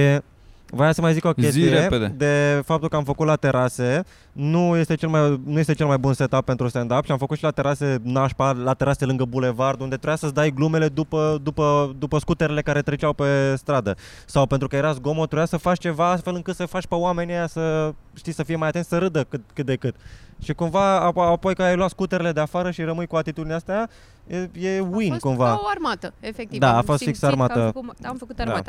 [0.73, 2.15] voiam să mai zic o Zi chestie repede.
[2.17, 5.99] de faptul că am făcut la terase, nu este cel mai, nu este cel mai
[5.99, 9.81] bun setup pentru stand-up și am făcut și la terase nașpa, la terase lângă bulevard,
[9.81, 13.95] unde trebuia să-ți dai glumele după, după, după scuterele care treceau pe stradă.
[14.27, 17.35] Sau pentru că era zgomot, trebuia să faci ceva astfel încât să faci pe oamenii
[17.35, 19.95] aia să, știi, să fie mai atenți, să râdă cât, cât de cât.
[20.43, 23.89] Și cumva, ap- apoi că ai luat scuterele de afară și rămâi cu atitudinea asta,
[24.27, 25.45] e, e a win fost cumva.
[25.45, 26.59] ca o armată, efectiv.
[26.61, 27.61] Da, a Am fost fix simțit că armată.
[27.65, 28.63] Am făcut, am făcut Da.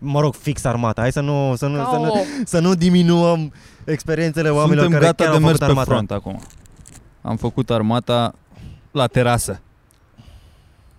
[0.00, 0.12] Armata.
[0.18, 1.00] Mă rog, fix armata.
[1.00, 2.16] Hai să nu, să nu, Ca să nu, o...
[2.44, 3.52] să nu diminuăm
[3.84, 5.90] experiențele oamenilor suntem care gata chiar de au mers făcut pe armata.
[5.90, 6.40] front acum.
[7.22, 8.34] Am făcut armata
[8.90, 9.60] la terasă.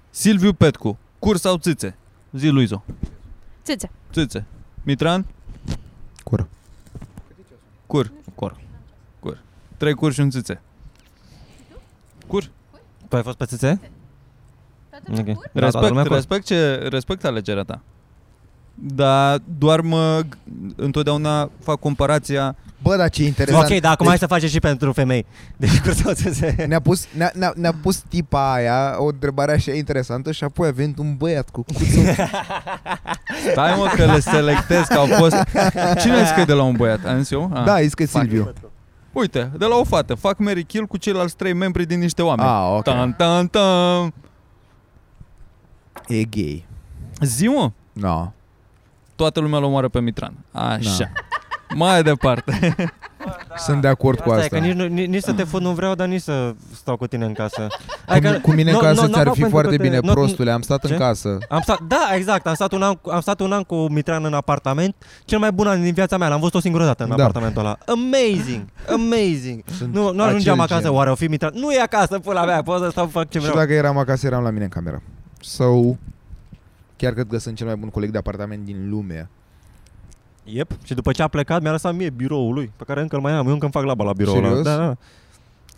[0.10, 1.96] Silviu Petcu, cur sau țâțe?
[2.32, 2.84] Zi Luizo.
[3.64, 3.92] Țâțe.
[4.12, 4.46] Țâțe.
[4.84, 5.26] Mitran?
[6.24, 6.48] Cur.
[7.88, 8.12] Cur.
[8.36, 8.56] Cur.
[9.20, 9.38] Cur.
[9.78, 10.62] Trei cur și un țâțe.
[12.28, 12.50] Cur.
[13.08, 13.80] Tu ai fost pe țâțe?
[15.10, 15.26] Ok.
[15.26, 16.12] Da, toată Respect, lumea cur.
[16.16, 17.82] respect, ce, respect alegerea ta.
[18.84, 20.22] Dar doar mă,
[20.76, 23.70] întotdeauna fac comparația Bă, dar ce interesant.
[23.70, 25.26] Ok, dar acum hai să facem și pentru femei.
[25.58, 26.66] Deci cur sau țâțe?
[26.68, 30.72] Ne-a pus, ne-a, ne-a, ne-a pus tipa aia o întrebare așa interesantă și apoi a
[30.72, 31.86] venit un băiat cu cuțul.
[33.52, 35.36] Stai mă că le selectez că au fost
[36.02, 37.06] Cine a zis că e de la un băiat?
[37.06, 37.52] Am zis eu?
[37.54, 37.64] Ah.
[37.64, 38.22] da, zis că e Fac.
[38.22, 38.54] Silviu.
[39.12, 42.50] Uite, de la o fată Fac Mary Kill cu ceilalți trei membri din niște oameni
[42.50, 42.84] Ah, ok.
[42.84, 44.14] Tan, tan, tan.
[46.08, 46.66] E gay.
[47.20, 48.32] Zi mă No.
[49.22, 51.12] Toată lumea îl omoară pe Mitran Așa
[51.76, 52.76] Mai departe
[53.66, 54.58] Sunt de acord cu Asta e asta.
[54.58, 57.08] că nici, nu, nici, nici să te fut nu vreau, dar nici să stau cu
[57.08, 57.68] tine în casă.
[58.08, 59.90] Cu, cu mine în nu- casă nu- nu ți-ar fac fi pentru foarte că te-
[59.90, 60.52] bine, nu- prostule.
[60.52, 60.94] Am stat Ce?
[60.94, 61.38] în casă.
[61.50, 64.34] Am stat, da, exact, am stat, un an, am stat un an cu Mitran în
[64.34, 64.96] apartament,
[65.26, 67.16] cel mai bun an din viața mea, l-am văzut o singură dată în Da.
[67.16, 67.78] apartamentul ăla.
[67.86, 68.64] Amazing,
[68.94, 69.64] amazing.
[69.78, 70.98] Sunt Nu, nu ajungeam acel acasă, gen.
[70.98, 71.52] oare o fi Mitran?
[71.56, 73.60] Nu e acasă, pula mea, pot să stau fac ce Și vreau.
[73.60, 75.02] dacă eram acasă, eram la mine în cameră.
[75.40, 75.66] So,
[77.02, 79.30] chiar cred că sunt cel mai bun coleg de apartament din lume.
[80.44, 80.72] Yep.
[80.84, 83.32] Și după ce a plecat, mi-a lăsat mie biroul lui, pe care încă îl mai
[83.32, 83.46] am.
[83.48, 84.46] Eu încă îmi fac laba la biroul ăla.
[84.48, 84.64] Serios?
[84.66, 84.96] Da, da.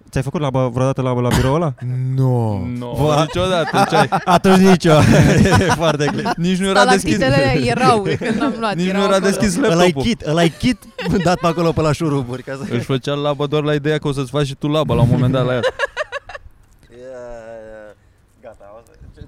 [0.09, 1.73] Ți-ai făcut laba vreodată laba la biroul ăla?
[2.15, 2.59] No.
[2.77, 3.15] no, Bă.
[3.19, 4.07] Niciodată ce ai?
[4.25, 4.97] Atunci nici eu.
[5.59, 6.33] e foarte clar.
[6.37, 8.75] Nici nu era deschis Stalactitele erau de când am luat.
[8.75, 9.29] Nici erau nu era acolo.
[9.31, 10.77] deschis Ăla-i laptopul kit, ăla-i kit
[11.23, 12.43] dat pe acolo pe la șuruburi.
[12.43, 12.73] Ca să...
[12.73, 15.07] Își făcea labă doar la ideea că o să-ți faci și tu labă la un
[15.11, 15.77] moment dat la el Gata, o să-
[16.91, 17.52] ce-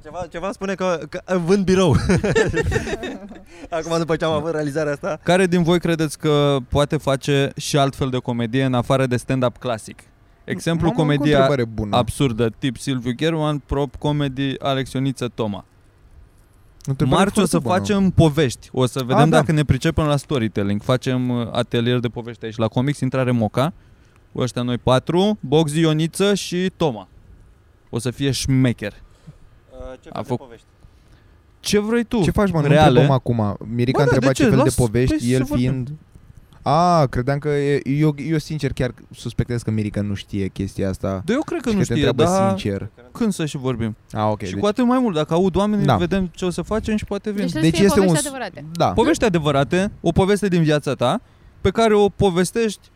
[0.05, 1.95] ceva, ceva spune că, că vând birou.
[3.69, 5.19] Acum după ce am avut realizarea asta.
[5.23, 9.57] Care din voi credeți că poate face și altfel de comedie în afară de stand-up
[9.57, 9.99] clasic?
[10.43, 11.97] Exemplu, Mamă, încă o comedia întrebare bună.
[11.97, 15.65] absurdă, tip Silviu German, prop comedy Alex Ioniță Toma.
[16.85, 17.99] Întrebare Marți o să foarte bună.
[17.99, 18.69] facem povești.
[18.71, 19.25] O să vedem A, da.
[19.25, 20.81] dacă ne pricepem la storytelling.
[20.81, 23.73] Facem uh, atelier de povești aici la Comics, intrare Moca.
[24.33, 27.07] Cu ăștia noi patru, Box Ioniță și Toma.
[27.89, 28.93] O să fie șmecher.
[30.01, 30.65] Ce A fel de făc- povești?
[31.59, 32.21] Ce vrei tu?
[32.21, 32.61] Ce faci, mă?
[32.61, 32.87] Nu Reale?
[32.87, 33.57] întrebăm acum.
[33.75, 34.49] Mirica Bă, a da, întrebat de ce ce?
[34.49, 35.69] fel de Las- povești, păi, el să vorbim.
[35.71, 35.91] fiind...
[36.61, 37.49] A, credeam că...
[37.49, 41.21] E, eu, eu sincer chiar suspectez că Mirica nu știe chestia asta.
[41.25, 42.89] Da, eu cred că și nu că te știe, întreabă dar sincer.
[43.11, 43.95] când să și vorbim?
[44.11, 44.41] A, ok.
[44.43, 45.95] și deci, cu atât mai mult, dacă aud oamenii, Da.
[45.95, 47.41] vedem ce o să facem și poate vin.
[47.41, 48.13] Deci trebuie Deci să este fie un...
[48.15, 48.65] povești s- adevărate.
[48.73, 48.93] Da.
[48.93, 51.21] Povești adevărate, o poveste din viața ta,
[51.61, 52.89] pe care o povestești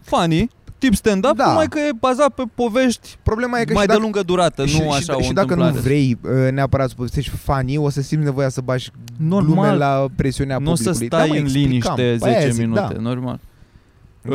[0.00, 1.46] funny, tip stand-up, Da.
[1.48, 4.66] numai că e bazat pe povești Problema e că mai și de dacă, lungă durată,
[4.66, 5.80] și, nu și, așa o și dacă nu întâmplare.
[5.88, 10.06] vrei uh, neapărat să povestești funny, o să simți nevoia să bagi glume Normal, la
[10.16, 11.06] presiunea nu o să publicului.
[11.06, 11.70] stai da, mă, în explicam.
[11.70, 13.00] liniște Păi aia 10 zic, minute, Da.
[13.00, 13.40] normal.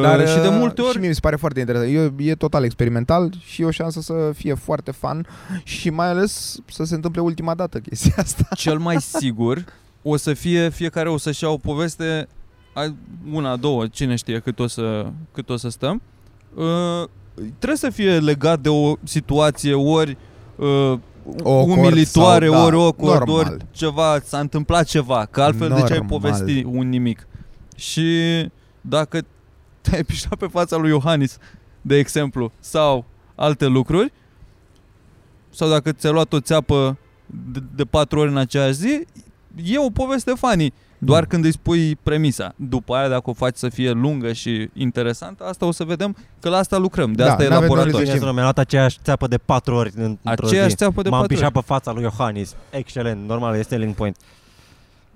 [0.02, 1.90] Dar, Uh, și de uh, multe ori- Și mie mi se pare foarte interesant.
[1.92, 5.26] E, e total experimental și e o șansă să fie foarte fun
[5.64, 8.48] și mai ales să se întâmple ultima dată chestia asta.
[8.56, 9.66] Cel mai sigur
[10.02, 12.28] o să fie, fiecare o să-și ia o poveste,
[12.74, 12.96] ai-
[13.32, 16.02] una, două, cine știe cât o să, cât o să stăm.
[16.56, 17.10] Uh,
[17.58, 20.18] trebuie să fie legat de o situație ori
[20.56, 21.00] uh,
[21.44, 23.52] Awkward umilitoare, sau, da, ori awkward, normal.
[23.54, 26.20] ori ceva, s-a întâmplat ceva, că altfel de ce ai Normal.
[26.20, 27.28] povesti un nimic.
[27.76, 28.12] Și
[28.82, 29.22] dacă
[29.82, 31.38] te-ai pișat pe fața lui Iohannis,
[31.82, 34.12] de exemplu, sau alte lucruri,
[35.50, 39.06] sau dacă ți-a luat o țeapă de, de patru ori în aceeași zi,
[39.64, 40.74] e o poveste funny.
[41.06, 42.54] Doar când îi spui premisa.
[42.56, 46.50] După aia, dacă o faci să fie lungă și interesantă, asta o să vedem că
[46.50, 47.14] la asta lucrăm.
[47.14, 47.92] De Da, asta e n-avem laborator.
[47.92, 48.32] doar Cine sună?
[48.32, 50.76] Mi-a luat aceeași țeapă de patru ori în- într-o Aceeași zi.
[50.76, 51.66] țeapă de M-am patru pișat ori.
[51.66, 52.56] pe fața lui Iohannis.
[52.70, 54.18] Excelent, normal, este selling point.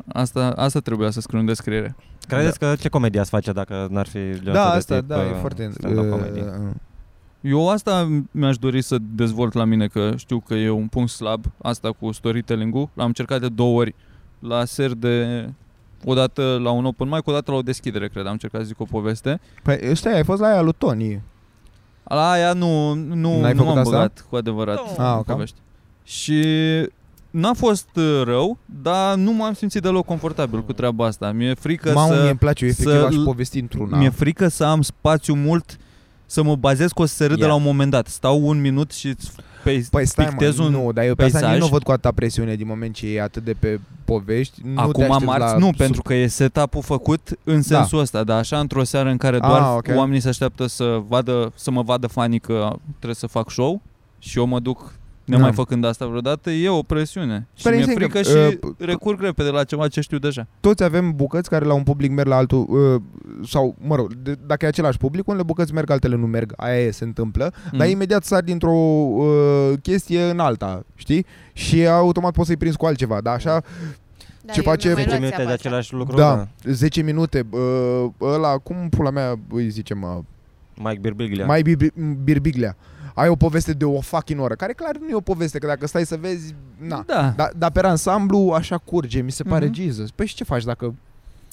[0.08, 1.96] Asta, asta trebuia să scriu în descriere.
[2.28, 5.08] Credeți că ce comedie ați face dacă n-ar fi genul Da, ăsta de asta, tip,
[5.08, 5.70] da, e uh, foarte...
[5.74, 6.40] stand-up comedy?
[6.40, 6.46] uh,
[7.42, 11.46] Eu asta mi-aș dori să dezvolt la mine, că știu că e un punct slab,
[11.62, 12.90] asta cu storytelling-ul.
[12.94, 13.96] L-am încercat de două ori
[14.40, 15.50] la ser de
[16.06, 18.26] o dată la un open mic, o dată la o deschidere, cred.
[18.26, 19.40] Am încercat să zic o poveste.
[19.64, 21.22] Păi stai, ai fost la aia lui Tony.
[22.04, 23.90] La aia nu, nu, N-ai nu făcut m-am asta?
[23.92, 25.26] băgat cu adevărat Ah, în ok.
[25.26, 25.56] povești.
[26.04, 26.44] Și
[27.30, 31.32] n-a fost uh, rău, dar nu m-am simțit deloc confortabil cu treaba asta.
[31.32, 32.20] Mi-e frică Mamă, să...
[32.22, 33.98] mie îmi place, eu efectiv să- aș povesti într-una.
[33.98, 35.78] Mi-e frică să am spațiu mult
[36.26, 37.48] să mă bazez că o să se râdă Ia.
[37.48, 38.08] la un moment dat.
[38.08, 39.32] Stau un minut și îți
[39.64, 41.54] pe, Păi stai mă, pictez un nu, dar eu pe asta peisaj.
[41.54, 44.62] nici nu o văd cu atâta presiune din moment ce e atât de pe povești.
[44.64, 48.00] Nu te Acum aștepți marți la nu, sub- pentru că e setup-ul făcut în sensul
[48.00, 49.88] ăsta, dar așa într-o seară în care doar Ah, ok.
[49.96, 53.82] oamenii se așteaptă să, vadă, să mă vadă fanii că trebuie să fac show
[54.20, 54.94] și eu mă duc
[55.28, 55.56] nemai Da.
[55.56, 57.48] făcând asta vreodată, e o presiune.
[57.56, 60.48] Și Păi mi-e înseamnă frică că, și uh, recurg repede la ceva ce știu deja.
[60.60, 63.02] toți avem bucăți care la un public merg la altul uh,
[63.48, 66.80] sau, mă rog, de, dacă e același public, unele bucăți merg, altele nu merg, aia
[66.86, 67.78] e, se întâmplă, mm.
[67.78, 67.94] dar Mm.
[67.94, 71.26] imediat sar dintr-o uh, chestie în alta, știi?
[71.54, 73.62] Și automat poți să-i prinzi cu altceva, dar așa,
[74.42, 75.68] Da, Ce eu face- mi-am mai 10 luat minute țeapa de asta.
[75.68, 76.16] același lucru?
[76.18, 80.18] da, 10 minute, uh, ăla, cum pula mea îi zicem, uh,
[80.84, 81.46] Mike Birbiglia.
[81.46, 82.76] mai Birbi- birbiglea.
[83.20, 85.88] Ai o poveste de o fucking oră, care clar nu e o poveste, că dacă
[85.88, 87.04] stai să vezi, na.
[87.08, 87.34] Da.
[87.36, 89.74] Dar da, pe ansamblu așa curge, mi se pare Mhm.
[89.74, 90.12] Jesus.
[90.12, 90.96] Păi și ce faci dacă...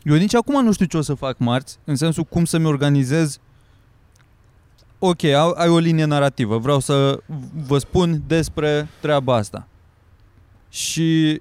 [0.02, 3.38] Eu nici acum nu știu ce o să fac marți, în sensul cum să-mi organizez
[4.98, 7.18] Ok, ai, ai o linie narrativă, vreau să
[7.66, 9.66] vă spun despre treaba asta.
[10.68, 11.40] Și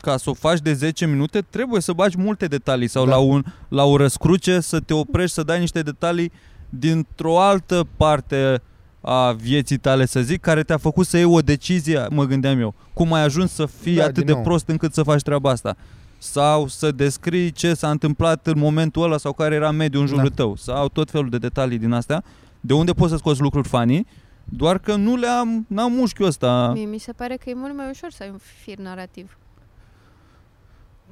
[0.00, 3.10] ca să o faci de 10 minute, trebuie să bagi multe detalii sau Da.
[3.10, 6.32] la, un, la o răscruce să te oprești, să dai niște detalii
[6.68, 8.62] dintr-o altă parte
[9.06, 12.74] a vieții tale, să zic, care te-a făcut să iei o decizie, mă gândeam eu.
[12.92, 14.42] Cum ai ajuns să fii Da, atât din de nou.
[14.42, 15.76] prost încât să faci treaba asta?
[16.18, 20.28] Sau să descrii ce s-a întâmplat în momentul ăla sau care era mediul în jurul
[20.28, 20.34] Da.
[20.34, 20.56] tău.
[20.56, 22.24] Sau tot felul de detalii din astea.
[22.60, 24.06] De unde poți să scoți lucruri funny,
[24.44, 26.70] doar că nu le am, n-am mușchiul ăsta.
[26.74, 29.36] Mie mi se pare că e mult mai ușor să ai un fir narrativ.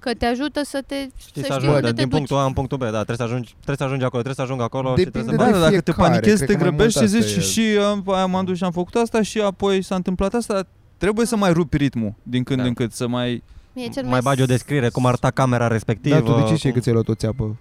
[0.05, 2.17] Că te ajută să te Știi să să știi ajungi unde de, te din duci.
[2.17, 4.53] punctul A în punctul B, da, trebuie să ajungi, trebuie să ajungi acolo, trebuie să
[4.53, 6.55] ajung acolo Depinde și de trebuie să Da, da, dacă te fiecare, panichezi, cred te
[6.55, 7.53] că mai grăbești și mult zici asta e.
[7.53, 10.67] și uh, aia m-am dus și am făcut asta și apoi s-a întâmplat asta.
[10.97, 12.67] Trebuie să mai rupi ritmul din când Da.
[12.67, 13.43] în când, să mai...
[13.73, 16.15] Mie cel mai bagi o descriere, cum arăta camera respectivă.
[16.15, 17.57] Da, tu de ce știi cum- că ți-ai luat o țeapă?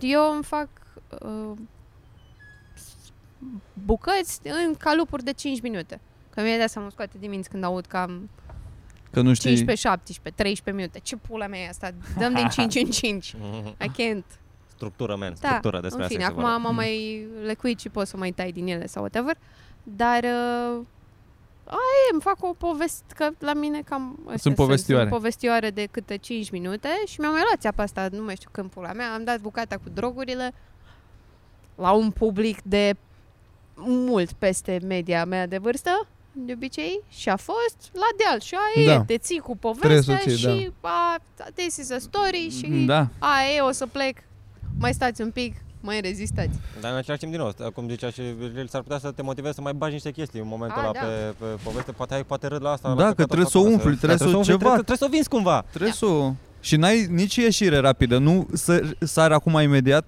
[0.00, 0.68] Eu îmi fac
[1.22, 1.56] uh,
[3.84, 6.00] bucăți în calupuri de 5 minute.
[6.30, 8.30] Că mi-e de să mă scoate din minți când aud cam
[9.16, 9.48] Că nu știi...
[9.48, 10.98] 15, 17, 13 minute.
[11.02, 11.90] Ce pula mea e asta?
[12.18, 13.34] Dăm din 5 în 5.
[13.86, 14.40] I can't.
[14.66, 16.68] Structură, man, Da, structură despre în asta fine, este acum vorba.
[16.68, 19.36] am mai lecuit și pot să mai tai din ele sau whatever.
[19.82, 20.84] Dar uh,
[21.64, 25.02] aia e, îmi fac o poveste, că la mine cam astea Sunt povestioare.
[25.08, 28.48] Sunt povestioare de câte 5 minute și mi-am mai luat țeapa asta, nu mai știu
[28.52, 30.54] când pula mea, am dat bucata cu drogurile
[31.74, 32.96] la un public de
[33.84, 36.06] mult peste media mea de vârstă,
[36.38, 38.40] de obicei, și a fost la deal.
[38.40, 38.92] Și aia Da.
[38.92, 41.16] e, te ții cu Trebuie să povestea ții, și a,
[41.54, 43.08] this is a story și Da.
[43.18, 44.16] aia e, o să plec,
[44.78, 46.58] mai stați un pic, mai rezistați.
[46.80, 49.54] Dar în același timp, din nou, cum zicea și Virgil, s-ar putea să te motiveze
[49.54, 50.98] să mai bagi niște chestii în momentul A, ăla da.
[51.00, 51.92] pe, pe poveste.
[51.92, 52.88] Poate ai, poate râd la asta.
[52.88, 54.52] Da, la că căcatul trebuie ăsta să o acolo, umfli, trebuie să o o umfli,
[54.52, 54.58] ceva.
[54.58, 55.64] Trebuie, trebuie să o vinzi cumva.
[55.68, 56.32] Trebuie să o...
[56.60, 60.04] Și n-ai nici ieșire rapidă, nu să sari acum imediat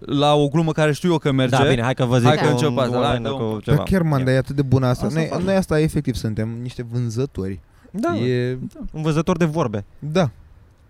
[0.00, 1.56] la o glumă care știu eu că merge.
[1.56, 3.52] Da, bine, hai că vă zic Hai că un încep asta, one-liner hai, dă-o.
[3.54, 3.76] cu ceva.
[3.76, 4.24] Dar chiar, man, Ia.
[4.24, 5.06] dar e atât de bună asta.
[5.06, 5.40] Asta Noi, fac.
[5.40, 7.60] noi asta efectiv suntem, niște vânzători.
[7.90, 8.58] Da, E...
[8.92, 9.84] un văzător de vorbe.
[9.98, 10.30] Da.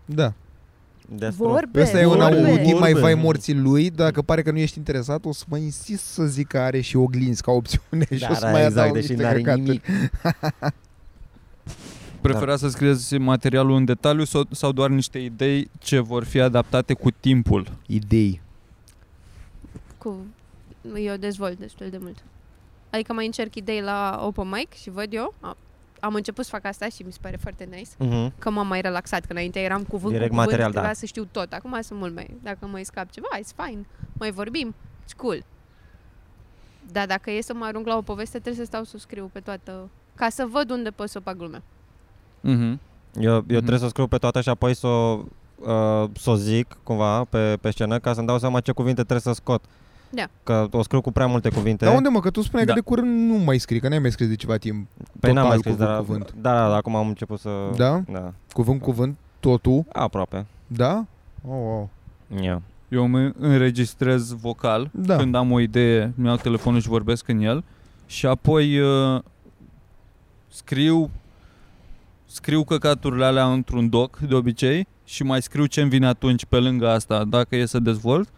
[0.04, 0.32] Da.
[1.14, 2.24] Despre- Vorbe, Ăsta e un vorbe.
[2.50, 3.00] Audi mai Vorbe.
[3.00, 6.46] vai morții lui, dacă pare că nu ești interesat, o să mă insist să zic
[6.46, 9.40] că are și oglinzi ca opțiune și o să mai exact, adaug deși niște n-are
[9.40, 9.64] căcaturi.
[9.66, 9.82] nimic.
[12.20, 16.94] Preferați să scrieți materialul în detaliu sau, sau doar niște idei ce vor fi adaptate
[16.94, 17.66] cu timpul?
[17.86, 18.40] Idei.
[20.02, 20.26] Cu...
[20.96, 22.22] Eu dezvolt destul de mult.
[22.90, 25.34] Adică mai încerc idei la open mic și văd eu.
[25.40, 25.56] Am-
[26.00, 27.90] Am început să fac asta și mi se pare foarte nice.
[27.98, 28.32] Mhm.
[28.38, 30.98] Că m-am mai relaxat, că înainte eram cuvânt Direct cu cuvânt, material, trebuia da.
[30.98, 31.52] să știu tot.
[31.52, 32.36] Acum sunt mult mai...
[32.42, 33.86] Dacă mai scap ceva, e fine.
[34.12, 34.74] Mai vorbim,
[35.04, 35.44] it's cool.
[36.92, 39.30] Dar dacă e să mă arunc la o poveste, trebuie să stau să o scriu
[39.32, 39.88] pe toată...
[40.14, 41.62] Ca să văd unde pot să fac glume.
[42.40, 42.78] Mm-hmm.
[43.14, 43.46] Eu, eu Mhm.
[43.48, 45.22] trebuie să o scriu pe toată și apoi să o,
[45.56, 49.20] uh, să o zic cumva pe, pe scenă ca să-mi dau seama ce cuvinte trebuie
[49.20, 49.64] să scot.
[50.10, 50.28] Da.
[50.42, 51.84] Că o scriu cu prea multe cuvinte.
[51.84, 52.72] Dar unde mă, că tu spuneai Da.
[52.72, 54.88] că de curând nu mai scrii, că n-ai mai scris de ceva timp.
[55.20, 56.42] Păi n-am mai total scris, dar, cuvânt, cuvânt.
[56.42, 57.50] Da, da, da, acum am început să...
[57.76, 58.02] Da?
[58.12, 58.32] Da.
[58.52, 60.46] Cuvânt, cuvânt, totul, Aproape.
[60.66, 61.04] da?
[61.48, 61.90] Oh, wow.
[62.40, 62.58] Yeah.
[62.88, 65.16] Eu mă înregistrez vocal Da.
[65.16, 67.64] când am o idee, mi iau telefonul și vorbesc în el
[68.06, 69.20] și apoi uh,
[70.48, 71.10] scriu
[72.26, 76.56] scriu căcaturile alea într-un doc de obicei și mai scriu ce îmi vine atunci pe
[76.58, 78.28] lângă asta dacă e să dezvolt.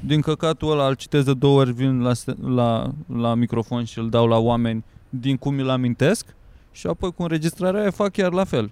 [0.00, 3.98] Din căcatul ăla îl citesc de două ori, vin la, st- la, la microfon și
[3.98, 6.24] îl dau la oameni din cum mi-l amintesc
[6.72, 8.70] și apoi cu înregistrarea aia fac chiar la fel.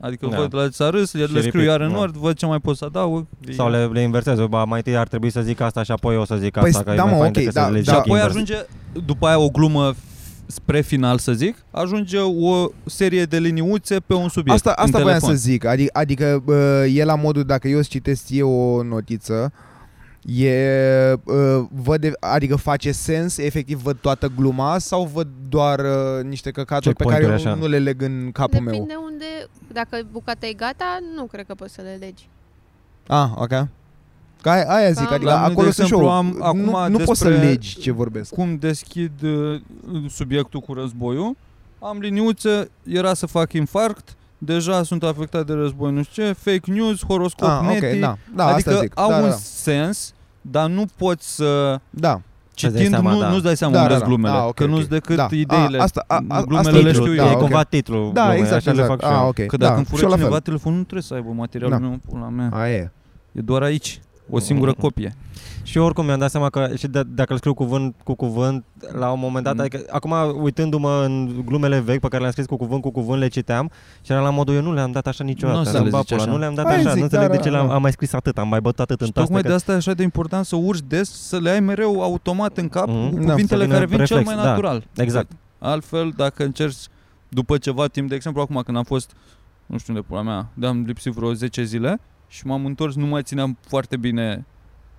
[0.00, 0.34] Adică Da.
[0.36, 0.40] da.
[0.40, 1.98] văd la ce s-a râs, le, Și le scriu repeat, iar în da.
[2.00, 3.26] ord, văd ce mai pot să adaug.
[3.50, 4.38] Sau le, le inversez.
[4.48, 6.82] Ba, mai întâi ar trebui să zic asta și apoi o să zic Păi, asta.
[6.82, 7.80] Că da, e mai mă, fain ok, decât da, să le da.
[7.82, 8.32] zic Și apoi invers.
[8.34, 8.54] ajunge,
[9.06, 9.96] după aia o glumă f-
[10.46, 15.02] spre final să zic, ajunge o serie de liniuțe pe un subiect Asta, asta în
[15.02, 15.28] voiam telefon.
[15.30, 19.52] să zic, adică, adică bă, e la modul, dacă eu îți citesc ție o notiță,
[20.26, 26.24] e, uh, văd, de- adică face sens, efectiv văd toată gluma sau văd doar uh,
[26.24, 27.60] niște căcaturi pe care eu Checkpoint-uri așa.
[27.60, 28.72] nu le leg în capul meu?
[28.72, 29.24] Depinde unde...
[29.72, 32.28] Dacă bucata e gata, nu cred că poți să le legi.
[33.06, 33.48] Ah, ok.
[34.42, 36.12] Ca aia, aia zic, Cam- adică La mine, de acolo sunt și exemplu, eu.
[36.12, 36.58] am acum
[36.90, 38.34] nu, nu poți să despre- legi ce vorbesc.
[38.34, 39.60] Cum deschid uh,
[40.08, 41.36] subiectul cu războiul,
[41.78, 46.70] am liniuțe, era să fac infarct, deja sunt afectat de război, nu știu ce, fake
[46.70, 48.92] news, horoscop Ah, neti, ok, da, da, adică asta zic.
[49.00, 51.80] au da, un da, sens, dar nu poți să...
[51.90, 52.20] da.
[52.54, 53.28] Să-ți dai Citind, seama, nu, da.
[53.30, 54.14] nu-ți dai seama Da, unde da, sunt da.
[54.14, 54.68] glumele, Ah, ok, că ok.
[54.70, 55.28] nu-s decât Da.
[55.30, 55.76] ideile.
[55.76, 57.24] Ah, asta- a- a- glumele asta le e știu true, eu.
[57.24, 57.40] da, e ok.
[57.40, 58.10] cumva titlul.
[58.12, 59.00] Da, glumei, exact, așa le exact.
[59.00, 59.28] fac și Ah, eu.
[59.28, 59.34] ok.
[59.46, 60.40] Că dacă da, îmi și eu fură la cineva fel.
[60.40, 61.82] telefonul, nu trebuie să aibă materialul Da.
[61.84, 62.50] meu în pula mea.
[62.52, 62.92] Aia e.
[63.32, 64.00] E doar aici.
[64.30, 65.14] O singură copie.
[65.62, 68.64] Și oricum mi-am dat seama că și de, dacă îl scriu cuvânt cu cuvânt,
[68.98, 69.60] la un moment dat, Mm.
[69.60, 73.28] adică acum uitându-mă în glumele vechi pe care le-am scris cu cuvânt cu cuvânt, le
[73.28, 73.70] citeam
[74.04, 75.58] și era la modul eu nu le-am dat așa niciodată.
[75.58, 76.30] Nu o să În le zici bapula, așa.
[76.30, 77.74] Nu le-am dat Aia așa, zic, nu înțeleg da, de ce da, le-am, da.
[77.74, 79.46] am mai scris atât, am mai bătut atât în Și tocmai taste.
[79.46, 82.56] de că- asta e așa de important să urci des, să le ai mereu automat
[82.56, 83.10] în cap Mhm.
[83.10, 83.30] cu Da.
[83.30, 84.48] cuvintele Să vină care vin cel reflex, mai da.
[84.48, 84.84] natural.
[84.96, 85.30] Exact.
[85.58, 86.76] Altfel, dacă încerci
[87.28, 89.10] după ceva timp, de exemplu acum când am fost,
[89.66, 92.00] nu știu unde pula mea, de am lipsit vreo 10 zile
[92.32, 94.44] și m-am întors, nu mai țineam foarte bine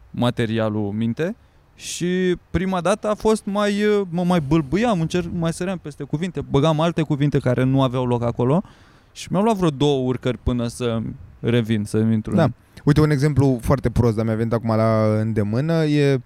[0.09, 1.35] materialul minte
[1.75, 6.41] și prima dată a fost mai, uh, mă mai bâlbâiam, încerc, mai săream peste cuvinte,
[6.49, 8.63] băgam alte cuvinte care nu aveau loc acolo
[9.11, 11.01] și mi-au luat vreo două urcări până să
[11.39, 12.35] revin, să intru.
[12.35, 12.43] Da.
[12.43, 12.53] în-
[12.83, 16.21] Uite, un exemplu foarte prost, dar mi-a venit acum la îndemână, e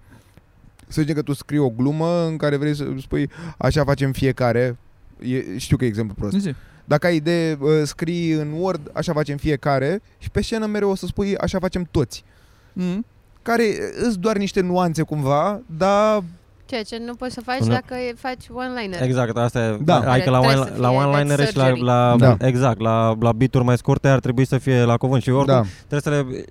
[0.88, 4.78] să zicem că tu scrii o glumă în care vrei să spui așa facem fiecare,
[5.20, 6.36] e, știu că e exemplu prost.
[6.38, 6.54] Zi.
[6.88, 10.94] Dacă ai idee, uh, scrii în Word așa facem fiecare și pe scenă mereu o
[10.94, 12.24] să spui așa facem toți.
[12.72, 13.04] Mm.
[13.42, 13.64] Care
[14.06, 16.22] îs doar niște nuanțe cumva, dar
[16.66, 17.66] Ceea ce nu poți să faci Nu.
[17.68, 19.02] dacă e- faci one-liner.
[19.02, 19.78] Exact, asta e.
[19.84, 19.94] Da.
[20.12, 21.84] Adică la, Care one, trebuie să la fie one-liner that și la, surgery.
[21.84, 22.36] la Da.
[22.46, 25.62] exact, la, la beat mai scurte ar trebui să fie la cuvânt și oricum da.
[25.88, 26.44] trebuie să le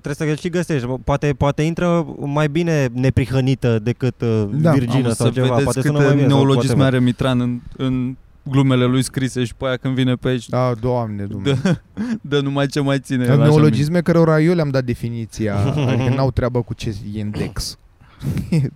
[0.00, 0.86] trebuie să le și găsești.
[1.04, 4.70] Poate, poate intră mai bine neprihănită decât uh, Da.
[4.72, 5.46] virgină Am sau să ceva.
[5.46, 6.28] vedeți Poate sună câte mai bine.
[6.28, 6.94] sau neologisme whatever.
[6.94, 8.16] are Mitran în, în
[8.48, 11.56] glumele lui scrise și pe aia când vine pe aici Da, doamne, Dumnezeu.
[11.62, 11.76] dă,
[12.20, 13.26] dă numai ce mai ține.
[13.26, 17.18] Da, el, așa neologisme cărora eu le-am dat definiția, adică n-au treabă cu ce e
[17.18, 17.78] index.
[18.50, 18.72] mic.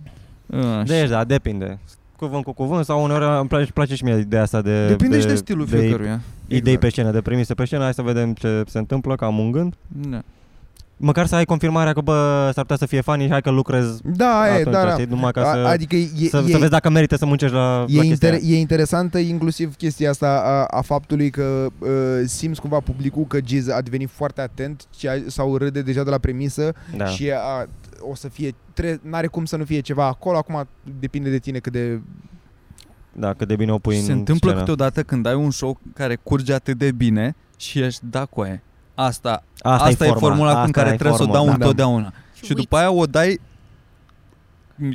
[0.61, 0.83] Așa.
[0.83, 1.79] Deci, da, depinde.
[2.15, 5.21] Cuvânt cu cuvânt sau uneori îmi place, place și mie ideea asta de, Depinde de,
[5.21, 6.21] și de stilul de fiecăruia.
[6.47, 6.79] idei Exact.
[6.79, 7.83] pe scenă, de premise pe scenă.
[7.83, 9.73] Hai să vedem ce se întâmplă, că am un gând.
[9.87, 10.21] Da.
[10.97, 13.99] Măcar să ai confirmarea că, bă, s-ar putea să fie funny și hai că lucrez
[14.03, 14.91] Da, e, atunci, da, da.
[14.91, 15.05] știi?
[15.05, 17.85] Numai ca A, să, adică e, să, e, să vezi dacă merită să muncești la,
[17.87, 18.55] E, la chestia inter- aia.
[18.55, 21.89] e interesantă inclusiv chestia asta a, a faptului că uh,
[22.25, 26.09] simți cumva publicul că Giz a devenit foarte atent și a, sau râde deja de
[26.09, 27.05] la premisă Da.
[27.05, 27.65] și a,
[28.11, 30.67] o să fie, tre- n-are cum să nu fie ceva acolo, acum
[30.99, 32.01] depinde de tine cât de...
[33.15, 34.59] Da, cât de bine o pui Se în întâmplă scenă.
[34.63, 38.61] câteodată când ai un show care curge atât de bine și ești da cu aia.
[38.95, 41.37] Asta, Asta, asta e formula asta în care e trebuie să o formula.
[41.45, 41.53] dau Da.
[41.53, 42.13] întotdeauna.
[42.43, 43.39] Și după aia o dai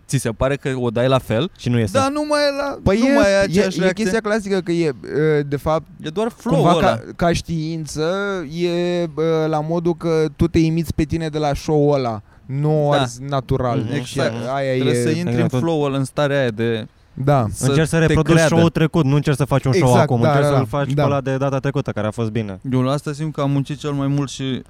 [0.07, 1.99] ți se pare că o dai la fel, Și nu iese.
[1.99, 4.03] dar nu mai e la Păi nu e, mai e e, aceeași e reacție.
[4.05, 6.87] chestia clasică că e, uh, de fapt, E doar flow cumva ăla.
[6.87, 8.11] ca, ca știință,
[8.59, 9.11] e uh,
[9.49, 13.01] la modul că tu te imiți pe tine de la show-ul ăla, nu Da.
[13.01, 13.79] arzi natural.
[13.79, 13.95] Mhm.
[13.95, 14.33] Exact.
[14.33, 15.63] Și Aia Trebuie e, să intri în Exact.
[15.63, 16.87] flow-ul în starea aia de
[17.25, 17.47] Da.
[17.61, 18.55] Încerci să te reproduci creadă.
[18.55, 20.77] show-ul trecut, nu încerci să faci un show Exact, acum, da, încerci da, să-l da.
[20.79, 21.03] faci Da.
[21.03, 22.61] pe ăla de data trecută, care a fost bine.
[22.73, 24.63] Eu la asta simt că am muncit cel mai mult și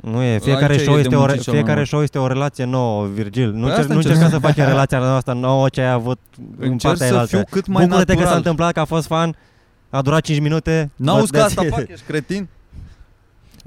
[0.00, 1.88] Nu e, fiecare Aici e show, de este o, re- muncit cel mai fiecare mult.
[1.88, 3.46] show este o relație nouă, Virgil.
[3.52, 5.90] Nu, Păi încerc, asta nu încerc încerca să- să facem relația noastră nouă ce ai
[5.90, 6.18] avut
[6.58, 7.50] în încerc partea să aia fiu altă.
[7.50, 8.36] cât mai Bucură-te că s-a natural.
[8.36, 9.36] întâmplat, că a fost fan,
[9.90, 10.90] a durat 5 minute.
[10.96, 11.72] N-auzi că but asta that's it.
[11.72, 12.48] fac, ești cretin?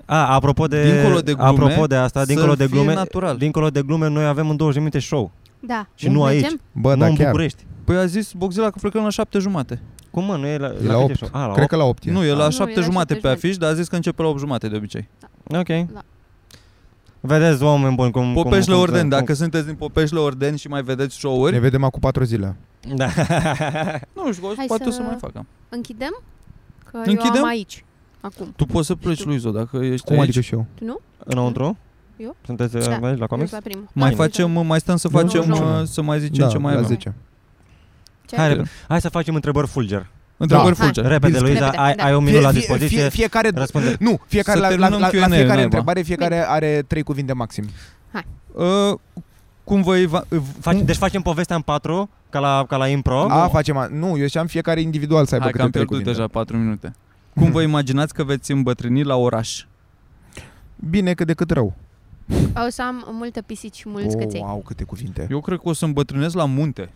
[0.05, 3.37] A, apropo de, Dincolo de glume, apropo de asta, să dincolo de fie glume, natural.
[3.37, 5.31] dincolo de glume, noi avem în 20 minute show.
[5.59, 5.87] Da.
[5.95, 6.43] Și nu Mergem?
[6.43, 6.59] aici.
[6.71, 7.25] Bă, nu da, în chiar.
[7.25, 7.63] București.
[7.91, 9.81] Păi a zis Boxila că plecăm la șapte jumate.
[10.11, 11.15] Cum mă, nu e la, E la câte 8.
[11.15, 11.29] show?
[11.31, 11.69] A, la Cred 8?
[11.69, 12.11] că la 8 e.
[12.11, 13.95] Nu, e la nu, șapte e la jumate șapte pe afiș, dar a zis că
[13.95, 15.09] începe la 8 jumate de obicei.
[15.47, 15.67] Ok.
[15.67, 16.01] Da.
[17.19, 18.33] Vedeți, oameni buni, cum...
[18.33, 21.83] Popeșle cum, Orden, cum, dacă sunteți din Popeșle Orden și mai vedeți show-uri, Ne vedem
[21.83, 22.55] acum 4 zile.
[22.95, 23.05] Da.
[24.15, 25.45] nu știu, Hai poate să- o să mai facă.
[25.69, 26.21] Închidem?
[26.91, 27.41] Că eu Închidem?
[27.43, 27.85] am aici.
[28.21, 28.53] Acum.
[28.55, 29.27] Tu poți să pleci, tu?
[29.27, 30.23] Luizo, dacă ești Cum aici.
[30.23, 30.65] adică și eu?
[30.75, 30.99] Tu nu?
[31.17, 31.77] Înăuntru?
[32.17, 32.35] Eu?
[32.45, 32.79] Sunteți Da.
[32.79, 32.85] da.
[32.93, 33.51] aici la Eu comics?
[33.51, 33.87] la primul.
[33.93, 35.79] Mai Da, facem, mai stăm să Nu, facem, nu, nu.
[35.79, 36.89] uh, să mai zicem Da, ce mai la avem.
[36.89, 37.13] 10.
[38.31, 38.37] Ce?
[38.37, 38.69] Hai, repede.
[38.87, 40.07] Hai să facem întrebări fulger.
[40.37, 40.83] Întrebări Da.
[40.83, 41.05] fulger.
[41.05, 42.03] Repede, Dis- Luiza, Repede, ai, da.
[42.03, 42.97] ai un minut la Fie- dispoziție.
[42.99, 43.95] Fie, fiecare, Răspunde.
[43.99, 45.61] nu, fiecare Să la, la, terminăm la, la Q&A, fiecare naiba.
[45.63, 47.65] întrebare, fiecare are trei cuvinte maxim.
[48.53, 48.97] Uh,
[49.63, 52.87] cum vă eva- uh, Faci, cum- deci facem povestea în patru, ca la, ca la
[52.87, 53.25] impro.
[53.29, 55.85] A, facem, a- nu, eu știam fiecare individual să aibă Hai că câte am trei
[55.85, 56.21] pierdut cuvinte.
[56.21, 56.93] deja 4 minute.
[57.35, 59.63] Cum vă imaginați că veți îmbătrâni la oraș?
[60.89, 61.73] Bine cât de cât rău.
[62.65, 64.41] O să am multe pisici și mulți Oh, căței.
[64.45, 65.27] wow, câte cuvinte.
[65.29, 66.89] Eu cred că o să îmbătrânesc la munte.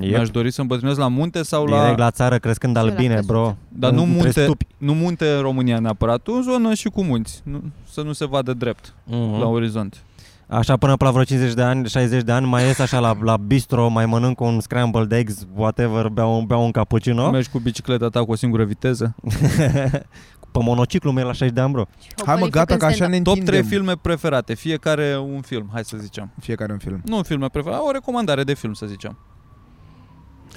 [0.00, 0.10] Yep.
[0.10, 1.80] Mi-aș dori să îmbătrânesc la munte sau la...
[1.80, 3.32] Direct la țară crescând Și la albine, căsuță.
[3.32, 3.56] bro.
[3.68, 4.66] Dar nu Între munte, stupi.
[4.78, 7.40] nu munte în România neapărat, o zonă și cu munți.
[7.44, 9.38] Nu, să nu se vadă drept Mhm.
[9.40, 10.00] la orizont.
[10.48, 13.16] Așa până pe la vreo 50 de ani, 60 de ani, mai ies așa la,
[13.22, 17.30] la bistro, mai mănânc un scrambled eggs, whatever, beau, beau un cappuccino.
[17.30, 19.14] Mergi cu bicicleta ta cu o singură viteză.
[20.52, 21.84] Pe monociclu merg la 60 de ani, bro.
[22.26, 23.54] Hai mă, gata că așa ne Top întindem.
[23.54, 26.30] 3 filme preferate, fiecare un film, hai să zicem.
[26.40, 27.00] Fiecare un film.
[27.04, 29.16] Nu un film preferat, o recomandare de film, să zicem.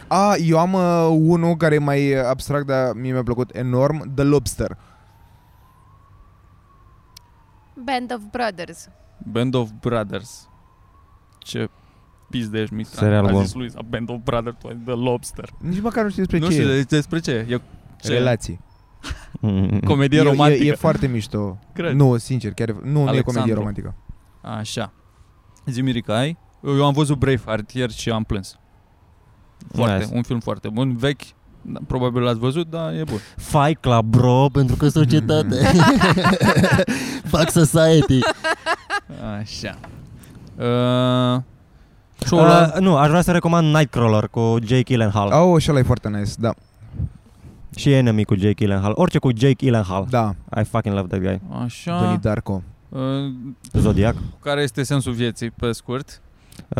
[0.09, 4.23] A, eu am uh, unul care e mai abstract, dar mie mi-a plăcut enorm, The
[4.23, 4.77] Lobster.
[7.85, 8.89] Band of Brothers.
[9.31, 10.49] Band of Brothers.
[11.37, 11.69] Ce
[12.29, 13.03] pizde ești, Mitran.
[13.03, 13.43] Serial A bun.
[13.43, 15.49] zis Luisa, Band of Brothers, tu ai The Lobster.
[15.57, 16.75] Nici măcar nu știu despre nu ce știu e.
[16.75, 17.53] de- despre ce e.
[17.53, 17.61] E
[18.01, 18.13] ce?
[18.13, 18.59] Relații.
[19.85, 20.63] Comedie e, romantică.
[20.63, 21.59] E, e foarte mișto.
[21.73, 21.93] Cred.
[21.95, 23.31] Nu, sincer, chiar e, nu, nu e Alexandru.
[23.31, 23.95] comedie romantică.
[24.41, 24.93] Așa.
[25.65, 26.37] Zi, Mirica, ai?
[26.63, 28.59] Eu am văzut Braveheart ieri și am plâns.
[29.75, 30.15] Foarte, Nice.
[30.15, 31.21] un film foarte bun, vechi.
[31.61, 33.17] Da, Probabil l-ați văzut, dar e bun.
[33.35, 35.55] Fight Club, bro, pentru că societate.
[37.31, 38.19] Fuck society.
[39.39, 39.77] Așa.
[40.55, 41.41] Uh,
[42.17, 45.31] show ăla- Uh, nu, aș vrea să recomand Nightcrawler cu Jake Gyllenhaal.
[45.31, 46.53] Oh, și ăla e foarte nice, da.
[47.75, 48.91] Și Enemy cu Jake Gyllenhaal.
[48.95, 50.05] Orice cu Jake Gyllenhaal.
[50.09, 51.41] Da, I fucking love that guy.
[51.63, 51.99] Așa.
[51.99, 52.63] Donnie Darko.
[52.89, 52.99] Uh,
[53.73, 54.15] Zodiac.
[54.43, 56.21] care este sensul vieții, pe scurt?
[56.67, 56.75] Uh,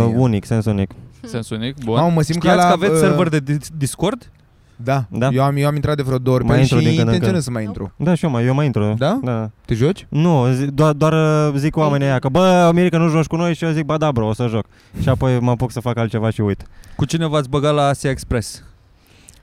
[0.00, 0.16] Nu e.
[0.16, 0.90] unic, sens unic.
[1.24, 1.94] Sensul unic, bun.
[1.94, 2.68] Mamă, mă simt ca Știați la...
[2.68, 4.30] că aveți uh, server de di- Discord?
[4.76, 5.28] Da, Da.
[5.32, 6.94] Eu, am, eu am intrat de vreo două ori Mai pe el intru și din
[6.96, 7.54] când în intenționez când.
[7.56, 7.92] să mai intru.
[7.96, 8.94] Da, și eu mai, eu mai intru.
[8.98, 9.18] Da?
[9.22, 9.50] Da.
[9.64, 10.06] Te joci?
[10.08, 13.36] Nu, zi, doar, doar uh, zic cu oamenii aia că bă, Mirica, nu joci cu
[13.36, 14.64] noi și eu zic, ba da, bro, o să joc.
[15.00, 16.62] Și apoi mă apuc să fac altceva și uit.
[16.96, 18.62] Cu cine v-ați băgat la Asia Express?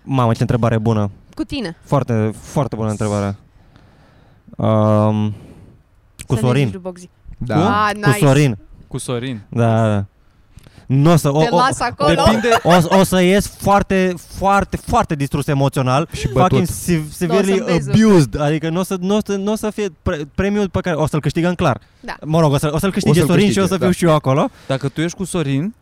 [0.03, 1.11] Mamă, ce întrebare bună.
[1.33, 1.75] Cu tine.
[1.83, 3.35] Foarte, foarte bună întrebare.
[4.57, 5.33] Um,
[6.27, 6.63] cu Să ne Sorin.
[6.63, 7.09] zici lui Boxy.
[7.37, 7.85] Da.
[7.85, 8.25] Ah, Cu nice.
[8.25, 8.57] Sorin.
[8.87, 9.41] Cu Sorin.
[9.49, 10.05] Da, da.
[10.85, 12.13] Nu o să, o, Te o, las acolo.
[12.25, 12.49] Depinde,
[12.91, 16.67] o, o să ies foarte, foarte, foarte distrus emoțional Și fucking bătut.
[16.67, 19.55] se- severely Nu o să-mi abused Adică nu o să, nu o să, nu o
[19.55, 22.15] să fie pre, premiul pe care o să-l câștigăm clar Da.
[22.25, 23.91] Mă rog, o, să, o să-l câștige să-l Sorin și câștige, o să fiu da.
[23.91, 25.73] și eu acolo dacă tu ești cu Sorin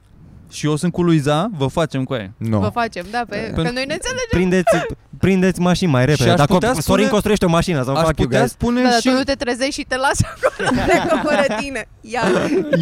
[0.53, 2.31] și eu sunt cu Luiza, vă facem cu aia.
[2.37, 2.59] Nu.
[2.59, 4.29] Vă facem, da, pe, că noi ne înțelegem.
[4.29, 4.77] Prindeți,
[5.19, 8.17] prindeți mașini mai repede aș Dacă putea Sorin spune- construiește o mașină sau Aș fac
[8.17, 9.07] you putea guys spune Da, dar și...
[9.09, 11.87] tu nu te trezești și te las acolo plecă fără tine.
[12.01, 12.25] Iar.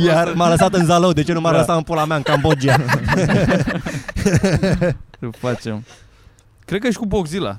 [0.06, 1.57] Iar m-a lăsat în Zalău, de ce nu m-a Da.
[1.57, 2.76] lăsat în pula mea în Cambodgia?
[5.19, 5.84] Îl facem.
[6.65, 7.57] Cred că ești cu Boxila.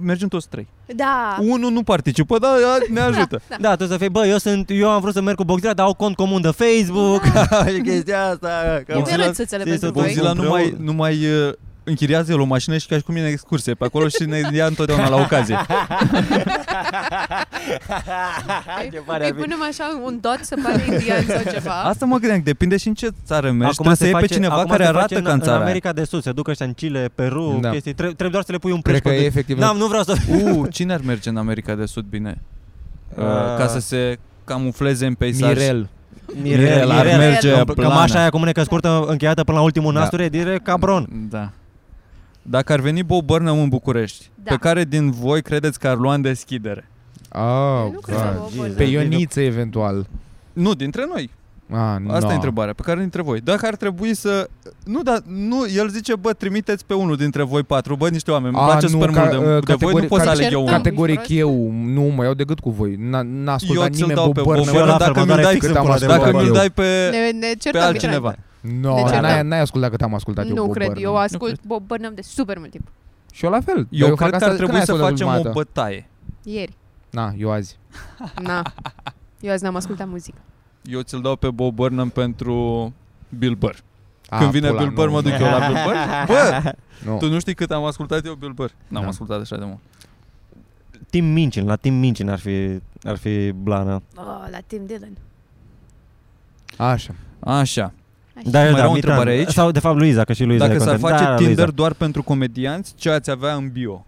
[0.00, 0.66] Mergem toți trei.
[0.86, 1.36] Da.
[1.40, 2.50] Unul nu participă, dar
[2.90, 3.40] ne ajută.
[3.48, 3.56] Da.
[3.60, 5.86] Da, tu să fii, bă, eu sunt, eu am vrut să merg cu Boxila, dar
[5.86, 7.22] au cont comun de Facebook
[7.74, 8.82] și chestia asta.
[8.86, 10.02] că- E violențele știi, pentru să voi.
[10.02, 10.54] Boxila nu împreună.
[10.54, 11.14] mai, nu mai
[11.46, 11.52] uh,
[11.84, 14.40] închiriază el o mașină și ca și cum e în excursie pe acolo și ne
[14.52, 15.58] ia întotdeauna la ocazie.
[18.92, 19.40] Ce pare a Îi fi.
[19.40, 21.72] punem așa un dot să pare indian sau ceva.
[21.82, 23.62] Asta mă gândeam, depinde și în ce țară mergi.
[23.64, 25.32] Acum Trebuie se să iei pe face- cineva acum care se arată face în, ca
[25.32, 25.66] în țara în aia.
[25.66, 27.70] America de Sud, se duc ăștia în Chile, Peru, Da.
[27.70, 27.92] chestii.
[27.92, 29.58] Trebuie, trebuie doar să le pui un Cred preț că pe e efectiv...
[29.58, 30.14] N-am, nu vreau să...
[30.28, 32.38] Uh, cine ar merge în America de Sud bine?
[33.14, 35.50] Uh, Uh, ca să se camufleze în peisaj.
[35.50, 35.88] Mirel.
[36.42, 37.88] El ar merge Că- plană.
[37.90, 39.98] Cămașa aia cu mânecă scurtă încheiată până la ultimul Da.
[40.00, 41.08] nasture, e direct cabron.
[41.30, 41.50] Da.
[42.46, 44.50] Dacă ar veni Bob Burnham în București, Da.
[44.50, 46.88] pe care din voi credeți că ar lua în deschidere?
[47.32, 48.50] Oh, Nu cred că God.
[48.50, 48.68] vă vor.
[48.76, 50.06] Pe Ioniță, eventual.
[50.52, 51.30] Nu, dintre noi.
[51.70, 52.30] Ah, Asta no.
[52.32, 53.40] e întrebarea, pe care dintre voi.
[53.40, 54.48] Dacă ar trebui să...
[54.84, 58.54] Nu, dar nu, el zice, bă, trimiteți pe unul dintre voi patru, bă, niște oameni.
[58.54, 60.24] Îmi A, place nu, super ca- mult de, uh, de voi, categori- nu pot să
[60.24, 60.72] ca- aleg eu unul.
[60.72, 62.96] Categoric eu nu mă iau decât cu voi.
[62.98, 64.64] N-a, n-a Eu ascultat ți-l nimeni dau Bob pe Burnham.
[64.64, 65.84] Bob Și eu la Burnham fel, dacă mă mi-l doare dai, fix cât în am
[65.86, 66.60] pula de ascultat dacă Bob mi-l eu.
[66.60, 68.34] dai pe, Ne, ne pe certăm altcineva.
[68.64, 68.88] Dinainte.
[68.88, 69.42] No, De ce n-ai, da?
[69.42, 71.04] n-ai ascultat cât am ascultat eu Nu Bob cred, Burnham.
[71.12, 71.60] eu ascult cred.
[71.66, 72.88] Bob Burnham de super mult timp.
[73.32, 73.86] Și eu la fel.
[73.90, 75.42] Eu, Dar cred fac că ar asta- când trebui ai să ascultat facem ultima o
[75.42, 75.54] dată?
[75.58, 76.06] bătaie.
[76.42, 76.72] Ieri.
[77.10, 77.76] Na, eu azi.
[78.48, 78.62] Na.
[79.40, 80.38] Eu azi n-am ascultat muzică.
[80.82, 82.92] Eu ți-l dau pe Bob Burnham pentru
[83.38, 83.74] Bill Burr.
[84.28, 85.96] A, Când vine pula, Bill Burr, nu, mă duc nu, eu la Bill Burr.
[86.32, 86.72] Bă,
[87.04, 87.16] Nu.
[87.16, 88.70] tu nu știi cât am ascultat eu Bill Burr.
[88.88, 89.08] N-am Da.
[89.08, 89.78] ascultat așa de mult.
[91.10, 94.02] Tim Mincin, la Tim Mincin ar fi, ar fi blană.
[94.16, 95.16] Oh, la Tim Dylan.
[96.76, 97.14] Așa.
[97.40, 97.92] Așa.
[98.36, 98.50] Așa.
[98.50, 98.94] Da, Mai da, era o Mitran.
[98.94, 99.48] întrebare aici?
[99.54, 101.10] Sau de fapt Luiza, că și Luiza Dacă e s-ar content.
[101.12, 101.70] face Da, Tinder Luiza.
[101.74, 104.06] doar pentru comedianți, ce ați avea în bio?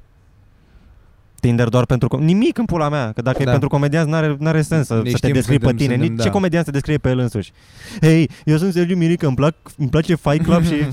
[1.40, 2.08] Tinder doar pentru...
[2.16, 3.48] Com- Nimic în pula mea, că dacă Da.
[3.48, 5.92] e pentru comedianți n-are, n-are sens să, Ne să te știm, descrii pe suntem- tine.
[5.92, 6.24] suntem, Nici da.
[6.24, 7.52] ce comedian se descrie pe el însuși.
[8.00, 10.74] Hei, eu sunt Sergiu Mirică, îmi, plac, îmi place Fight Club și...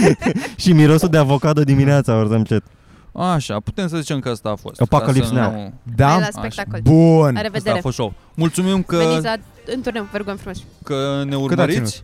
[0.62, 2.62] și mirosul de avocado dimineața, ori să încet.
[3.18, 4.80] Așa, putem să zicem că asta a fost.
[4.80, 5.50] Apocalypse Ca să Now.
[5.50, 6.18] nu- Hai Da?
[6.18, 6.80] la spectacol.
[6.82, 7.18] Bun.
[7.20, 7.78] La Asta a revedere.
[7.80, 8.12] fost show.
[8.34, 9.34] Mulțumim că, Veniți la,
[9.74, 10.58] în turneu, vă rugăm frumos.
[10.82, 12.02] că ne a urmăriți.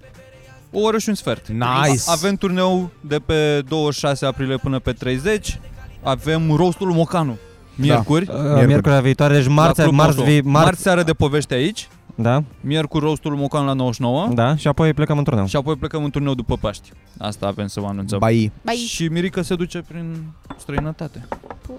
[0.73, 1.49] O oră și un sfert.
[1.49, 2.03] Nice.
[2.07, 5.61] Avem turneu de pe 26 aprilie până pe 30.
[6.03, 7.37] Avem rostul Mocanu.
[7.75, 8.27] Miercuri.
[8.29, 8.67] Uh, Miercuri.
[8.67, 10.31] Miercurea viitoare, deci marți, la Club marți, Moto.
[10.31, 11.89] vi, marți, marți seară de povești aici.
[12.15, 14.29] Da, Miercuri rostul Mocanu la 99.
[14.35, 15.47] da, și apoi plecăm în turneu.
[15.47, 16.91] Și apoi plecăm în turneu după Paști.
[17.19, 18.19] Asta avem să vă anunțăm.
[18.19, 18.53] Bai.
[18.65, 18.75] Bye.
[18.77, 20.17] Și Mirica se duce prin
[20.59, 21.27] străinătate.
[21.67, 21.79] Pula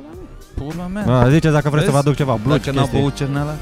[0.57, 0.93] mea.
[0.95, 1.19] Pula mea.
[1.19, 2.07] A, ziceți dacă vreți să vă Vezi?
[2.07, 2.99] aduc ceva, blugi, Dacă n-a chestii.
[2.99, 3.53] băut cerneala.